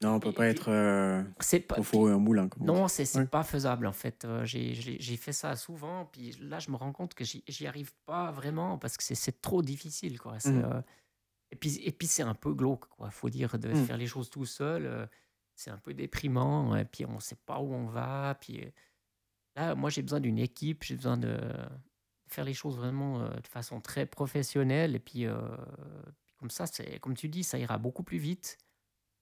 Non, 0.00 0.14
on 0.14 0.20
peut 0.20 0.28
Et- 0.28 0.32
pas 0.32 0.46
et 0.46 0.50
être 0.50 0.70
euh, 0.70 1.24
C'est 1.40 1.58
pas. 1.60 1.76
au 1.80 2.08
au 2.10 2.18
moulin. 2.20 2.48
Comme. 2.48 2.64
Non, 2.64 2.86
c'est 2.86 3.12
Ouais. 3.16 3.26
pas 3.26 3.42
faisable 3.42 3.86
en 3.86 3.92
fait. 3.92 4.24
Euh, 4.24 4.44
j'ai- 4.44 5.16
fait 5.16 5.32
ça 5.32 5.56
souvent, 5.56 6.04
puis 6.04 6.30
là 6.40 6.60
je 6.60 6.70
me 6.70 6.76
rends 6.76 6.92
compte 6.92 7.14
que 7.14 7.24
j'y 7.24 7.66
arrive 7.66 7.92
pas 8.06 8.30
vraiment 8.30 8.78
parce 8.78 8.96
que 8.96 9.02
c'est- 9.02 9.40
trop 9.40 9.62
difficile. 9.62 10.20
Quoi. 10.20 10.34
Mhm. 10.44 10.62
euh, 10.64 10.80
et 11.50 11.56
puis, 11.56 11.80
et 11.82 11.90
puis 11.90 12.06
c'est 12.06 12.22
un 12.22 12.34
peu 12.34 12.52
glauque, 12.54 12.86
quoi. 12.90 13.10
Faut 13.10 13.30
dire, 13.30 13.58
de 13.58 13.68
Mhm. 13.70 13.86
faire 13.86 13.96
les 13.96 14.06
choses 14.06 14.30
tout 14.30 14.44
seul, 14.46 14.86
euh, 14.86 15.06
c'est 15.56 15.70
un 15.70 15.78
peu 15.78 15.94
déprimant, 15.94 16.76
et 16.76 16.84
puis 16.84 17.04
on 17.06 17.18
sait 17.18 17.38
pas 17.46 17.58
où 17.58 17.72
on 17.74 17.86
va. 17.86 18.36
Puis 18.40 18.70
là, 19.58 19.74
moi 19.74 19.90
j'ai 19.90 20.02
besoin 20.02 20.20
d'une 20.20 20.38
équipe, 20.38 20.84
j'ai 20.84 20.96
besoin 20.96 21.16
de 21.16 21.38
faire 22.28 22.44
les 22.44 22.54
choses 22.54 22.76
vraiment 22.76 23.22
euh, 23.22 23.28
de 23.30 23.46
façon 23.46 23.80
très 23.80 24.06
professionnelle, 24.06 24.94
et 24.94 24.98
puis, 25.00 25.26
euh, 25.26 25.38
puis 26.24 26.34
comme 26.38 26.50
ça, 26.50 26.66
c'est 26.66 26.98
comme 27.00 27.14
tu 27.16 27.28
dis, 27.28 27.42
ça 27.42 27.58
ira 27.58 27.78
beaucoup 27.78 28.02
plus 28.02 28.18
vite. 28.18 28.58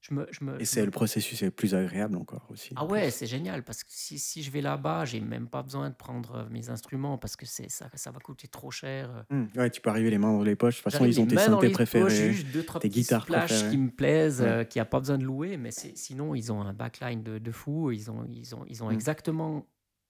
je 0.01 0.13
me, 0.15 0.27
je 0.31 0.45
me, 0.45 0.61
Et 0.61 0.65
c'est 0.65 0.81
me- 0.81 0.87
le 0.87 0.91
processus 0.91 1.43
est 1.43 1.51
plus 1.51 1.75
agréable 1.75 2.17
encore 2.17 2.47
aussi. 2.51 2.75
Ah 2.77 2.85
ouais, 2.85 3.11
c'est 3.11 3.27
génial 3.27 3.63
parce 3.65 3.83
que 3.85 3.91
si, 3.93 4.19
si 4.19 4.43
je 4.43 4.51
vais 4.51 4.61
là-bas, 4.61 5.05
j'ai 5.05 5.21
même 5.21 5.49
pas 5.49 5.63
besoin 5.63 5.89
de 5.91 5.95
prendre 5.95 6.35
euh, 6.35 6.49
mes 6.51 6.69
instruments 6.69 7.17
parce 7.19 7.35
que 7.37 7.47
c'est 7.47 7.71
ça, 7.71 7.89
ça 7.95 8.11
va 8.11 8.19
coûter 8.21 8.47
trop 8.49 8.71
cher. 8.71 9.25
Hmm, 9.31 9.47
Ouais, 9.57 9.71
tu 9.71 9.81
peux 9.81 9.91
arriver 9.91 10.11
les 10.11 10.19
mains 10.19 10.33
dans 10.33 10.43
les 10.43 10.55
poches. 10.57 10.79
De 10.79 10.83
toute 10.83 10.93
façon, 10.93 11.05
ils 11.07 11.21
ont 11.21 11.27
tes 11.27 11.37
synthés 11.39 11.67
les 11.69 11.73
poches, 11.73 11.75
préférés. 11.75 12.33
juste 12.33 12.47
deux, 12.49 12.63
trois 12.65 12.81
tes 12.81 12.89
guitares 12.89 13.25
préférées. 13.27 13.71
qui 13.71 13.79
me 13.79 13.91
plaisent, 13.91 14.41
Ouais. 14.43 14.49
euh, 14.49 14.65
qu'il 14.65 14.79
n'y 14.81 14.83
a 14.83 14.87
pas 14.87 14.99
besoin 15.01 15.19
de 15.19 15.25
louer, 15.25 15.57
mais 15.57 15.71
sinon, 15.73 16.35
ils 16.35 16.53
ont 16.53 16.61
un 16.61 16.73
backline 16.75 17.23
de, 17.23 17.39
de 17.39 17.51
fou. 17.53 17.91
Ils 17.93 18.11
ont, 18.11 18.25
ils 18.31 18.55
ont, 18.55 18.65
ils 18.69 18.83
ont 18.85 18.91
Mm. 18.91 18.95
exactement 18.95 19.67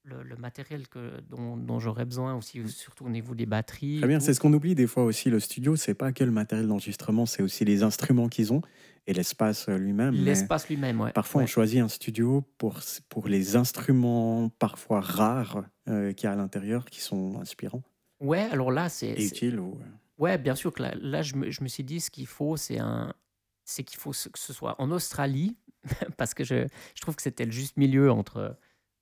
le, 0.06 0.22
le 0.22 0.36
matériel 0.36 0.88
que, 0.88 1.20
dont, 1.28 1.56
dont 1.56 1.78
j'aurais 1.80 2.04
besoin 2.04 2.34
aussi, 2.34 2.66
surtout 2.68 3.04
au 3.06 3.08
niveau 3.10 3.34
des 3.34 3.44
batteries. 3.46 3.98
Très 3.98 4.08
bien, 4.08 4.20
c'est 4.20 4.32
ce 4.34 4.40
qu'on 4.40 4.52
oublie 4.52 4.74
des 4.74 4.86
fois 4.86 5.04
aussi. 5.04 5.30
Le 5.30 5.40
studio, 5.40 5.76
c'est 5.76 5.94
pas 5.94 6.12
que 6.12 6.24
le 6.24 6.30
matériel 6.30 6.68
d'enregistrement, 6.68 7.26
c'est 7.26 7.42
aussi 7.42 7.64
les 7.64 7.82
instruments 7.82 8.28
qu'ils 8.28 8.52
ont 8.52 8.62
et 9.08 9.12
l'espace 9.12 9.68
euh, 9.68 9.76
lui-même. 9.78 10.14
L'espace 10.14 10.68
lui-même, 10.68 11.00
ouais. 11.00 11.12
Parfois, 11.12 11.42
on 11.42 11.46
choisit 11.46 11.80
un 11.80 11.88
studio 11.88 12.42
pour, 12.58 12.80
pour 13.08 13.28
les 13.28 13.56
instruments 13.56 14.48
parfois 14.58 15.00
rares 15.00 15.64
euh, 15.88 16.12
qu'il 16.12 16.26
y 16.26 16.30
a 16.30 16.32
à 16.32 16.36
l'intérieur 16.36 16.86
qui 16.86 17.00
sont 17.00 17.38
inspirants 17.40 17.82
Ouais, 18.20 18.48
alors 18.50 18.70
là, 18.70 18.88
c'est. 18.88 19.12
utiles. 19.12 19.60
Ou... 19.60 19.72
euh, 19.80 19.84
Ouais, 20.18 20.38
bien 20.38 20.54
sûr 20.54 20.72
que 20.72 20.82
là, 20.82 20.94
là, 21.00 21.20
je, 21.22 21.34
me, 21.34 21.50
je 21.50 21.62
me 21.62 21.68
suis 21.68 21.84
dit 21.84 22.00
ce 22.00 22.10
qu'il 22.10 22.26
faut, 22.26 22.56
c'est 22.56 22.78
un, 22.78 23.12
c'est 23.64 23.82
qu'il 23.84 23.98
faut 23.98 24.12
que 24.12 24.38
ce 24.38 24.52
soit 24.52 24.74
en 24.80 24.90
Australie, 24.90 25.56
parce 26.16 26.32
que 26.32 26.42
je, 26.44 26.66
je 26.94 27.00
trouve 27.02 27.16
que 27.16 27.22
c'était 27.22 27.44
le 27.44 27.50
juste 27.50 27.76
milieu 27.76 28.10
entre, 28.10 28.56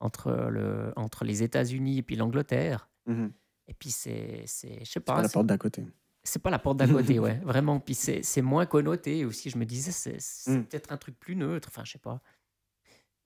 entre, 0.04 0.30
le, 0.50 0.92
entre 0.96 1.24
les 1.24 1.42
États-Unis 1.42 1.98
et 1.98 2.02
puis 2.02 2.16
l'Angleterre. 2.16 2.88
mhm. 3.06 3.32
Et 3.66 3.72
puis 3.74 3.90
c'est, 3.90 4.42
je 4.42 4.46
sais 4.46 4.78
C'est 4.84 5.00
pas, 5.00 5.14
pas 5.16 5.22
la 5.22 5.28
porte 5.30 5.46
d'à 5.46 5.56
côté. 5.56 5.86
c'est 6.22 6.42
pas 6.42 6.50
la 6.50 6.58
porte 6.58 6.76
d'à 6.76 6.86
côté, 6.86 7.18
ouais, 7.18 7.38
vraiment. 7.44 7.80
Puis 7.80 7.94
c'est, 7.94 8.42
moins 8.42 8.66
connoté 8.66 9.24
aussi. 9.24 9.48
Je 9.50 9.56
me 9.58 9.64
disais, 9.64 9.90
c'est, 9.90 10.18
Mm. 10.50 10.64
peut-être 10.64 10.92
un 10.92 10.98
truc 10.98 11.18
plus 11.18 11.34
neutre, 11.34 11.68
enfin, 11.70 11.82
je 11.84 11.92
sais 11.92 11.98
pas. 11.98 12.20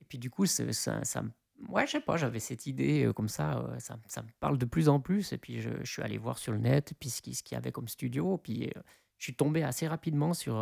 Et 0.01 0.05
puis 0.09 0.17
du 0.19 0.31
coup, 0.31 0.47
ça, 0.47 0.73
ça 0.73 1.23
Ouais, 1.69 1.85
je 1.89 1.91
sais 1.93 2.01
pas, 2.01 2.17
j'avais 2.17 2.39
cette 2.39 2.67
idée 2.67 3.05
euh, 3.07 3.13
comme 3.13 3.29
ça, 3.29 3.59
euh, 3.59 3.79
ça, 3.81 3.99
ça 4.07 4.23
me 4.23 4.29
parle 4.39 4.59
de 4.59 4.65
plus 4.65 4.89
en 4.89 5.01
plus. 5.01 5.33
Et 5.33 5.39
puis 5.39 5.61
je, 5.61 5.71
je 5.83 5.91
suis 5.91 6.03
allé 6.03 6.17
voir 6.17 6.39
sur 6.39 6.53
le 6.53 6.59
net, 6.59 6.95
puis 7.01 7.11
ce 7.11 7.21
qu'il 7.21 7.35
ce 7.35 7.43
y 7.51 7.57
avait 7.57 7.73
comme 7.73 7.89
studio. 7.89 8.39
Puis 8.39 8.69
euh, 8.77 8.81
je 9.17 9.25
suis 9.25 9.35
tombé 9.35 9.65
assez 9.65 9.89
rapidement 9.89 10.35
sur, 10.35 10.55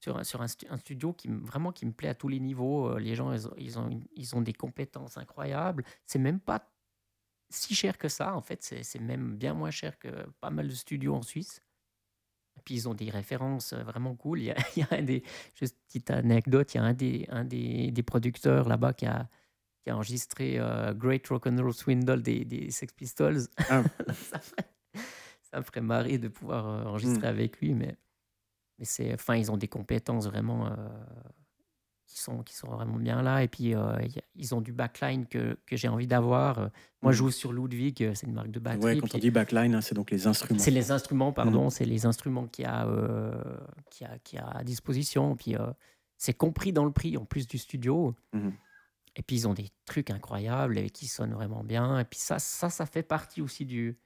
sur, 0.00 0.16
un- 0.18 0.24
sur 0.24 0.42
un, 0.42 0.46
stu- 0.46 0.66
un 0.70 0.76
studio 0.76 1.12
qui 1.12 1.28
me- 1.28 1.44
vraiment 1.44 1.72
qui 1.72 1.86
me 1.86 1.92
plaît 1.92 2.08
à 2.10 2.14
tous 2.14 2.28
les 2.28 2.40
niveaux. 2.40 2.90
Euh, 2.90 2.98
Les 2.98 3.14
gens, 3.14 3.32
ils 3.32 3.46
ont, 3.48 3.54
ils 3.58 3.78
ont, 3.78 4.00
ils 4.14 4.36
ont 4.36 4.40
des 4.42 4.52
compétences 4.52 5.16
incroyables. 5.18 5.84
C'est 6.06 6.18
même 6.18 6.40
pas 6.40 6.70
si 7.48 7.74
cher 7.74 7.96
que 7.98 8.08
ça, 8.08 8.34
en 8.36 8.40
fait. 8.42 8.62
C'est 8.62 8.98
même 9.00 9.36
bien 9.36 9.54
moins 9.54 9.70
cher 9.70 9.98
que 9.98 10.08
pas 10.40 10.50
mal 10.50 10.68
de 10.68 10.74
studios 10.74 11.14
en 11.14 11.22
Suisse. 11.22 11.62
Et 12.58 12.62
puis 12.64 12.74
ils 12.74 12.88
ont 12.88 12.94
des 12.94 13.10
références 13.10 13.72
euh, 13.74 13.82
vraiment 13.82 14.14
cool. 14.14 14.40
Il 14.40 14.44
y 14.46 14.50
a, 14.50 14.56
il 14.76 14.80
y 14.80 14.82
a 14.82 14.88
un 14.98 15.02
des, 15.02 15.22
juste 15.54 15.76
petite 15.86 16.10
anecdote, 16.10 16.72
il 16.74 16.78
y 16.78 16.80
a 16.80 16.84
un 16.84 16.94
des, 16.94 17.26
un 17.28 17.44
des, 17.44 17.90
des 17.90 18.02
producteurs 18.02 18.66
là-bas 18.68 18.94
qui 18.94 19.06
a, 19.06 19.28
qui 19.84 19.90
a 19.90 19.94
enregistré 19.94 20.58
euh, 20.58 20.92
Great 20.94 21.26
Rock'n'Roll 21.28 21.74
Swindle 21.74 22.22
des, 22.22 22.44
des 22.44 22.70
Sex 22.70 22.92
Pistols. 22.94 23.42
Ah. 23.68 23.82
ça, 24.14 24.38
ferait, 24.40 24.66
ça 25.42 25.58
me 25.58 25.62
ferait 25.62 25.80
marrer 25.82 26.18
de 26.18 26.28
pouvoir 26.28 26.86
enregistrer 26.86 27.26
avec 27.28 27.60
lui, 27.60 27.74
mais, 27.74 27.94
mais 28.78 28.84
c'est, 28.84 29.14
enfin, 29.14 29.36
ils 29.36 29.50
ont 29.50 29.56
des 29.56 29.68
compétences 29.68 30.26
vraiment 30.26 30.66
euh, 30.66 30.76
qui, 32.06 32.18
sont, 32.20 32.42
qui 32.42 32.54
sont 32.54 32.68
vraiment 32.68 32.96
bien 32.96 33.22
là. 33.22 33.42
Et 33.42 33.48
puis 33.48 33.74
euh, 33.74 33.96
ils 34.34 34.54
ont 34.54 34.60
du 34.60 34.72
backline 34.72 35.26
que, 35.26 35.58
que 35.66 35.76
j'ai 35.76 35.88
envie 35.88 36.06
d'avoir. 36.06 36.58
Euh, 36.58 36.68
Moi, 37.02 37.12
je 37.12 37.22
Mhm. 37.22 37.26
joue 37.28 37.30
sur 37.32 37.52
Ludwig, 37.52 38.12
c'est 38.14 38.26
une 38.26 38.32
marque 38.34 38.50
de 38.50 38.60
batterie. 38.60 38.94
Ouais, 38.94 38.96
quand 38.98 39.14
on 39.14 39.18
dit 39.18 39.30
backline, 39.30 39.74
hein, 39.74 39.80
c'est 39.80 39.94
donc 39.94 40.10
les 40.10 40.26
instruments. 40.26 40.58
c'est 40.60 40.70
les 40.70 40.90
instruments, 40.90 41.32
pardon, 41.32 41.70
c'est 41.70 41.84
les 41.84 42.06
instruments 42.06 42.46
qu'il 42.46 42.64
y 42.64 42.68
a, 42.68 42.86
euh, 42.86 43.32
y 44.00 44.04
a, 44.04 44.18
qu'il 44.20 44.38
y 44.38 44.42
a 44.42 44.48
à 44.48 44.64
disposition. 44.64 45.36
Puis 45.36 45.56
euh, 45.56 45.66
c'est 46.16 46.34
compris 46.34 46.72
dans 46.72 46.84
le 46.84 46.92
prix 46.92 47.16
en 47.16 47.24
plus 47.24 47.46
du 47.46 47.58
studio. 47.58 48.14
Mhm. 48.32 48.52
Et 49.18 49.22
puis 49.22 49.36
ils 49.36 49.48
ont 49.48 49.54
des 49.54 49.70
trucs 49.86 50.10
incroyables 50.10 50.76
et 50.78 50.90
qui 50.90 51.06
sonnent 51.06 51.32
vraiment 51.32 51.64
bien. 51.64 51.98
Et 52.00 52.04
puis 52.04 52.18
ça, 52.18 52.38
ça, 52.38 52.68
ça 52.68 52.84
fait 52.84 53.02
partie 53.02 53.40
aussi 53.40 53.64
du, 53.64 53.96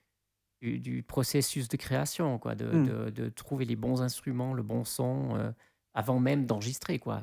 du, 0.61 0.79
du 0.79 1.03
processus 1.03 1.69
de 1.69 1.77
création, 1.77 2.39
quoi, 2.39 2.55
de, 2.55 2.67
Mm. 2.67 2.87
de, 2.87 3.11
de 3.11 3.29
trouver 3.31 3.65
les 3.65 3.77
bons 3.77 4.03
instruments, 4.03 4.53
le 4.55 4.63
bon 4.63 4.85
son, 4.85 5.37
euh, 5.37 5.51
avant 5.95 6.21
même 6.21 6.47
d'enregistrer, 6.47 6.99
quoi. 6.99 7.23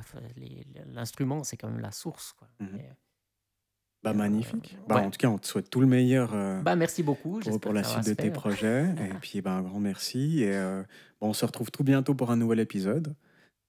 L'instrument, 0.93 1.43
c'est 1.43 1.58
quand 1.58 1.69
même 1.69 1.80
la 1.80 1.91
source, 1.91 2.34
quoi. 2.34 2.47
Et, 2.62 2.65
Bah, 4.04 4.12
Euh, 4.12 4.13
magnifique. 4.13 4.78
Bah, 4.88 4.95
ouais. 4.97 5.06
En 5.06 5.10
tout 5.10 5.17
cas, 5.17 5.28
on 5.28 5.38
te 5.39 5.47
souhaite 5.47 5.69
tout 5.69 5.82
le 5.82 5.88
meilleur 5.88 6.34
euh, 6.34 6.62
bah, 6.62 6.76
merci 6.76 7.02
beaucoup. 7.04 7.39
pour, 7.62 7.73
la 7.73 7.84
suite 7.84 8.06
de 8.06 8.13
tes 8.13 8.30
projets. 8.32 8.86
Et 9.12 9.13
puis, 9.21 9.41
bah, 9.41 9.54
un 9.54 9.62
grand 9.63 9.80
merci. 9.80 10.43
Et 10.43 10.56
euh, 10.56 10.84
bon, 11.19 11.30
on 11.30 11.34
se 11.34 11.45
retrouve 11.45 11.71
tout 11.71 11.84
bientôt 11.84 12.13
pour 12.13 12.30
un 12.32 12.38
nouvel 12.38 12.60
épisode. 12.60 13.15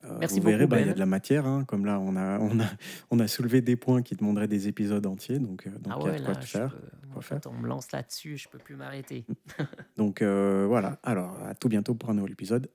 Euh, 0.05 0.17
Merci 0.21 0.39
vous 0.41 0.47
verrez, 0.47 0.67
bah, 0.67 0.77
il 0.79 0.81
y 0.81 0.83
a 0.85 0.87
Ben. 0.89 0.95
de 0.95 0.99
la 1.01 1.07
matière. 1.07 1.45
hein. 1.47 1.65
Comme 1.65 1.85
là, 1.85 1.99
on 1.99 2.15
a, 2.17 2.39
on, 2.39 2.61
a, 2.61 2.65
on 3.11 3.19
a 3.19 3.27
soulevé 3.27 3.61
des 3.61 3.75
points 3.77 4.03
qui 4.03 4.15
demanderaient 4.15 4.47
des 4.49 4.69
épisodes 4.69 5.05
entiers. 5.07 5.39
Donc, 5.41 5.67
euh, 5.67 5.71
donc 5.71 5.93
Ah 5.93 5.99
il 6.03 6.07
y 6.07 6.11
a 6.11 6.19
de 6.19 6.25
quoi 6.25 6.35
là, 6.35 6.41
te 6.41 6.47
je 6.47 6.51
faire. 6.51 6.71
peux- 6.71 6.79
quoi 7.09 7.19
en 7.19 7.21
faire. 7.21 7.39
fait, 7.43 7.47
on 7.49 7.53
me 7.53 7.67
lance 7.67 7.91
là-dessus, 7.93 8.37
je 8.37 8.49
peux 8.49 8.59
plus 8.59 8.77
m'arrêter. 8.77 9.25
Donc 9.97 10.23
euh, 10.23 10.67
voilà. 10.69 10.99
Alors, 11.03 11.37
à 11.45 11.55
tout 11.55 11.69
bientôt 11.69 11.95
pour 11.95 12.11
un 12.11 12.15
nouvel 12.15 12.33
épisode. 12.33 12.69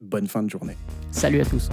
Bonne 0.00 0.26
fin 0.28 0.42
de 0.42 0.48
journée. 0.48 0.76
Salut 1.10 1.40
à 1.40 1.44
tous. 1.44 1.68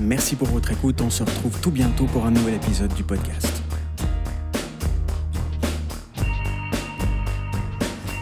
Merci 0.00 0.34
pour 0.36 0.48
votre 0.48 0.72
écoute. 0.72 1.00
On 1.00 1.10
se 1.10 1.22
retrouve 1.22 1.58
tout 1.60 1.70
bientôt 1.70 2.06
pour 2.06 2.26
un 2.26 2.30
nouvel 2.32 2.54
épisode 2.54 2.92
du 2.94 3.04
podcast. 3.04 3.62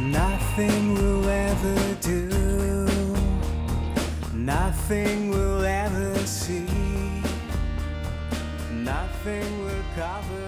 Nothing 0.01 0.95
will 0.95 1.25
ever 1.29 1.95
do, 2.03 2.30
nothing 4.45 5.29
will 5.31 5.63
ever 5.65 6.17
see, 6.27 6.67
nothing 8.73 9.65
will 9.65 9.85
cover 9.95 10.40